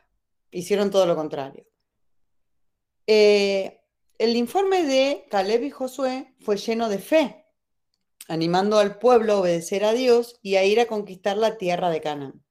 hicieron 0.52 0.92
todo 0.92 1.06
lo 1.06 1.16
contrario. 1.16 1.66
Eh, 3.08 3.82
el 4.18 4.36
informe 4.36 4.84
de 4.84 5.26
Caleb 5.30 5.64
y 5.64 5.70
Josué 5.70 6.36
fue 6.42 6.58
lleno 6.58 6.90
de 6.90 7.00
fe, 7.00 7.46
animando 8.28 8.78
al 8.78 9.00
pueblo 9.00 9.34
a 9.34 9.40
obedecer 9.40 9.84
a 9.86 9.94
Dios 9.94 10.40
y 10.42 10.56
a 10.56 10.66
ir 10.66 10.80
a 10.80 10.88
conquistar 10.88 11.38
la 11.38 11.58
tierra 11.58 11.90
de 11.90 12.02
Canaán. 12.02 12.44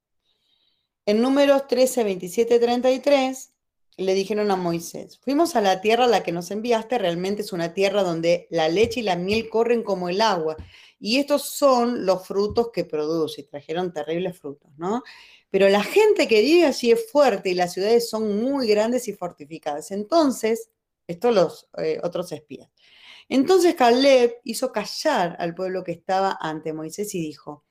En 1.09 1.23
números 1.23 1.65
13, 1.65 2.03
27, 2.03 2.59
33 2.59 3.51
le 3.97 4.13
dijeron 4.13 4.51
a 4.51 4.55
Moisés, 4.55 5.17
fuimos 5.17 5.55
a 5.55 5.61
la 5.61 5.81
tierra 5.81 6.03
a 6.03 6.07
la 6.07 6.21
que 6.21 6.31
nos 6.31 6.51
enviaste, 6.51 6.99
realmente 6.99 7.41
es 7.41 7.51
una 7.51 7.73
tierra 7.73 8.03
donde 8.03 8.45
la 8.51 8.69
leche 8.69 8.99
y 8.99 9.03
la 9.03 9.15
miel 9.15 9.49
corren 9.49 9.81
como 9.81 10.09
el 10.09 10.21
agua, 10.21 10.55
y 10.99 11.17
estos 11.17 11.49
son 11.49 12.05
los 12.05 12.27
frutos 12.27 12.69
que 12.71 12.85
produce, 12.85 13.41
y 13.41 13.45
trajeron 13.45 13.91
terribles 13.91 14.37
frutos, 14.37 14.69
¿no? 14.77 15.01
Pero 15.49 15.67
la 15.69 15.81
gente 15.81 16.27
que 16.27 16.41
vive 16.41 16.67
allí 16.67 16.91
es 16.91 17.11
fuerte 17.11 17.49
y 17.49 17.55
las 17.55 17.73
ciudades 17.73 18.07
son 18.07 18.43
muy 18.43 18.67
grandes 18.67 19.07
y 19.07 19.13
fortificadas. 19.13 19.89
Entonces, 19.89 20.69
esto 21.07 21.31
los 21.31 21.69
eh, 21.79 21.99
otros 22.03 22.31
espías. 22.33 22.69
Entonces 23.29 23.73
Caleb 23.73 24.41
hizo 24.43 24.71
callar 24.71 25.35
al 25.39 25.55
pueblo 25.55 25.83
que 25.83 25.91
estaba 25.91 26.37
ante 26.39 26.71
Moisés 26.71 27.15
y 27.15 27.19
dijo, 27.19 27.63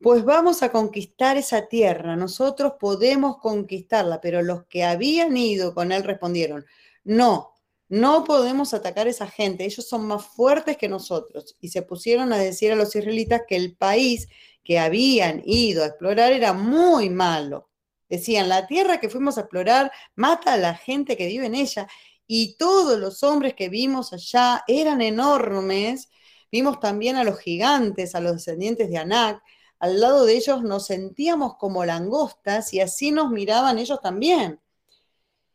pues 0.00 0.24
vamos 0.24 0.62
a 0.62 0.70
conquistar 0.70 1.36
esa 1.36 1.66
tierra, 1.66 2.16
nosotros 2.16 2.74
podemos 2.78 3.38
conquistarla, 3.38 4.20
pero 4.20 4.42
los 4.42 4.64
que 4.66 4.84
habían 4.84 5.36
ido 5.36 5.74
con 5.74 5.92
él 5.92 6.04
respondieron, 6.04 6.64
no, 7.04 7.54
no 7.88 8.24
podemos 8.24 8.74
atacar 8.74 9.06
a 9.06 9.10
esa 9.10 9.26
gente, 9.26 9.64
ellos 9.64 9.88
son 9.88 10.06
más 10.06 10.24
fuertes 10.26 10.76
que 10.76 10.88
nosotros. 10.88 11.56
Y 11.60 11.68
se 11.70 11.82
pusieron 11.82 12.32
a 12.32 12.38
decir 12.38 12.70
a 12.72 12.76
los 12.76 12.94
israelitas 12.94 13.42
que 13.48 13.56
el 13.56 13.76
país 13.76 14.28
que 14.62 14.78
habían 14.78 15.42
ido 15.46 15.82
a 15.82 15.86
explorar 15.86 16.32
era 16.32 16.52
muy 16.52 17.08
malo. 17.08 17.70
Decían, 18.08 18.48
la 18.48 18.66
tierra 18.66 19.00
que 19.00 19.08
fuimos 19.08 19.38
a 19.38 19.42
explorar 19.42 19.90
mata 20.14 20.54
a 20.54 20.58
la 20.58 20.74
gente 20.74 21.16
que 21.16 21.26
vive 21.26 21.46
en 21.46 21.54
ella 21.54 21.88
y 22.26 22.56
todos 22.56 22.98
los 22.98 23.22
hombres 23.22 23.54
que 23.54 23.70
vimos 23.70 24.12
allá 24.12 24.64
eran 24.68 25.00
enormes. 25.00 26.10
Vimos 26.52 26.80
también 26.80 27.16
a 27.16 27.24
los 27.24 27.38
gigantes, 27.38 28.14
a 28.14 28.20
los 28.20 28.34
descendientes 28.34 28.90
de 28.90 28.98
Anak, 28.98 29.42
al 29.78 30.00
lado 30.00 30.24
de 30.26 30.36
ellos 30.36 30.62
nos 30.62 30.86
sentíamos 30.86 31.56
como 31.56 31.84
langostas 31.84 32.74
y 32.74 32.80
así 32.80 33.12
nos 33.12 33.30
miraban 33.30 33.78
ellos 33.78 34.00
también. 34.00 34.60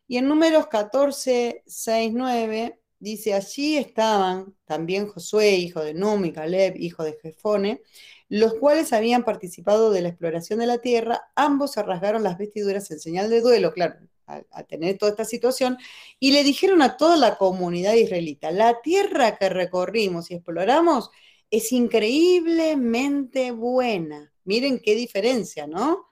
Y 0.06 0.18
en 0.18 0.28
números 0.28 0.66
14, 0.68 1.62
6, 1.66 2.12
9 2.14 2.80
dice, 2.98 3.34
allí 3.34 3.76
estaban 3.76 4.54
también 4.64 5.08
Josué, 5.08 5.52
hijo 5.56 5.82
de 5.82 5.94
Num, 5.94 6.24
y 6.24 6.32
Caleb, 6.32 6.76
hijo 6.76 7.04
de 7.04 7.18
Jefone, 7.20 7.82
los 8.28 8.54
cuales 8.54 8.92
habían 8.92 9.24
participado 9.24 9.90
de 9.90 10.02
la 10.02 10.08
exploración 10.08 10.58
de 10.58 10.66
la 10.66 10.78
tierra, 10.78 11.30
ambos 11.34 11.72
se 11.72 11.82
rasgaron 11.82 12.22
las 12.22 12.38
vestiduras 12.38 12.90
en 12.90 13.00
señal 13.00 13.30
de 13.30 13.40
duelo, 13.40 13.72
claro, 13.72 13.96
a, 14.26 14.62
tener 14.64 14.96
toda 14.98 15.10
esta 15.12 15.24
situación, 15.24 15.78
y 16.18 16.32
le 16.32 16.42
dijeron 16.44 16.82
a 16.82 16.96
toda 16.96 17.16
la 17.16 17.36
comunidad 17.36 17.94
israelita, 17.94 18.50
la 18.50 18.80
tierra 18.80 19.36
que 19.36 19.50
recorrimos 19.50 20.30
y 20.30 20.34
exploramos 20.34 21.10
es 21.56 21.70
increíblemente 21.72 23.52
buena. 23.52 24.32
Miren 24.44 24.80
qué 24.80 24.94
diferencia, 24.96 25.66
¿no? 25.66 26.06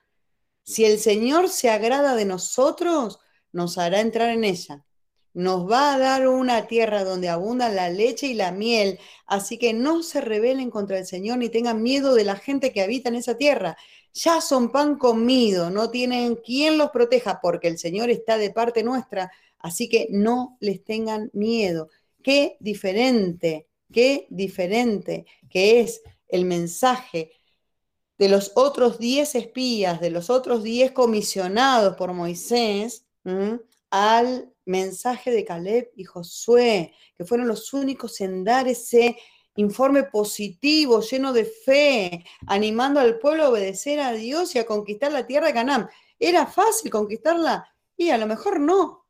Si 0.63 0.85
el 0.85 0.99
Señor 1.01 1.49
se 1.49 1.69
agrada 1.69 2.15
de 2.15 2.25
nosotros, 2.25 3.19
nos 3.51 3.77
hará 3.77 4.01
entrar 4.01 4.31
en 4.31 4.45
ella. 4.45 4.85
Nos 5.35 5.69
va 5.69 5.95
a 5.95 5.99
dar 5.99 6.29
una 6.29 6.69
tierra 6.69 7.03
donde 7.05 7.29
abunda 7.29 7.69
la 7.71 7.91
leche 7.91 8.29
y 8.29 8.35
la 8.35 8.53
miel, 8.53 9.01
así 9.27 9.59
que 9.59 9.73
no 9.73 10.03
se 10.03 10.21
rebelen 10.21 10.71
contra 10.71 10.99
el 10.99 11.07
Señor 11.07 11.39
ni 11.39 11.49
tengan 11.49 11.83
miedo 11.83 12.15
de 12.15 12.25
la 12.25 12.37
gente 12.37 12.73
que 12.73 12.83
habita 12.83 13.09
en 13.09 13.17
esa 13.17 13.37
tierra. 13.37 13.77
Ya 14.15 14.41
son 14.41 14.71
pan 14.71 14.97
comido, 14.97 15.71
no 15.71 15.91
tienen 15.91 16.37
quien 16.37 16.79
los 16.79 16.91
proteja 16.91 17.41
porque 17.43 17.67
el 17.67 17.79
Señor 17.79 18.11
está 18.11 18.39
de 18.39 18.51
parte 18.51 18.85
nuestra, 18.85 19.33
así 19.59 19.89
que 19.89 20.07
no 20.11 20.57
les 20.61 20.85
tengan 20.85 21.31
miedo. 21.33 21.89
Qué 22.23 22.57
diferente 22.61 23.67
qué 23.93 24.27
diferente 24.31 25.27
que 25.49 25.81
es 25.81 26.03
el 26.29 26.45
mensaje 26.45 27.33
de 28.19 28.29
los 28.29 28.53
otros 28.55 28.99
diez 28.99 29.35
espías, 29.35 30.01
de 30.01 30.11
los 30.11 30.31
otros 30.31 30.63
diez 30.63 30.93
comisionados 30.93 31.97
por 31.97 32.13
Moisés, 32.13 33.07
al 33.91 34.53
mensaje 34.65 35.31
de 35.31 35.45
Caleb 35.45 35.91
y 35.97 36.05
Josué, 36.05 36.95
que 37.17 37.25
fueron 37.25 37.49
los 37.49 37.73
únicos 37.73 38.21
en 38.21 38.45
dar 38.45 38.69
ese 38.69 39.17
informe 39.57 40.05
positivo, 40.05 41.01
lleno 41.01 41.33
de 41.33 41.45
fe, 41.45 42.25
animando 42.47 43.01
al 43.01 43.19
pueblo 43.19 43.45
a 43.45 43.49
obedecer 43.51 44.01
a 44.01 44.13
Dios 44.13 44.55
y 44.55 44.59
a 44.59 44.67
conquistar 44.67 45.13
la 45.13 45.27
tierra 45.27 45.49
de 45.49 45.55
Canaán. 45.55 45.89
¿Era 46.19 46.47
fácil 46.47 46.91
conquistarla? 46.91 47.69
Y 47.97 48.11
a 48.11 48.19
lo 48.19 48.27
mejor 48.27 48.61
no, 48.61 49.07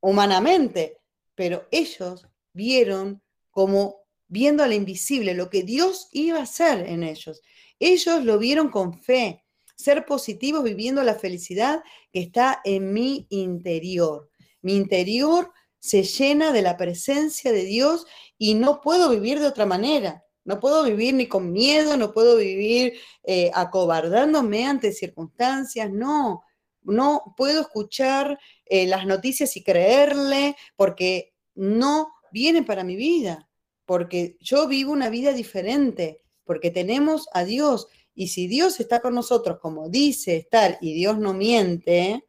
humanamente, 0.00 1.00
pero 1.34 1.66
ellos 1.70 2.26
vieron 2.52 3.22
como 3.58 4.04
viendo 4.28 4.62
al 4.62 4.72
invisible, 4.72 5.34
lo 5.34 5.50
que 5.50 5.64
Dios 5.64 6.06
iba 6.12 6.38
a 6.38 6.42
hacer 6.42 6.86
en 6.88 7.02
ellos. 7.02 7.42
Ellos 7.80 8.22
lo 8.22 8.38
vieron 8.38 8.68
con 8.68 9.00
fe, 9.00 9.44
ser 9.74 10.06
positivos 10.06 10.62
viviendo 10.62 11.02
la 11.02 11.16
felicidad 11.16 11.82
que 12.12 12.20
está 12.20 12.60
en 12.62 12.92
mi 12.92 13.26
interior. 13.30 14.30
Mi 14.62 14.76
interior 14.76 15.50
se 15.80 16.04
llena 16.04 16.52
de 16.52 16.62
la 16.62 16.76
presencia 16.76 17.50
de 17.50 17.64
Dios 17.64 18.06
y 18.38 18.54
no 18.54 18.80
puedo 18.80 19.10
vivir 19.10 19.40
de 19.40 19.48
otra 19.48 19.66
manera. 19.66 20.24
No 20.44 20.60
puedo 20.60 20.84
vivir 20.84 21.14
ni 21.14 21.26
con 21.26 21.50
miedo, 21.50 21.96
no 21.96 22.12
puedo 22.12 22.36
vivir 22.36 22.92
eh, 23.24 23.50
acobardándome 23.52 24.68
ante 24.68 24.92
circunstancias, 24.92 25.90
no. 25.90 26.44
No 26.82 27.34
puedo 27.36 27.62
escuchar 27.62 28.38
eh, 28.66 28.86
las 28.86 29.04
noticias 29.04 29.56
y 29.56 29.64
creerle 29.64 30.54
porque 30.76 31.34
no 31.56 32.12
viene 32.30 32.62
para 32.62 32.84
mi 32.84 32.94
vida 32.94 33.47
porque 33.88 34.36
yo 34.38 34.68
vivo 34.68 34.92
una 34.92 35.08
vida 35.08 35.32
diferente, 35.32 36.20
porque 36.44 36.70
tenemos 36.70 37.26
a 37.32 37.44
Dios. 37.44 37.88
Y 38.14 38.28
si 38.28 38.46
Dios 38.46 38.80
está 38.80 39.00
con 39.00 39.14
nosotros 39.14 39.60
como 39.62 39.88
dice 39.88 40.36
estar 40.36 40.76
y 40.82 40.92
Dios 40.92 41.18
no 41.18 41.32
miente, 41.32 42.28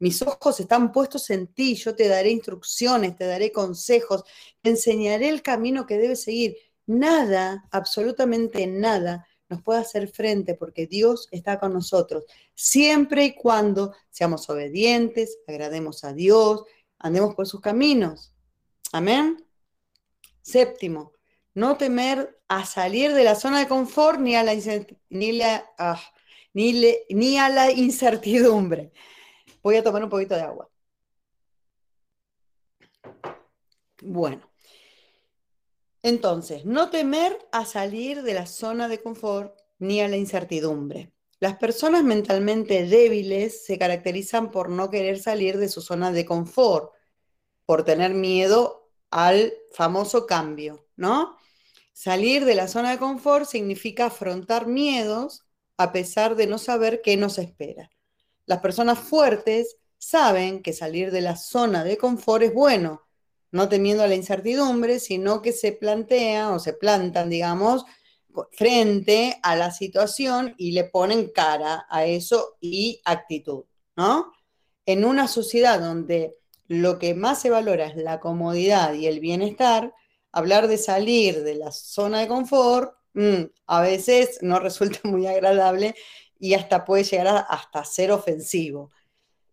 mis 0.00 0.20
ojos 0.20 0.58
están 0.58 0.90
puestos 0.90 1.30
en 1.30 1.46
ti, 1.46 1.76
yo 1.76 1.94
te 1.94 2.08
daré 2.08 2.30
instrucciones, 2.30 3.14
te 3.14 3.26
daré 3.26 3.52
consejos, 3.52 4.24
te 4.60 4.70
enseñaré 4.70 5.28
el 5.28 5.42
camino 5.42 5.86
que 5.86 5.96
debes 5.96 6.24
seguir. 6.24 6.56
Nada, 6.86 7.68
absolutamente 7.70 8.66
nada, 8.66 9.28
nos 9.48 9.62
puede 9.62 9.78
hacer 9.78 10.08
frente 10.08 10.54
porque 10.54 10.88
Dios 10.88 11.28
está 11.30 11.60
con 11.60 11.72
nosotros, 11.72 12.24
siempre 12.56 13.26
y 13.26 13.34
cuando 13.36 13.94
seamos 14.10 14.50
obedientes, 14.50 15.38
agrademos 15.46 16.02
a 16.02 16.12
Dios, 16.12 16.64
andemos 16.98 17.36
por 17.36 17.46
sus 17.46 17.60
caminos. 17.60 18.32
Amén. 18.90 19.47
Séptimo, 20.48 21.12
no 21.52 21.76
temer 21.76 22.40
a 22.48 22.64
salir 22.64 23.12
de 23.12 23.22
la 23.22 23.34
zona 23.34 23.58
de 23.58 23.68
confort 23.68 24.18
ni 24.18 24.34
a 24.34 24.42
la, 24.42 24.54
ni, 25.10 25.42
ah, 25.42 26.00
ni 26.54 27.38
a 27.38 27.48
la 27.50 27.70
incertidumbre. 27.70 28.90
Voy 29.62 29.76
a 29.76 29.82
tomar 29.82 30.02
un 30.02 30.08
poquito 30.08 30.34
de 30.34 30.40
agua. 30.40 30.70
Bueno, 34.00 34.50
entonces, 36.02 36.64
no 36.64 36.88
temer 36.88 37.46
a 37.52 37.66
salir 37.66 38.22
de 38.22 38.32
la 38.32 38.46
zona 38.46 38.88
de 38.88 39.02
confort 39.02 39.54
ni 39.78 40.00
a 40.00 40.08
la 40.08 40.16
incertidumbre. 40.16 41.12
Las 41.40 41.58
personas 41.58 42.04
mentalmente 42.04 42.86
débiles 42.86 43.66
se 43.66 43.78
caracterizan 43.78 44.50
por 44.50 44.70
no 44.70 44.88
querer 44.88 45.18
salir 45.18 45.58
de 45.58 45.68
su 45.68 45.82
zona 45.82 46.10
de 46.10 46.24
confort, 46.24 46.94
por 47.66 47.84
tener 47.84 48.14
miedo 48.14 48.87
al 49.10 49.52
famoso 49.72 50.26
cambio, 50.26 50.86
¿no? 50.96 51.36
Salir 51.92 52.44
de 52.44 52.54
la 52.54 52.68
zona 52.68 52.92
de 52.92 52.98
confort 52.98 53.46
significa 53.46 54.06
afrontar 54.06 54.66
miedos 54.66 55.44
a 55.76 55.92
pesar 55.92 56.36
de 56.36 56.46
no 56.46 56.58
saber 56.58 57.00
qué 57.02 57.16
nos 57.16 57.38
espera. 57.38 57.90
Las 58.46 58.60
personas 58.60 58.98
fuertes 58.98 59.76
saben 59.98 60.62
que 60.62 60.72
salir 60.72 61.10
de 61.10 61.20
la 61.20 61.36
zona 61.36 61.84
de 61.84 61.96
confort 61.96 62.42
es 62.44 62.54
bueno, 62.54 63.02
no 63.50 63.68
temiendo 63.68 64.02
a 64.02 64.06
la 64.06 64.14
incertidumbre, 64.14 65.00
sino 65.00 65.42
que 65.42 65.52
se 65.52 65.72
plantean 65.72 66.52
o 66.52 66.58
se 66.58 66.72
plantan, 66.72 67.30
digamos, 67.30 67.84
frente 68.52 69.38
a 69.42 69.56
la 69.56 69.70
situación 69.70 70.54
y 70.56 70.72
le 70.72 70.84
ponen 70.84 71.30
cara 71.32 71.86
a 71.88 72.04
eso 72.04 72.56
y 72.60 73.00
actitud, 73.04 73.64
¿no? 73.96 74.32
En 74.86 75.04
una 75.04 75.28
sociedad 75.28 75.80
donde 75.80 76.37
lo 76.68 76.98
que 76.98 77.14
más 77.14 77.40
se 77.40 77.50
valora 77.50 77.86
es 77.86 77.96
la 77.96 78.20
comodidad 78.20 78.92
y 78.92 79.06
el 79.06 79.20
bienestar, 79.20 79.94
hablar 80.30 80.68
de 80.68 80.76
salir 80.76 81.42
de 81.42 81.54
la 81.54 81.72
zona 81.72 82.20
de 82.20 82.28
confort 82.28 82.92
mm, 83.14 83.44
a 83.66 83.80
veces 83.80 84.38
no 84.42 84.60
resulta 84.60 85.00
muy 85.04 85.26
agradable 85.26 85.94
y 86.38 86.54
hasta 86.54 86.84
puede 86.84 87.04
llegar 87.04 87.26
a, 87.28 87.38
hasta 87.38 87.84
ser 87.84 88.12
ofensivo. 88.12 88.92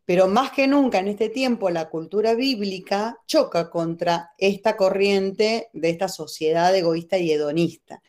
Pero 0.03 0.27
más 0.27 0.51
que 0.51 0.67
nunca 0.67 0.99
en 0.99 1.07
este 1.07 1.29
tiempo 1.29 1.69
la 1.71 1.89
cultura 1.89 2.35
bíblica 2.35 3.17
choca 3.25 3.71
contra 3.71 4.33
esta 4.37 4.77
corriente 4.77 5.69
de 5.73 5.89
esta 5.89 6.09
sociedad 6.09 6.75
egoísta 6.75 7.17
y 7.17 7.31
hedonista. 7.31 8.03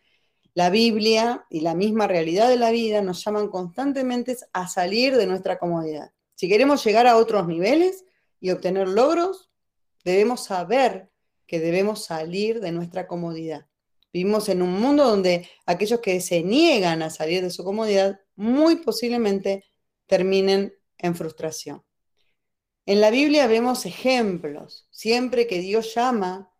La 0.53 0.69
Biblia 0.69 1.47
y 1.49 1.61
la 1.61 1.75
misma 1.75 2.07
realidad 2.07 2.49
de 2.49 2.57
la 2.57 2.71
vida 2.71 3.03
nos 3.03 3.25
llaman 3.25 3.49
constantemente 3.49 4.37
a 4.53 4.69
salir 4.69 5.17
de 5.17 5.27
nuestra 5.27 5.59
comodidad. 5.59 6.13
Si 6.35 6.49
queremos 6.49 6.85
llegar 6.85 7.07
a 7.07 7.17
otros 7.17 7.47
niveles 7.47 8.05
y 8.41 8.51
obtener 8.51 8.89
logros, 8.89 9.51
debemos 10.05 10.45
saber 10.45 11.11
que 11.47 11.61
debemos 11.61 12.05
salir 12.05 12.61
de 12.61 12.73
nuestra 12.73 13.07
comodidad. 13.07 13.67
Vivimos 14.13 14.49
en 14.49 14.63
un 14.63 14.81
mundo 14.81 15.05
donde 15.05 15.49
aquellos 15.67 16.01
que 16.01 16.21
se 16.21 16.43
niegan 16.43 17.03
a 17.03 17.11
salir 17.11 17.43
de 17.43 17.51
su 17.51 17.65
comodidad 17.65 18.19
muy 18.35 18.77
posiblemente 18.77 19.65
terminen 20.07 20.75
en 20.99 21.15
frustración. 21.15 21.85
En 22.87 23.01
la 23.01 23.11
Biblia 23.11 23.47
vemos 23.47 23.85
ejemplos. 23.85 24.89
Siempre 24.91 25.47
que 25.47 25.59
Dios 25.59 25.95
llama 25.95 26.53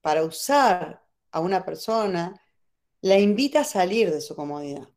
para 0.00 0.24
usar 0.24 1.04
a 1.30 1.40
una 1.40 1.64
persona, 1.64 2.40
la 3.00 3.18
invita 3.18 3.60
a 3.60 3.64
salir 3.64 4.10
de 4.10 4.20
su 4.20 4.36
comodidad. 4.36 4.88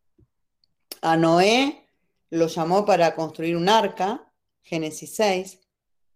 A 1.02 1.18
Noé 1.18 1.90
lo 2.30 2.48
llamó 2.48 2.86
para 2.86 3.16
construir 3.16 3.58
un 3.58 3.70
arca, 3.70 4.32
Génesis 4.62 5.16
6. 5.16 5.60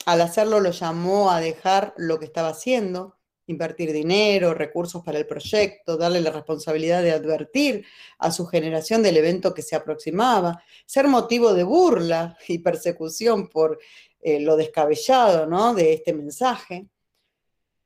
Al 0.05 0.21
hacerlo 0.21 0.59
lo 0.59 0.71
llamó 0.71 1.31
a 1.31 1.39
dejar 1.39 1.93
lo 1.97 2.17
que 2.17 2.25
estaba 2.25 2.49
haciendo, 2.49 3.17
invertir 3.47 3.91
dinero, 3.91 4.53
recursos 4.53 5.03
para 5.03 5.19
el 5.19 5.27
proyecto, 5.27 5.97
darle 5.97 6.21
la 6.21 6.31
responsabilidad 6.31 7.03
de 7.03 7.11
advertir 7.11 7.85
a 8.17 8.31
su 8.31 8.45
generación 8.47 9.03
del 9.03 9.17
evento 9.17 9.53
que 9.53 9.61
se 9.61 9.75
aproximaba, 9.75 10.63
ser 10.85 11.07
motivo 11.07 11.53
de 11.53 11.63
burla 11.63 12.37
y 12.47 12.59
persecución 12.59 13.47
por 13.47 13.79
eh, 14.21 14.39
lo 14.39 14.55
descabellado 14.55 15.45
¿no? 15.45 15.73
de 15.73 15.93
este 15.93 16.13
mensaje. 16.13 16.87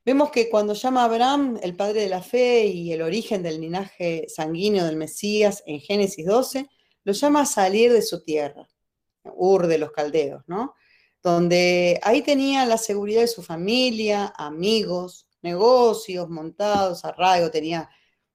Vemos 0.06 0.30
que 0.30 0.50
cuando 0.50 0.74
llama 0.74 1.02
a 1.02 1.06
Abraham, 1.06 1.60
el 1.64 1.76
padre 1.76 2.02
de 2.02 2.10
la 2.10 2.22
fe 2.22 2.66
y 2.66 2.94
el 2.94 3.02
origen 3.02 3.42
del 3.42 3.60
linaje 3.60 4.28
sanguíneo 4.30 4.86
del 4.86 4.98
Mesías 4.98 5.64
en 5.66 5.80
Génesis 5.80 6.26
12, 6.26 6.70
lo 7.04 7.14
llama 7.14 7.42
a 7.42 7.46
salir 7.46 7.92
de 7.92 8.02
su 8.02 8.24
tierra, 8.24 8.68
Ur 9.24 9.66
de 9.66 9.80
los 9.80 9.92
caldeos, 9.92 10.44
¿no? 10.46 10.76
Donde 11.26 12.00
ahí 12.04 12.22
tenía 12.22 12.68
la 12.68 12.78
seguridad 12.78 13.22
de 13.22 13.28
su 13.28 13.42
familia, 13.42 14.32
amigos, 14.38 15.28
negocios 15.42 16.30
montados, 16.30 17.04
arraigo, 17.04 17.50
tenía, 17.50 17.90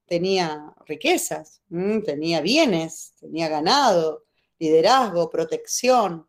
tenía 0.05 0.73
riquezas, 0.85 1.61
tenía 2.05 2.41
bienes, 2.41 3.13
tenía 3.17 3.47
ganado, 3.47 4.25
liderazgo, 4.59 5.29
protección. 5.29 6.27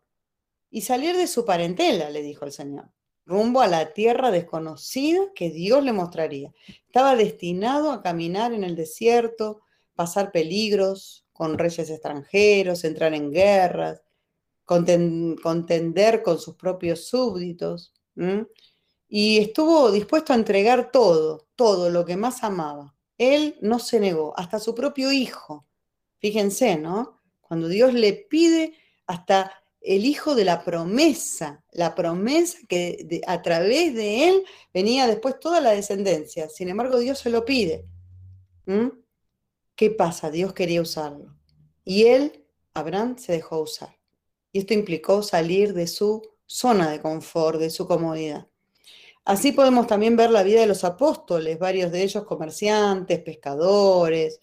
Y 0.71 0.83
salir 0.83 1.17
de 1.17 1.27
su 1.27 1.43
parentela, 1.43 2.09
le 2.09 2.21
dijo 2.21 2.45
el 2.45 2.53
Señor 2.53 2.93
rumbo 3.25 3.59
a 3.59 3.67
la 3.67 3.91
tierra 3.91 4.31
desconocida 4.31 5.19
que 5.35 5.49
Dios 5.49 5.83
le 5.83 5.91
mostraría. 5.91 6.53
Estaba 6.85 7.17
destinado 7.17 7.91
a 7.91 8.01
caminar 8.01 8.53
en 8.53 8.63
el 8.63 8.77
desierto, 8.77 9.61
pasar 9.95 10.31
peligros 10.31 11.25
con 11.33 11.57
reyes 11.57 11.89
extranjeros, 11.89 12.85
entrar 12.85 13.13
en 13.13 13.31
guerras, 13.31 14.01
contender 14.65 16.23
con 16.23 16.39
sus 16.39 16.55
propios 16.55 17.07
súbditos. 17.07 17.93
Y 19.07 19.37
estuvo 19.37 19.91
dispuesto 19.91 20.33
a 20.33 20.37
entregar 20.37 20.91
todo, 20.91 21.47
todo 21.55 21.89
lo 21.89 22.05
que 22.05 22.17
más 22.17 22.43
amaba. 22.43 22.95
Él 23.17 23.57
no 23.61 23.77
se 23.79 23.99
negó, 23.99 24.33
hasta 24.37 24.59
su 24.59 24.73
propio 24.73 25.11
hijo. 25.11 25.67
Fíjense, 26.19 26.77
¿no? 26.77 27.21
Cuando 27.41 27.67
Dios 27.67 27.93
le 27.93 28.13
pide 28.13 28.73
hasta 29.05 29.51
el 29.81 30.05
hijo 30.05 30.33
de 30.33 30.45
la 30.45 30.63
promesa, 30.63 31.63
la 31.73 31.93
promesa 31.93 32.57
que 32.67 33.21
a 33.27 33.41
través 33.41 33.93
de 33.93 34.29
él 34.29 34.43
venía 34.73 35.05
después 35.05 35.39
toda 35.39 35.59
la 35.59 35.71
descendencia. 35.71 36.49
Sin 36.49 36.69
embargo, 36.69 36.97
Dios 36.99 37.19
se 37.19 37.29
lo 37.29 37.43
pide. 37.45 37.85
¿Qué 39.75 39.91
pasa? 39.91 40.31
Dios 40.31 40.53
quería 40.53 40.81
usarlo. 40.81 41.35
Y 41.83 42.05
él, 42.05 42.45
Abraham, 42.73 43.17
se 43.17 43.33
dejó 43.33 43.59
usar. 43.59 43.95
Y 44.53 44.59
esto 44.59 44.73
implicó 44.73 45.23
salir 45.23 45.73
de 45.73 45.87
su 45.87 46.21
zona 46.45 46.89
de 46.89 47.01
confort, 47.01 47.59
de 47.59 47.69
su 47.69 47.85
comodidad. 47.85 48.47
Así 49.25 49.51
podemos 49.51 49.87
también 49.87 50.15
ver 50.15 50.29
la 50.29 50.43
vida 50.43 50.61
de 50.61 50.67
los 50.67 50.83
apóstoles, 50.83 51.57
varios 51.57 51.91
de 51.91 52.03
ellos 52.03 52.23
comerciantes, 52.23 53.19
pescadores, 53.19 54.41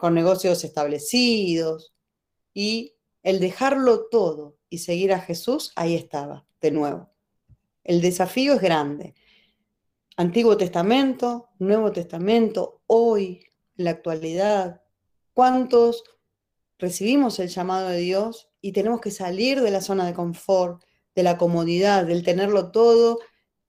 con 0.00 0.14
negocios 0.14 0.64
establecidos. 0.64 1.94
Y 2.52 2.94
el 3.22 3.38
dejarlo 3.38 4.06
todo 4.10 4.56
y 4.68 4.78
seguir 4.78 5.12
a 5.12 5.20
Jesús, 5.20 5.72
ahí 5.76 5.94
estaba, 5.94 6.46
de 6.60 6.70
nuevo. 6.72 7.10
El 7.84 8.00
desafío 8.00 8.54
es 8.54 8.60
grande. 8.60 9.14
Antiguo 10.16 10.56
Testamento, 10.56 11.50
Nuevo 11.58 11.92
Testamento, 11.92 12.82
hoy, 12.86 13.44
la 13.76 13.90
actualidad, 13.90 14.82
¿cuántos 15.32 16.04
recibimos 16.78 17.38
el 17.38 17.48
llamado 17.48 17.88
de 17.88 17.98
Dios 17.98 18.48
y 18.60 18.72
tenemos 18.72 19.00
que 19.00 19.10
salir 19.10 19.60
de 19.60 19.70
la 19.70 19.80
zona 19.80 20.06
de 20.06 20.14
confort, 20.14 20.82
de 21.14 21.22
la 21.22 21.38
comodidad, 21.38 22.06
del 22.06 22.24
tenerlo 22.24 22.70
todo 22.70 23.20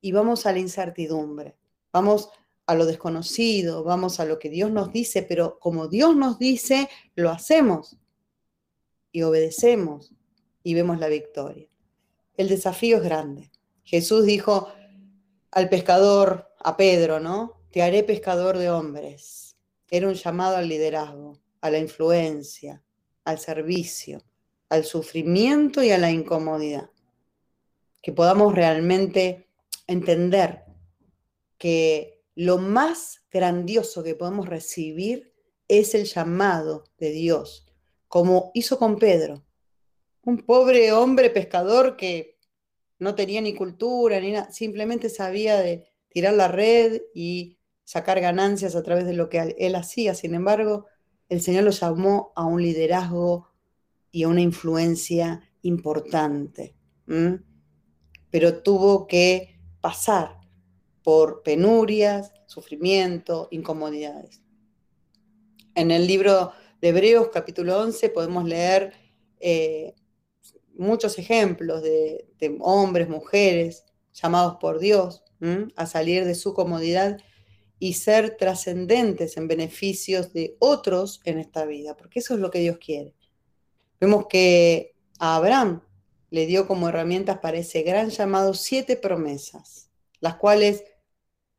y 0.01 0.12
vamos 0.12 0.45
a 0.45 0.51
la 0.51 0.60
incertidumbre? 0.60 1.58
Vamos 1.91 2.30
a 2.66 2.76
lo 2.76 2.86
desconocido, 2.86 3.84
vamos 3.84 4.20
a 4.20 4.26
lo 4.26 4.39
que 4.39 4.49
Dios 4.49 4.72
nos 4.72 4.91
dice, 4.91 5.24
pero 5.24 5.60
como 5.60 5.88
Dios 5.88 6.16
nos 6.16 6.39
dice, 6.39 6.89
lo 7.16 7.30
hacemos 7.30 7.97
y 9.12 9.22
obedecemos 9.22 10.14
y 10.64 10.74
vemos 10.74 10.99
la 10.99 11.08
victoria. 11.08 11.68
El 12.38 12.49
desafío 12.49 12.97
es 12.97 13.03
grande. 13.03 13.51
Jesús 13.84 14.26
dijo 14.26 14.68
al 15.51 15.70
pescador, 15.70 16.51
a 16.60 16.76
Pedro, 16.76 17.20
¿no? 17.20 17.62
Te 17.72 17.84
haré 17.84 18.03
pescador 18.03 18.58
de 18.58 18.72
hombres. 18.72 19.56
Era 19.89 20.08
un 20.08 20.16
llamado 20.16 20.58
al 20.58 20.68
liderazgo, 20.68 21.39
a 21.62 21.70
la 21.70 21.78
influencia, 21.78 22.84
al 23.26 23.39
servicio, 23.39 24.23
al 24.69 24.86
sufrimiento 24.86 25.84
y 25.84 25.91
a 25.91 25.97
la 25.97 26.11
incomodidad. 26.11 26.89
Que 28.01 28.13
podamos 28.13 28.55
realmente 28.55 29.49
entender 29.88 30.63
que 31.57 32.23
lo 32.36 32.57
más 32.57 33.21
grandioso 33.32 34.03
que 34.03 34.15
podemos 34.15 34.47
recibir 34.47 35.34
es 35.67 35.95
el 35.95 36.05
llamado 36.05 36.86
de 36.97 37.11
Dios, 37.11 37.67
como 38.07 38.51
hizo 38.53 38.78
con 38.78 38.97
Pedro 38.97 39.45
un 40.26 40.39
pobre 40.39 40.91
hombre 40.91 41.30
pescador 41.30 41.95
que 41.95 42.38
no 42.97 43.15
tenía 43.15 43.41
ni 43.41 43.53
cultura 43.53 44.19
ni 44.19 44.32
nada, 44.32 44.51
simplemente 44.51 45.09
sabía 45.09 45.59
de 45.61 45.86
tirar 46.09 46.34
la 46.34 46.47
red 46.47 47.01
y 47.13 47.57
sacar 47.84 48.19
ganancias 48.19 48.76
a 48.76 48.84
través 48.84 49.05
de 49.05 49.13
lo 49.13 49.30
que 49.30 49.55
él 49.57 49.76
hacía. 49.76 50.15
Sin 50.15 50.34
embargo, 50.34 50.88
el 51.30 51.41
Señor 51.41 51.63
lo 51.63 51.71
llamó 51.71 52.32
a 52.36 52.45
un 52.45 52.61
liderazgo 52.61 53.49
y 54.11 54.23
a 54.23 54.28
una 54.28 54.41
influencia 54.41 55.41
importante. 55.61 56.76
Pero 58.30 58.61
tuvo 58.61 59.07
que 59.07 59.59
pasar 59.82 60.39
por 61.03 61.43
penurias, 61.43 62.34
sufrimiento, 62.47 63.47
incomodidades. 63.51 64.41
En 65.76 65.91
el 65.91 66.07
libro 66.07 66.51
de 66.82 66.89
Hebreos 66.89 67.30
capítulo 67.34 67.80
11 67.80 68.09
podemos 68.09 68.45
leer 68.45 68.93
eh, 69.39 69.93
muchos 70.73 71.17
ejemplos 71.19 71.82
de, 71.82 72.28
hombres, 72.59 73.09
mujeres 73.09 73.86
llamados 74.13 74.57
por 74.59 74.80
Dios 74.80 75.23
a 75.76 75.86
salir 75.86 76.26
de 76.26 76.34
su 76.34 76.53
comodidad 76.53 77.17
y 77.80 77.93
ser 77.93 78.38
trascendentes 78.38 79.38
en 79.38 79.47
beneficios 79.47 80.34
de 80.34 80.55
otros 80.59 81.21
en 81.26 81.39
esta 81.39 81.65
vida, 81.65 81.95
porque 81.95 82.19
eso 82.19 82.34
es 82.34 82.39
lo 82.39 82.51
que 82.51 82.59
Dios 82.59 82.78
quiere. 82.78 83.13
Vemos 83.99 84.28
que 84.28 84.95
a 85.19 85.36
Abraham 85.36 85.82
le 86.30 86.45
dio 86.45 86.67
como 86.67 86.89
herramientas 86.89 87.39
para 87.39 87.57
ese 87.57 87.84
gran 87.84 88.09
llamado 88.09 88.53
siete 88.53 88.95
promesas, 88.95 89.89
las 90.19 90.36
cuales 90.36 90.84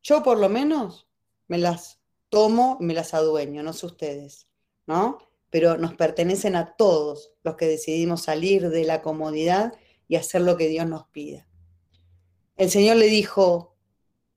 yo 0.03 0.23
por 0.23 0.37
lo 0.37 0.49
menos 0.49 1.07
me 1.47 1.57
las 1.57 1.99
tomo, 2.29 2.77
me 2.79 2.93
las 2.93 3.13
adueño, 3.13 3.63
no 3.63 3.73
sé 3.73 3.85
ustedes, 3.85 4.47
¿no? 4.85 5.27
pero 5.49 5.77
nos 5.77 5.93
pertenecen 5.93 6.55
a 6.55 6.75
todos 6.75 7.31
los 7.43 7.55
que 7.55 7.67
decidimos 7.67 8.23
salir 8.23 8.69
de 8.69 8.83
la 8.83 9.01
comodidad 9.01 9.73
y 10.07 10.15
hacer 10.15 10.41
lo 10.41 10.57
que 10.57 10.67
Dios 10.67 10.87
nos 10.87 11.07
pida. 11.07 11.47
El 12.57 12.69
Señor 12.69 12.97
le 12.97 13.07
dijo, 13.07 13.75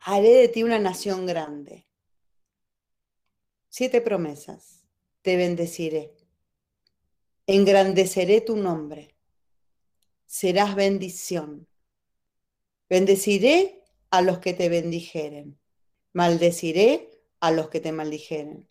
haré 0.00 0.30
de 0.30 0.48
ti 0.48 0.62
una 0.62 0.78
nación 0.78 1.26
grande. 1.26 1.86
Siete 3.68 4.00
promesas. 4.00 4.86
Te 5.22 5.36
bendeciré. 5.36 6.14
Engrandeceré 7.46 8.40
tu 8.40 8.56
nombre. 8.56 9.14
Serás 10.26 10.74
bendición. 10.74 11.68
Bendeciré 12.88 13.84
a 14.10 14.22
los 14.22 14.38
que 14.38 14.54
te 14.54 14.68
bendijeren. 14.68 15.58
Maldeciré 16.12 17.10
a 17.40 17.50
los 17.52 17.68
que 17.68 17.80
te 17.80 17.92
maldijeren 17.92 18.70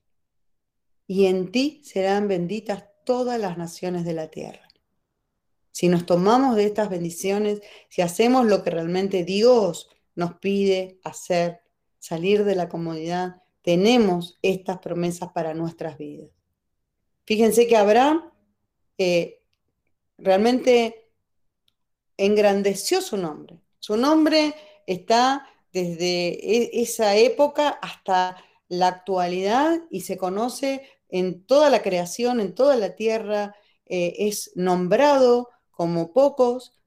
y 1.10 1.26
en 1.26 1.52
ti 1.52 1.82
serán 1.84 2.28
benditas 2.28 2.84
todas 3.04 3.40
las 3.40 3.58
naciones 3.58 4.06
de 4.06 4.14
la 4.14 4.30
tierra. 4.30 4.68
Si 5.72 5.88
nos 5.88 6.06
tomamos 6.06 6.56
de 6.56 6.66
estas 6.66 6.88
bendiciones, 6.92 7.62
si 7.90 8.04
hacemos 8.04 8.46
lo 8.46 8.64
que 8.64 8.70
realmente 8.70 9.24
Dios 9.24 9.90
nos 10.20 10.34
pide 10.36 11.00
hacer, 11.06 11.62
salir 11.98 12.44
de 12.44 12.54
la 12.54 12.68
comodidad, 12.68 13.42
tenemos 13.62 14.38
estas 14.42 14.80
promesas 14.80 15.32
para 15.32 15.54
nuestras 15.54 15.98
vidas. 15.98 16.30
Fíjense 17.26 17.68
que 17.68 17.78
Abraham 17.78 18.30
eh, 18.98 19.42
realmente 20.18 21.10
engrandeció 22.18 23.02
su 23.02 23.16
nombre. 23.16 23.62
Su 23.80 23.96
nombre 23.96 24.54
está 24.86 25.48
desde 25.72 26.28
e, 26.32 26.82
esa 26.82 27.16
época 27.16 27.70
hasta 27.82 28.36
la 28.68 28.88
actualidad 28.88 29.80
y 29.90 30.02
se 30.02 30.18
conoce 30.18 30.82
en 31.08 31.46
toda 31.46 31.70
la 31.70 31.82
creación, 31.82 32.42
en 32.42 32.54
toda 32.54 32.76
la 32.76 32.98
tierra, 32.98 33.56
eh, 33.86 34.16
es 34.28 34.52
nombrado 34.56 35.48
como 35.72 36.12
pocos 36.12 36.78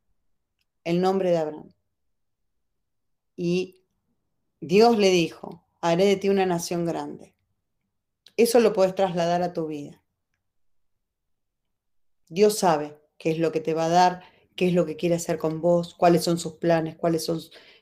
el 0.85 1.01
nombre 1.01 1.31
de 1.31 1.39
Abraham. 1.39 1.73
Y 3.37 3.83
Dios 4.61 4.99
le 4.99 5.11
dijo, 5.11 5.67
haré 5.81 6.05
de 6.05 6.17
ti 6.17 6.29
una 6.29 6.47
nación 6.47 6.85
grande. 6.85 7.35
Eso 8.37 8.61
lo 8.61 8.73
puedes 8.73 8.95
trasladar 8.95 9.43
a 9.43 9.53
tu 9.53 9.67
vida. 9.67 10.03
Dios 12.29 12.59
sabe 12.59 12.99
qué 13.19 13.31
es 13.31 13.39
lo 13.39 13.53
que 13.53 13.61
te 13.61 13.75
va 13.75 13.87
a 13.87 13.91
dar, 13.91 14.23
qué 14.57 14.69
es 14.69 14.75
lo 14.75 14.87
que 14.87 14.97
quiere 14.97 15.17
hacer 15.17 15.39
con 15.39 15.61
vos, 15.61 15.95
cuáles 15.95 16.25
son 16.25 16.39
sus 16.39 16.55
planes, 16.55 16.97
cuáles 16.97 17.25
son 17.25 17.41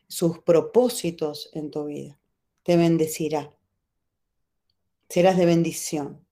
sus 0.09 0.40
propósitos 0.40 1.51
en 1.53 1.70
tu 1.70 1.86
vida. 1.86 2.18
Te 2.64 2.76
bendecirá. 2.76 3.55
Serás 5.09 5.36
de 5.36 5.46
bendición. 5.46 6.26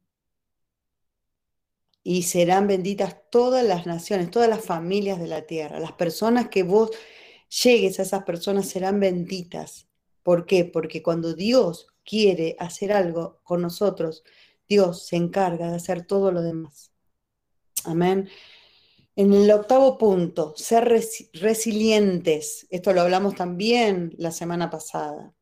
Y 2.02 2.22
serán 2.22 2.66
benditas 2.66 3.16
todas 3.30 3.64
las 3.64 3.86
naciones, 3.86 4.30
todas 4.30 4.48
las 4.48 4.64
familias 4.64 5.20
de 5.20 5.26
la 5.26 5.42
tierra. 5.42 5.78
Las 5.78 5.92
personas 5.92 6.48
que 6.48 6.62
vos 6.62 6.90
llegues 7.48 7.98
a 7.98 8.02
esas 8.02 8.24
personas 8.24 8.68
serán 8.68 9.00
benditas. 9.00 9.88
¿Por 10.22 10.46
qué? 10.46 10.64
Porque 10.64 11.02
cuando 11.02 11.34
Dios 11.34 11.88
quiere 12.04 12.56
hacer 12.58 12.92
algo 12.92 13.40
con 13.44 13.62
nosotros, 13.62 14.24
Dios 14.68 15.06
se 15.06 15.16
encarga 15.16 15.70
de 15.70 15.76
hacer 15.76 16.06
todo 16.06 16.32
lo 16.32 16.42
demás. 16.42 16.92
Amén. 17.84 18.28
En 19.16 19.32
el 19.32 19.50
octavo 19.50 19.98
punto, 19.98 20.54
ser 20.56 20.88
resilientes. 21.32 22.66
Esto 22.70 22.92
lo 22.92 23.00
hablamos 23.00 23.34
también 23.34 24.14
la 24.16 24.30
semana 24.30 24.70
pasada. 24.70 25.34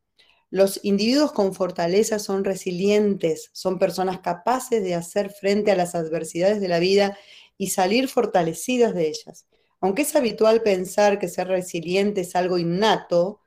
Los 0.49 0.81
individuos 0.85 1.33
con 1.33 1.53
fortaleza 1.53 2.19
son 2.19 2.45
resilientes, 2.45 3.51
son 3.53 3.79
personas 3.79 4.21
capaces 4.21 4.83
de 4.83 4.95
hacer 4.95 5.31
frente 5.31 5.73
a 5.73 5.77
las 5.77 5.95
adversidades 5.95 6.61
de 6.61 6.69
la 6.69 6.79
vida 6.79 7.19
y 7.59 7.69
salir 7.69 8.09
fortalecidas 8.09 8.95
de 8.95 9.09
ellas. 9.09 9.47
Aunque 9.81 10.03
es 10.03 10.17
habitual 10.17 10.63
pensar 10.63 11.19
que 11.19 11.29
ser 11.29 11.49
resiliente 11.49 12.23
es 12.23 12.35
algo 12.35 12.59
innato, 12.59 13.41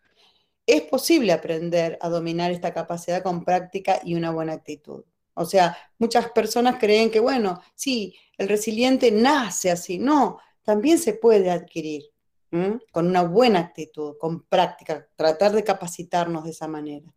es 0.66 0.84
posible 0.84 1.32
aprender 1.32 1.98
a 2.02 2.10
dominar 2.10 2.52
esta 2.52 2.74
capacidad 2.74 3.24
con 3.24 3.44
práctica 3.44 4.02
y 4.04 4.16
una 4.16 4.32
buena 4.32 4.54
actitud. 4.54 5.04
O 5.34 5.46
sea, 5.46 5.76
muchas 5.98 6.32
personas 6.32 6.76
creen 6.80 7.10
que, 7.10 7.20
bueno, 7.20 7.62
sí, 7.74 8.16
el 8.38 8.48
resiliente 8.48 9.12
nace 9.12 9.72
así. 9.72 9.98
No, 9.98 10.40
también 10.64 11.00
se 11.00 11.14
puede 11.14 11.50
adquirir 11.50 12.04
con 12.92 13.08
una 13.08 13.24
buena 13.24 13.60
actitud, 13.60 14.18
con 14.20 14.44
práctica, 14.44 15.08
tratar 15.16 15.52
de 15.54 15.64
capacitarnos 15.64 16.44
de 16.44 16.52
esa 16.52 16.68
manera. 16.68 17.14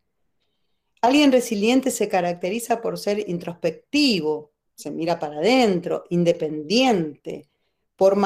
Alguien 1.01 1.33
resiliente 1.33 1.91
se 1.91 2.09
caracteriza 2.09 2.81
por 2.81 2.99
ser 2.99 3.29
introspectivo, 3.29 4.53
se 4.75 4.91
mira 4.91 5.19
para 5.19 5.39
adentro, 5.39 6.05
independiente, 6.11 7.49
por, 7.97 8.17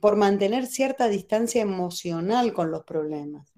por 0.00 0.16
mantener 0.16 0.66
cierta 0.66 1.08
distancia 1.08 1.62
emocional 1.62 2.52
con 2.52 2.70
los 2.70 2.84
problemas. 2.84 3.52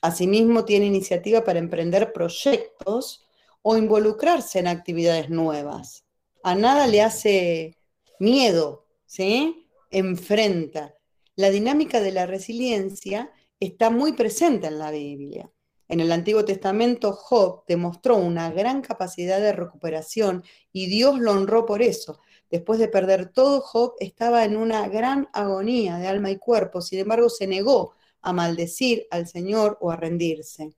Asimismo, 0.00 0.64
tiene 0.64 0.86
iniciativa 0.86 1.44
para 1.44 1.58
emprender 1.58 2.12
proyectos 2.12 3.26
o 3.62 3.76
involucrarse 3.76 4.60
en 4.60 4.68
actividades 4.68 5.28
nuevas. 5.28 6.04
A 6.42 6.54
nada 6.54 6.86
le 6.86 7.02
hace 7.02 7.76
miedo, 8.20 8.86
¿sí? 9.06 9.66
Enfrenta. 9.90 10.94
La 11.34 11.50
dinámica 11.50 12.00
de 12.00 12.12
la 12.12 12.26
resiliencia 12.26 13.30
está 13.60 13.90
muy 13.90 14.12
presente 14.12 14.68
en 14.68 14.78
la 14.78 14.90
Biblia. 14.90 15.50
En 15.88 16.00
el 16.00 16.12
Antiguo 16.12 16.44
Testamento, 16.44 17.12
Job 17.12 17.64
demostró 17.66 18.16
una 18.16 18.50
gran 18.50 18.82
capacidad 18.82 19.40
de 19.40 19.52
recuperación 19.52 20.44
y 20.70 20.86
Dios 20.86 21.18
lo 21.18 21.32
honró 21.32 21.64
por 21.64 21.82
eso. 21.82 22.20
Después 22.50 22.78
de 22.78 22.88
perder 22.88 23.30
todo, 23.30 23.60
Job 23.60 23.94
estaba 24.00 24.44
en 24.44 24.56
una 24.56 24.88
gran 24.88 25.28
agonía 25.32 25.98
de 25.98 26.06
alma 26.06 26.30
y 26.30 26.38
cuerpo, 26.38 26.80
sin 26.80 27.00
embargo 27.00 27.28
se 27.28 27.46
negó 27.46 27.94
a 28.22 28.32
maldecir 28.32 29.06
al 29.10 29.26
Señor 29.26 29.76
o 29.80 29.90
a 29.90 29.96
rendirse. 29.96 30.74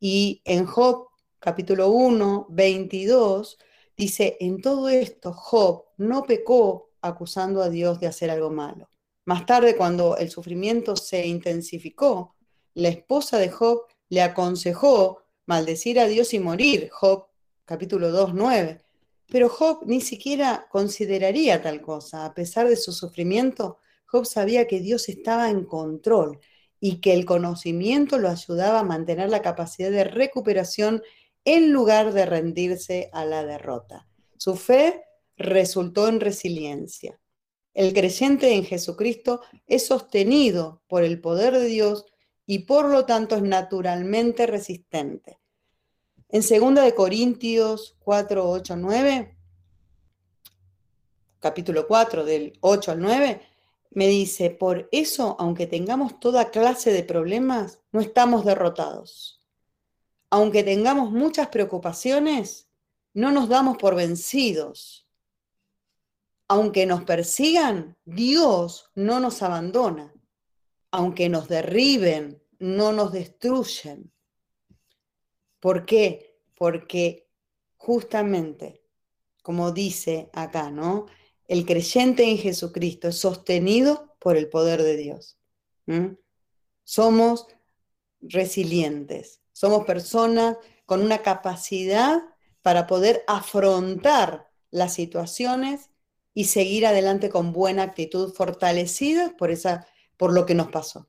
Y 0.00 0.42
en 0.44 0.66
Job 0.66 1.08
capítulo 1.38 1.90
1, 1.90 2.46
22, 2.50 3.58
dice, 3.96 4.36
en 4.40 4.60
todo 4.60 4.88
esto 4.88 5.32
Job 5.32 5.84
no 5.96 6.24
pecó 6.24 6.90
acusando 7.00 7.62
a 7.62 7.70
Dios 7.70 8.00
de 8.00 8.08
hacer 8.08 8.30
algo 8.30 8.50
malo. 8.50 8.90
Más 9.24 9.46
tarde, 9.46 9.76
cuando 9.76 10.16
el 10.16 10.30
sufrimiento 10.30 10.96
se 10.96 11.26
intensificó, 11.26 12.34
la 12.74 12.88
esposa 12.88 13.38
de 13.38 13.50
Job 13.50 13.82
le 14.08 14.22
aconsejó 14.22 15.22
maldecir 15.46 16.00
a 16.00 16.06
Dios 16.06 16.32
y 16.34 16.38
morir. 16.38 16.90
Job 16.90 17.26
capítulo 17.64 18.10
2, 18.10 18.34
9. 18.34 18.80
Pero 19.30 19.48
Job 19.48 19.82
ni 19.86 20.00
siquiera 20.00 20.66
consideraría 20.70 21.60
tal 21.62 21.82
cosa. 21.82 22.24
A 22.24 22.34
pesar 22.34 22.68
de 22.68 22.76
su 22.76 22.92
sufrimiento, 22.92 23.78
Job 24.06 24.24
sabía 24.24 24.66
que 24.66 24.80
Dios 24.80 25.08
estaba 25.08 25.50
en 25.50 25.64
control 25.64 26.40
y 26.80 27.00
que 27.00 27.12
el 27.12 27.26
conocimiento 27.26 28.18
lo 28.18 28.28
ayudaba 28.28 28.80
a 28.80 28.84
mantener 28.84 29.28
la 29.28 29.42
capacidad 29.42 29.90
de 29.90 30.04
recuperación 30.04 31.02
en 31.44 31.72
lugar 31.72 32.12
de 32.12 32.26
rendirse 32.26 33.10
a 33.12 33.24
la 33.24 33.44
derrota. 33.44 34.06
Su 34.36 34.56
fe 34.56 35.02
resultó 35.36 36.08
en 36.08 36.20
resiliencia. 36.20 37.20
El 37.74 37.92
creyente 37.92 38.54
en 38.54 38.64
Jesucristo 38.64 39.40
es 39.66 39.86
sostenido 39.86 40.82
por 40.88 41.04
el 41.04 41.20
poder 41.20 41.54
de 41.54 41.66
Dios 41.66 42.06
y 42.46 42.60
por 42.60 42.88
lo 42.88 43.04
tanto 43.04 43.36
es 43.36 43.42
naturalmente 43.42 44.46
resistente. 44.46 45.38
En 46.30 46.42
2 46.42 46.84
de 46.84 46.94
Corintios 46.94 47.96
4, 48.00 48.50
8, 48.50 48.76
9, 48.76 49.36
capítulo 51.40 51.86
4 51.86 52.24
del 52.24 52.58
8 52.60 52.92
al 52.92 53.00
9, 53.00 53.42
me 53.90 54.06
dice, 54.06 54.50
por 54.50 54.88
eso, 54.92 55.36
aunque 55.38 55.66
tengamos 55.66 56.20
toda 56.20 56.50
clase 56.50 56.92
de 56.92 57.02
problemas, 57.02 57.80
no 57.92 58.00
estamos 58.00 58.44
derrotados 58.44 59.38
aunque 60.30 60.62
tengamos 60.62 61.10
muchas 61.10 61.48
preocupaciones, 61.48 62.68
no 63.14 63.32
nos 63.32 63.48
damos 63.48 63.78
por 63.78 63.94
vencidos. 63.94 65.06
Aunque 66.48 66.86
nos 66.86 67.04
persigan, 67.04 67.96
Dios 68.04 68.90
no 68.94 69.20
nos 69.20 69.42
abandona. 69.42 70.14
Aunque 70.90 71.28
nos 71.28 71.48
derriben, 71.48 72.42
no 72.58 72.92
nos 72.92 73.12
destruyen. 73.12 74.12
¿Por 75.60 75.86
qué? 75.86 76.38
Porque 76.54 77.28
justamente, 77.76 78.82
como 79.42 79.72
dice 79.72 80.30
acá, 80.32 80.70
¿no? 80.70 81.06
El 81.46 81.64
creyente 81.64 82.24
en 82.24 82.38
Jesucristo 82.38 83.08
es 83.08 83.18
sostenido 83.18 84.14
por 84.18 84.36
el 84.36 84.48
poder 84.48 84.82
de 84.82 84.96
Dios. 84.96 85.38
Somos 86.84 87.46
resilientes, 88.20 89.40
somos 89.52 89.86
personas 89.86 90.58
con 90.84 91.02
una 91.02 91.22
capacidad 91.22 92.22
para 92.62 92.86
poder 92.86 93.24
afrontar 93.26 94.50
las 94.70 94.92
situaciones 94.92 95.90
y 96.34 96.44
seguir 96.44 96.86
adelante 96.86 97.30
con 97.30 97.52
buena 97.52 97.82
actitud, 97.82 98.32
fortalecidas 98.34 99.32
por, 99.32 99.50
esa, 99.50 99.86
por 100.16 100.32
lo 100.32 100.46
que 100.46 100.54
nos 100.54 100.68
pasó. 100.68 101.08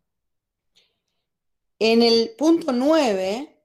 En 1.77 2.01
el 2.01 2.31
punto 2.37 2.71
9, 2.71 3.58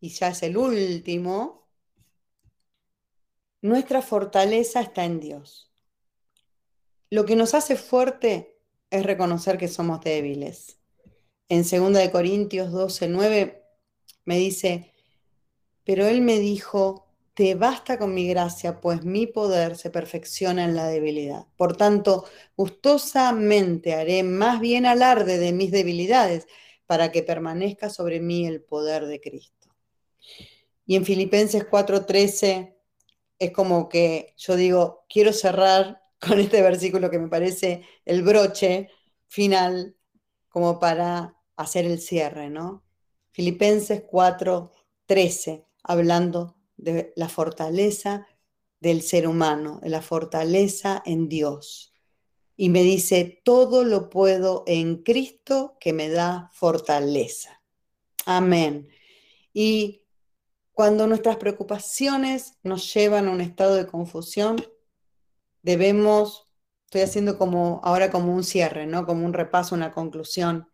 y 0.00 0.10
ya 0.10 0.28
es 0.28 0.42
el 0.42 0.56
último, 0.56 1.68
nuestra 3.60 4.02
fortaleza 4.02 4.80
está 4.80 5.04
en 5.04 5.20
Dios. 5.20 5.72
Lo 7.10 7.24
que 7.24 7.36
nos 7.36 7.54
hace 7.54 7.76
fuerte 7.76 8.58
es 8.90 9.04
reconocer 9.04 9.58
que 9.58 9.68
somos 9.68 10.00
débiles 10.00 10.78
en 11.48 11.62
2 11.62 11.92
de 11.94 12.10
Corintios 12.10 12.70
12, 12.72 13.08
9, 13.08 13.64
me 14.24 14.36
dice, 14.38 14.92
pero 15.84 16.06
él 16.06 16.20
me 16.20 16.38
dijo, 16.38 17.06
te 17.34 17.54
basta 17.54 17.98
con 17.98 18.12
mi 18.14 18.28
gracia, 18.28 18.80
pues 18.80 19.04
mi 19.04 19.26
poder 19.26 19.76
se 19.76 19.90
perfecciona 19.90 20.64
en 20.64 20.76
la 20.76 20.86
debilidad. 20.86 21.46
Por 21.56 21.76
tanto, 21.76 22.26
gustosamente 22.56 23.94
haré 23.94 24.22
más 24.22 24.60
bien 24.60 24.84
alarde 24.84 25.38
de 25.38 25.52
mis 25.52 25.70
debilidades 25.70 26.46
para 26.86 27.12
que 27.12 27.22
permanezca 27.22 27.88
sobre 27.88 28.20
mí 28.20 28.46
el 28.46 28.60
poder 28.62 29.06
de 29.06 29.20
Cristo. 29.20 29.57
Y 30.88 30.96
en 30.96 31.04
Filipenses 31.04 31.66
4:13 31.68 32.74
es 33.38 33.52
como 33.52 33.90
que 33.90 34.34
yo 34.38 34.56
digo, 34.56 35.04
quiero 35.06 35.34
cerrar 35.34 36.02
con 36.18 36.40
este 36.40 36.62
versículo 36.62 37.10
que 37.10 37.18
me 37.18 37.28
parece 37.28 37.82
el 38.06 38.22
broche 38.22 38.88
final, 39.26 39.94
como 40.48 40.80
para 40.80 41.36
hacer 41.56 41.84
el 41.84 42.00
cierre, 42.00 42.48
¿no? 42.48 42.84
Filipenses 43.32 44.02
4, 44.08 44.72
13, 45.04 45.66
hablando 45.82 46.56
de 46.78 47.12
la 47.16 47.28
fortaleza 47.28 48.26
del 48.80 49.02
ser 49.02 49.28
humano, 49.28 49.80
de 49.82 49.90
la 49.90 50.00
fortaleza 50.00 51.02
en 51.04 51.28
Dios. 51.28 51.92
Y 52.56 52.70
me 52.70 52.82
dice, 52.82 53.42
todo 53.44 53.84
lo 53.84 54.08
puedo 54.08 54.64
en 54.66 55.02
Cristo 55.02 55.76
que 55.80 55.92
me 55.92 56.08
da 56.08 56.50
fortaleza. 56.54 57.62
Amén. 58.24 58.88
Y 59.52 60.07
cuando 60.78 61.08
nuestras 61.08 61.38
preocupaciones 61.38 62.52
nos 62.62 62.94
llevan 62.94 63.26
a 63.26 63.32
un 63.32 63.40
estado 63.40 63.74
de 63.74 63.88
confusión, 63.88 64.64
debemos, 65.60 66.46
estoy 66.84 67.00
haciendo 67.00 67.36
como 67.36 67.80
ahora 67.82 68.12
como 68.12 68.32
un 68.32 68.44
cierre, 68.44 68.86
¿no? 68.86 69.04
Como 69.04 69.26
un 69.26 69.32
repaso, 69.32 69.74
una 69.74 69.90
conclusión. 69.90 70.70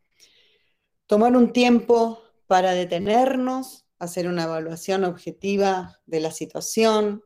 Tomar 1.07 1.35
un 1.35 1.55
tiempo 1.55 2.23
para 2.47 2.73
detenernos, 2.73 3.87
hacer 3.99 4.29
una 4.29 4.45
evaluación 4.45 5.05
objetiva 5.05 5.99
de 6.05 6.21
la 6.21 6.33
situación, 6.33 7.25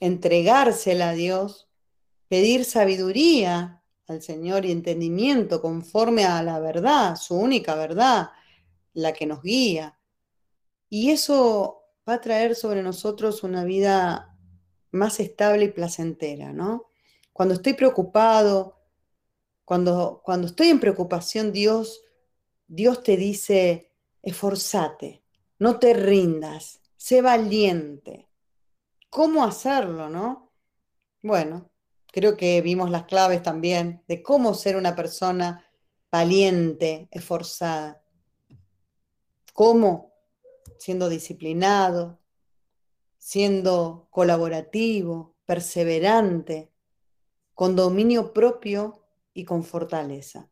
entregársela 0.00 1.10
a 1.10 1.14
Dios, 1.14 1.68
pedir 2.26 2.64
sabiduría 2.64 3.84
al 4.08 4.22
Señor 4.22 4.64
y 4.64 4.72
entendimiento 4.72 5.62
conforme 5.62 6.24
a 6.24 6.42
la 6.42 6.58
verdad, 6.58 7.14
su 7.14 7.36
única 7.36 7.76
verdad, 7.76 8.30
la 8.92 9.12
que 9.12 9.26
nos 9.26 9.40
guía. 9.40 10.00
Y 10.90 11.10
eso 11.10 11.77
va 12.08 12.14
a 12.14 12.20
traer 12.20 12.54
sobre 12.54 12.82
nosotros 12.82 13.42
una 13.42 13.64
vida 13.64 14.34
más 14.90 15.20
estable 15.20 15.64
y 15.64 15.72
placentera, 15.72 16.52
¿no? 16.52 16.86
Cuando 17.32 17.54
estoy 17.54 17.74
preocupado, 17.74 18.80
cuando, 19.64 20.22
cuando 20.24 20.46
estoy 20.46 20.68
en 20.68 20.80
preocupación, 20.80 21.52
Dios, 21.52 22.02
Dios 22.66 23.02
te 23.02 23.16
dice, 23.16 23.92
esforzate, 24.22 25.22
no 25.58 25.78
te 25.78 25.92
rindas, 25.92 26.80
sé 26.96 27.20
valiente. 27.20 28.28
¿Cómo 29.10 29.44
hacerlo, 29.44 30.08
no? 30.08 30.52
Bueno, 31.22 31.70
creo 32.12 32.36
que 32.36 32.60
vimos 32.62 32.90
las 32.90 33.04
claves 33.04 33.42
también 33.42 34.02
de 34.08 34.22
cómo 34.22 34.54
ser 34.54 34.76
una 34.76 34.96
persona 34.96 35.64
valiente, 36.10 37.08
esforzada. 37.10 38.02
¿Cómo? 39.52 40.17
Siendo 40.78 41.08
disciplinado, 41.08 42.18
siendo 43.18 44.08
colaborativo, 44.10 45.36
perseverante, 45.44 46.70
con 47.54 47.74
dominio 47.74 48.32
propio 48.32 49.04
y 49.34 49.44
con 49.44 49.64
fortaleza. 49.64 50.48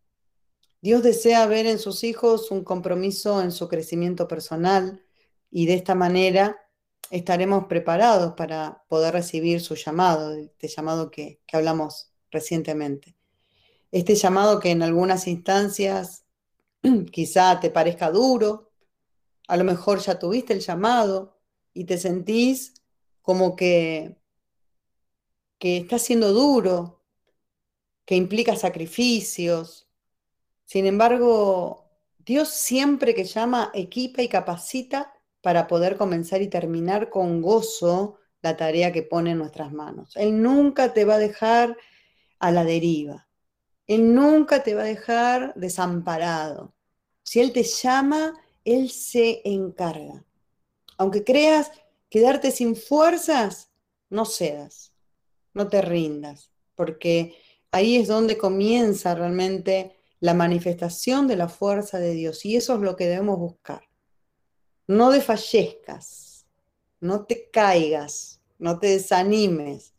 Dios 0.81 1.03
desea 1.03 1.47
ver 1.47 1.67
en 1.67 1.79
sus 1.79 2.05
hijos 2.05 2.51
un 2.51 2.65
compromiso 2.65 3.43
en 3.43 3.53
su 3.53 3.69
crecimiento 3.69 4.29
personal 4.29 5.03
y 5.51 5.67
de 5.67 5.75
esta 5.75 5.95
manera 5.95 6.57
estaremos 7.11 7.67
preparados 7.67 8.35
para 8.35 8.85
poder 8.89 9.15
recibir 9.15 9.61
su 9.61 9.75
llamado, 9.75 10.35
este 10.35 10.69
llamado 10.69 11.11
que, 11.11 11.41
que 11.47 11.57
hablamos 11.57 12.13
recientemente. 12.31 13.17
Este 13.93 14.15
llamado 14.15 14.61
que 14.61 14.71
en 14.71 14.83
algunas 14.83 15.27
instancias 15.27 16.25
quizá 17.13 17.61
te 17.61 17.71
parezca 17.71 18.11
duro, 18.11 18.66
a 19.49 19.57
lo 19.57 19.65
mejor 19.65 20.01
ya 20.01 20.19
tuviste 20.19 20.53
el 20.53 20.61
llamado 20.61 21.39
y 21.73 21.85
te 21.85 21.99
sentís 21.99 22.75
como 23.23 23.57
que, 23.57 24.17
que 25.59 25.79
está 25.79 25.99
siendo 25.99 26.33
duro, 26.33 27.03
que 28.05 28.15
implica 28.15 28.57
sacrificios. 28.57 29.89
Sin 30.65 30.87
embargo, 30.87 31.91
Dios 32.19 32.49
siempre 32.49 33.15
que 33.15 33.25
llama, 33.25 33.71
equipa 33.75 34.23
y 34.23 34.29
capacita 34.29 35.13
para 35.41 35.67
poder 35.67 35.97
comenzar 35.97 36.43
y 36.43 36.49
terminar 36.49 37.11
con 37.11 37.41
gozo 37.41 38.19
la 38.43 38.57
tarea 38.57 38.93
que 38.93 39.03
pone 39.03 39.33
en 39.33 39.39
nuestras 39.39 39.73
manos. 39.73 40.17
Él 40.17 40.43
nunca 40.43 40.93
te 40.93 41.05
va 41.05 41.15
a 41.15 41.19
dejar 41.19 41.77
a 42.39 42.51
la 42.51 42.65
deriva. 42.65 43.29
Él 43.87 44.15
nunca 44.15 44.63
te 44.63 44.75
va 44.75 44.83
a 44.83 44.87
dejar 44.87 45.55
desamparado. 45.55 46.75
Si 47.23 47.41
Él 47.41 47.53
te 47.53 47.63
llama, 47.63 48.35
Él 48.67 48.91
se 48.91 49.41
encarga. 49.49 50.25
Aunque 50.99 51.25
creas 51.25 51.71
quedarte 52.11 52.51
sin 52.51 52.77
fuerzas, 52.77 53.71
no 54.11 54.27
cedas, 54.27 54.93
no 55.55 55.69
te 55.69 55.81
rindas, 55.81 56.51
porque 56.75 57.35
ahí 57.71 57.97
es 57.97 58.09
donde 58.09 58.37
comienza 58.37 59.15
realmente 59.15 59.97
la 60.21 60.35
manifestación 60.35 61.27
de 61.27 61.37
la 61.37 61.49
fuerza 61.49 61.99
de 61.99 62.13
Dios 62.13 62.45
y 62.45 62.57
eso 62.57 62.75
es 62.75 62.81
lo 62.81 62.97
que 62.97 63.07
debemos 63.07 63.39
buscar 63.39 63.87
no 64.87 65.11
desfallezcas, 65.11 66.47
no 67.01 67.25
te 67.25 67.51
caigas, 67.51 68.41
no 68.59 68.79
te 68.79 68.89
desanimes. 68.89 69.95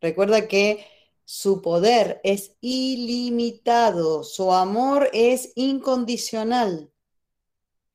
Recuerda 0.00 0.48
que 0.48 0.84
su 1.24 1.62
poder 1.62 2.20
es 2.24 2.56
ilimitado, 2.60 4.24
su 4.24 4.52
amor 4.52 5.08
es 5.12 5.52
incondicional. 5.54 6.91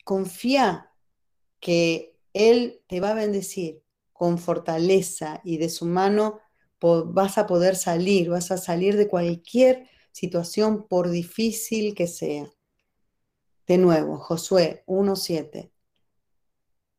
Confía 0.08 0.94
que 1.60 2.18
Él 2.32 2.82
te 2.88 3.02
va 3.02 3.10
a 3.10 3.14
bendecir 3.14 3.84
con 4.14 4.38
fortaleza 4.38 5.42
y 5.44 5.58
de 5.58 5.68
su 5.68 5.84
mano 5.84 6.40
vas 6.80 7.38
a 7.38 7.46
poder 7.46 7.76
salir, 7.76 8.30
vas 8.30 8.50
a 8.52 8.58
salir 8.58 8.96
de 8.96 9.10
cualquier 9.10 9.90
situación 10.14 10.88
por 10.88 11.10
difícil 11.10 11.94
que 11.94 12.08
sea. 12.08 12.50
De 13.68 13.78
nuevo, 13.78 14.18
Josué 14.18 14.86
1.7. 14.88 15.72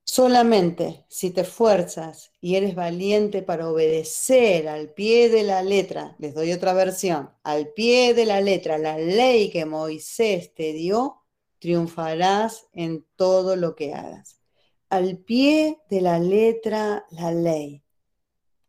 Solamente 0.05 1.07
si 1.09 1.31
te 1.31 1.41
esfuerzas 1.41 2.31
y 2.43 2.57
eres 2.57 2.75
valiente 2.75 3.41
para 3.41 3.71
obedecer 3.71 4.69
al 4.69 4.93
pie 4.93 5.31
de 5.31 5.45
la 5.45 5.63
letra, 5.63 6.15
les 6.19 6.35
doy 6.35 6.53
otra 6.53 6.75
versión, 6.75 7.31
al 7.43 7.73
pie 7.73 8.13
de 8.13 8.27
la 8.27 8.43
letra, 8.43 8.77
la 8.77 8.99
ley 8.99 9.49
que 9.49 9.65
Moisés 9.65 10.53
te 10.53 10.75
dio, 10.75 11.18
triunfarás 11.59 12.67
en 12.73 13.07
todo 13.17 13.57
lo 13.57 13.75
que 13.75 13.95
hagas. 13.95 14.41
Al 14.91 15.19
pie 15.19 15.79
de 15.91 16.01
la 16.01 16.19
letra, 16.19 17.05
la 17.11 17.33
ley. 17.33 17.83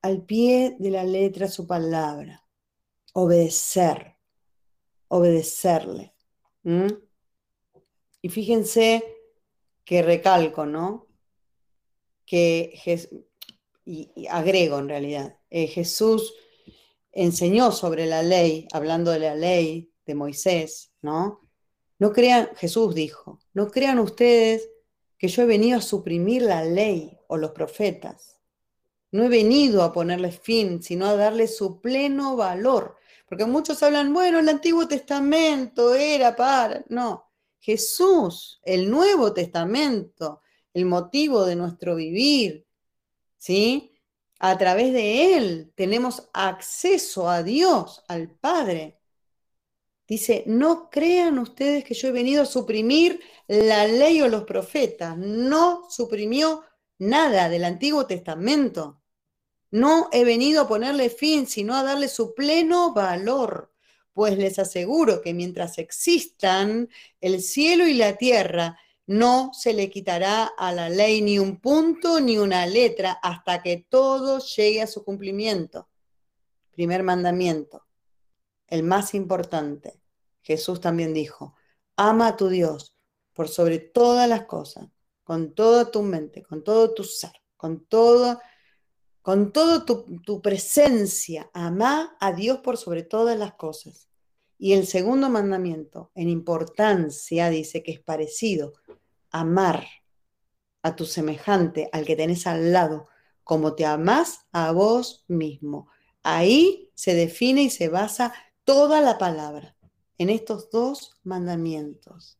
Al 0.02 0.24
pie 0.24 0.76
de 0.80 0.90
la 0.92 1.04
letra, 1.04 1.48
su 1.48 1.68
palabra. 1.68 2.46
Obedecer. 3.14 4.18
Obedecerle. 5.08 6.14
Y 8.22 8.30
fíjense 8.30 9.04
que 9.84 10.02
recalco, 10.02 10.66
¿no? 10.66 11.10
que 12.30 12.80
y, 13.86 14.28
agrego 14.28 14.78
en 14.78 14.88
realidad, 14.88 15.40
eh, 15.50 15.66
Jesús 15.66 16.36
enseñó 17.12 17.72
sobre 17.72 18.06
la 18.06 18.22
ley, 18.22 18.68
hablando 18.72 19.10
de 19.10 19.20
la 19.20 19.36
ley 19.36 19.92
de 20.06 20.14
Moisés, 20.14 20.94
¿no? 21.02 21.49
No 22.00 22.12
crean, 22.14 22.50
Jesús 22.56 22.96
dijo, 22.96 23.40
no 23.54 23.70
crean 23.70 24.00
ustedes 24.00 24.70
que 25.18 25.28
yo 25.28 25.44
he 25.44 25.46
venido 25.46 25.78
a 25.78 25.82
suprimir 25.82 26.42
la 26.42 26.64
ley 26.64 27.18
o 27.28 27.38
los 27.38 27.52
profetas. 27.52 28.40
No 29.12 29.24
he 29.24 29.30
venido 29.30 29.84
a 29.84 29.92
ponerle 29.92 30.32
fin, 30.32 30.82
sino 30.82 31.08
a 31.08 31.16
darle 31.16 31.48
su 31.48 31.82
pleno 31.82 32.36
valor. 32.36 32.96
Porque 33.28 33.46
muchos 33.46 33.84
hablan, 33.84 34.14
bueno, 34.14 34.40
el 34.40 34.50
Antiguo 34.50 34.88
Testamento 34.88 35.94
era 35.94 36.36
para... 36.36 36.86
No, 36.90 37.30
Jesús, 37.60 38.62
el 38.64 38.90
Nuevo 38.90 39.34
Testamento, 39.34 40.42
el 40.74 40.86
motivo 40.86 41.46
de 41.46 41.56
nuestro 41.56 41.96
vivir, 41.96 42.66
¿sí? 43.38 43.94
A 44.40 44.58
través 44.58 44.94
de 44.94 45.36
Él 45.36 45.74
tenemos 45.76 46.30
acceso 46.34 47.30
a 47.30 47.44
Dios, 47.44 48.04
al 48.08 48.30
Padre. 48.30 48.99
Dice, 50.10 50.44
no 50.48 50.90
crean 50.90 51.38
ustedes 51.38 51.84
que 51.84 51.94
yo 51.94 52.08
he 52.08 52.12
venido 52.12 52.42
a 52.42 52.48
suprimir 52.48 53.22
la 53.48 53.86
ley 53.86 54.20
o 54.24 54.28
los 54.28 54.44
profetas. 54.44 55.16
No 55.16 55.86
suprimió 55.88 56.64
nada 56.98 57.48
del 57.48 57.64
Antiguo 57.64 58.08
Testamento. 58.08 59.04
No 59.70 60.10
he 60.12 60.24
venido 60.24 60.64
a 60.64 60.68
ponerle 60.68 61.12
fin, 61.12 61.46
sino 61.46 61.76
a 61.76 61.84
darle 61.84 62.08
su 62.08 62.34
pleno 62.34 62.92
valor. 62.92 63.72
Pues 64.12 64.36
les 64.36 64.58
aseguro 64.58 65.22
que 65.22 65.36
mientras 65.36 65.78
existan 65.78 66.90
el 67.22 67.44
cielo 67.44 67.88
y 67.88 67.94
la 67.94 68.18
tierra, 68.18 68.80
no 69.06 69.52
se 69.54 69.74
le 69.74 69.92
quitará 69.92 70.46
a 70.58 70.72
la 70.72 70.90
ley 70.90 71.22
ni 71.22 71.38
un 71.38 71.62
punto 71.62 72.20
ni 72.20 72.40
una 72.40 72.66
letra 72.66 73.12
hasta 73.22 73.62
que 73.62 73.86
todo 73.88 74.40
llegue 74.40 74.82
a 74.82 74.88
su 74.88 75.04
cumplimiento. 75.04 75.88
Primer 76.72 77.04
mandamiento, 77.04 77.86
el 78.66 78.82
más 78.82 79.14
importante. 79.14 79.99
Jesús 80.50 80.82
también 80.82 81.14
dijo, 81.14 81.54
ama 81.96 82.30
a 82.30 82.36
tu 82.36 82.50
Dios 82.50 82.96
por 83.34 83.50
sobre 83.50 83.78
todas 83.78 84.28
las 84.28 84.46
cosas, 84.46 84.88
con 85.24 85.54
toda 85.54 85.92
tu 85.92 86.02
mente, 86.02 86.42
con 86.42 86.64
todo 86.64 86.96
tu 86.96 87.04
ser, 87.04 87.34
con 87.56 87.86
todo, 87.86 88.40
con 89.22 89.52
todo 89.52 89.86
tu, 89.86 90.20
tu 90.26 90.42
presencia. 90.42 91.52
Ama 91.54 92.18
a 92.20 92.34
Dios 92.34 92.62
por 92.64 92.78
sobre 92.78 93.04
todas 93.04 93.38
las 93.38 93.54
cosas. 93.54 94.10
Y 94.58 94.74
el 94.74 94.88
segundo 94.88 95.30
mandamiento, 95.30 96.10
en 96.16 96.30
importancia, 96.30 97.52
dice 97.52 97.84
que 97.84 97.92
es 97.92 98.00
parecido, 98.00 98.74
amar 99.30 99.86
a 100.82 100.96
tu 100.96 101.06
semejante, 101.06 101.90
al 101.92 102.06
que 102.06 102.16
tenés 102.16 102.48
al 102.48 102.74
lado, 102.74 103.08
como 103.44 103.76
te 103.76 103.86
amás 103.86 104.48
a 104.52 104.72
vos 104.72 105.26
mismo. 105.28 105.90
Ahí 106.24 106.90
se 106.96 107.14
define 107.14 107.62
y 107.62 107.70
se 107.70 107.88
basa 107.88 108.34
toda 108.64 109.00
la 109.00 109.20
palabra, 109.20 109.76
en 110.20 110.30
estos 110.30 110.70
dos 110.70 111.18
mandamientos. 111.24 112.38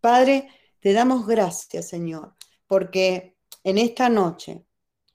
Padre, 0.00 0.48
te 0.80 0.92
damos 0.92 1.26
gracias, 1.26 1.88
Señor, 1.88 2.36
porque 2.68 3.36
en 3.64 3.78
esta 3.78 4.08
noche 4.08 4.64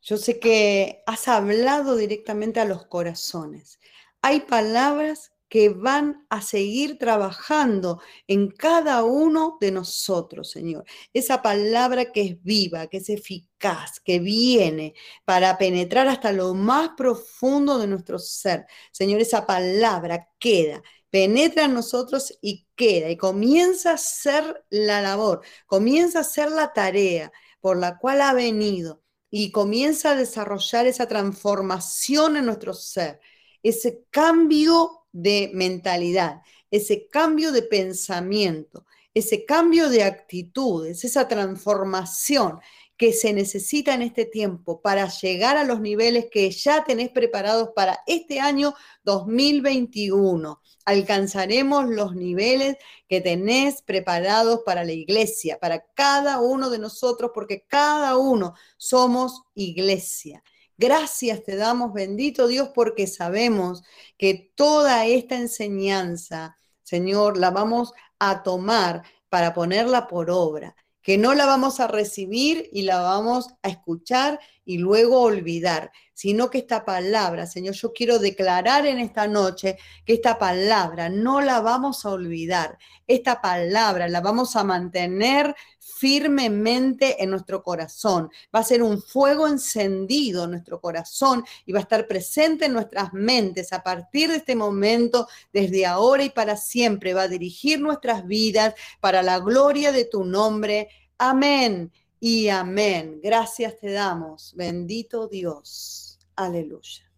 yo 0.02 0.18
sé 0.18 0.40
que 0.40 1.02
has 1.06 1.30
hablado 1.30 1.96
directamente 1.96 2.60
a 2.60 2.66
los 2.66 2.86
corazones. 2.88 3.80
Hay 4.22 4.42
palabras 4.42 5.32
que 5.54 5.70
van 5.70 6.26
a 6.30 6.42
seguir 6.42 6.98
trabajando 6.98 8.02
en 8.28 8.50
cada 8.50 9.04
uno 9.04 9.58
de 9.62 9.72
nosotros, 9.72 10.50
Señor. 10.50 10.84
Esa 11.14 11.44
palabra 11.44 12.12
que 12.12 12.22
es 12.22 12.44
viva, 12.44 12.88
que 12.88 12.98
es 12.98 13.10
eficaz, 13.10 14.00
que 14.00 14.20
viene 14.20 14.96
para 15.26 15.58
penetrar 15.60 16.08
hasta 16.08 16.32
lo 16.32 16.56
más 16.56 16.90
profundo 16.98 17.78
de 17.78 17.86
nuestro 17.86 18.18
ser. 18.18 18.66
Señor, 18.92 19.22
esa 19.22 19.46
palabra 19.46 20.28
queda, 20.40 20.82
penetra 21.14 21.66
en 21.66 21.76
nosotros 21.76 22.40
y 22.42 22.66
queda 22.76 23.12
y 23.12 23.18
comienza 23.18 23.92
a 23.92 23.98
ser 24.00 24.66
la 24.72 25.00
labor, 25.00 25.42
comienza 25.68 26.22
a 26.22 26.24
ser 26.24 26.50
la 26.50 26.74
tarea 26.74 27.32
por 27.62 27.78
la 27.78 28.00
cual 28.00 28.20
ha 28.22 28.34
venido 28.34 29.04
y 29.30 29.52
comienza 29.52 30.10
a 30.10 30.16
desarrollar 30.16 30.88
esa 30.88 31.08
transformación 31.08 32.36
en 32.38 32.48
nuestro 32.48 32.74
ser, 32.74 33.20
ese 33.62 34.06
cambio 34.10 35.06
de 35.12 35.52
mentalidad, 35.54 36.42
ese 36.72 37.08
cambio 37.08 37.52
de 37.52 37.62
pensamiento, 37.62 38.88
ese 39.14 39.46
cambio 39.46 39.90
de 39.90 40.06
actitudes, 40.06 41.04
esa 41.04 41.28
transformación 41.28 42.60
que 42.98 43.12
se 43.14 43.34
necesita 43.34 43.94
en 43.94 44.02
este 44.02 44.26
tiempo 44.26 44.82
para 44.82 45.08
llegar 45.10 45.58
a 45.58 45.64
los 45.64 45.82
niveles 45.82 46.28
que 46.32 46.50
ya 46.52 46.84
tenés 46.84 47.10
preparados 47.10 47.70
para 47.76 48.00
este 48.06 48.40
año 48.40 48.74
2021. 49.04 50.62
Alcanzaremos 50.86 51.88
los 51.90 52.16
niveles 52.16 52.78
que 53.08 53.22
tenés 53.22 53.82
preparados 53.82 54.62
para 54.66 54.84
la 54.84 54.92
iglesia, 54.92 55.60
para 55.60 55.86
cada 55.94 56.40
uno 56.40 56.70
de 56.70 56.80
nosotros, 56.80 57.32
porque 57.34 57.66
cada 57.68 58.18
uno 58.18 58.54
somos 58.78 59.44
iglesia. 59.56 60.44
Gracias 60.78 61.44
te 61.44 61.56
damos, 61.56 61.94
bendito 61.94 62.48
Dios, 62.48 62.70
porque 62.74 63.08
sabemos 63.08 63.84
que 64.18 64.52
toda 64.56 65.06
esta 65.06 65.36
enseñanza, 65.36 66.58
Señor, 66.84 67.38
la 67.38 67.52
vamos 67.52 67.94
a 68.20 68.44
tomar 68.44 69.04
para 69.30 69.54
ponerla 69.54 70.08
por 70.08 70.30
obra, 70.30 70.76
que 71.04 71.18
no 71.18 71.36
la 71.36 71.46
vamos 71.46 71.80
a 71.80 71.88
recibir 71.88 72.70
y 72.72 72.84
la 72.84 73.02
vamos 73.02 73.50
a 73.62 73.68
escuchar 73.68 74.40
y 74.66 74.78
luego 74.78 75.22
olvidar, 75.22 75.92
sino 76.14 76.50
que 76.50 76.60
esta 76.60 76.86
palabra, 76.86 77.46
Señor, 77.46 77.76
yo 77.76 77.92
quiero 77.92 78.18
declarar 78.18 78.86
en 78.86 79.00
esta 79.00 79.28
noche 79.28 79.78
que 80.06 80.14
esta 80.14 80.40
palabra 80.40 81.10
no 81.10 81.42
la 81.42 81.60
vamos 81.60 82.06
a 82.06 82.12
olvidar, 82.12 82.78
esta 83.06 83.42
palabra 83.42 84.08
la 84.08 84.22
vamos 84.22 84.56
a 84.56 84.64
mantener 84.64 85.54
firmemente 85.84 87.24
en 87.24 87.30
nuestro 87.30 87.64
corazón. 87.64 88.30
Va 88.54 88.60
a 88.60 88.64
ser 88.64 88.84
un 88.84 89.02
fuego 89.02 89.48
encendido 89.48 90.44
en 90.46 90.52
nuestro 90.52 90.82
corazón 90.82 91.44
y 91.66 91.72
va 91.72 91.80
a 91.80 91.84
estar 91.84 92.08
presente 92.08 92.66
en 92.66 92.74
nuestras 92.74 93.14
mentes 93.14 93.74
a 93.74 93.84
partir 93.84 94.30
de 94.30 94.38
este 94.38 94.56
momento, 94.56 95.28
desde 95.52 95.86
ahora 95.86 96.24
y 96.24 96.30
para 96.30 96.58
siempre. 96.58 97.14
Va 97.14 97.24
a 97.24 97.28
dirigir 97.28 97.80
nuestras 97.80 98.26
vidas 98.26 98.74
para 99.00 99.22
la 99.22 99.40
gloria 99.40 99.92
de 99.92 100.06
tu 100.06 100.24
nombre. 100.24 100.90
Amén 101.18 101.92
y 102.20 102.50
amén. 102.50 103.20
Gracias 103.22 103.78
te 103.80 103.92
damos, 103.92 104.54
bendito 104.56 105.28
Dios. 105.28 106.20
Aleluya. 106.36 107.13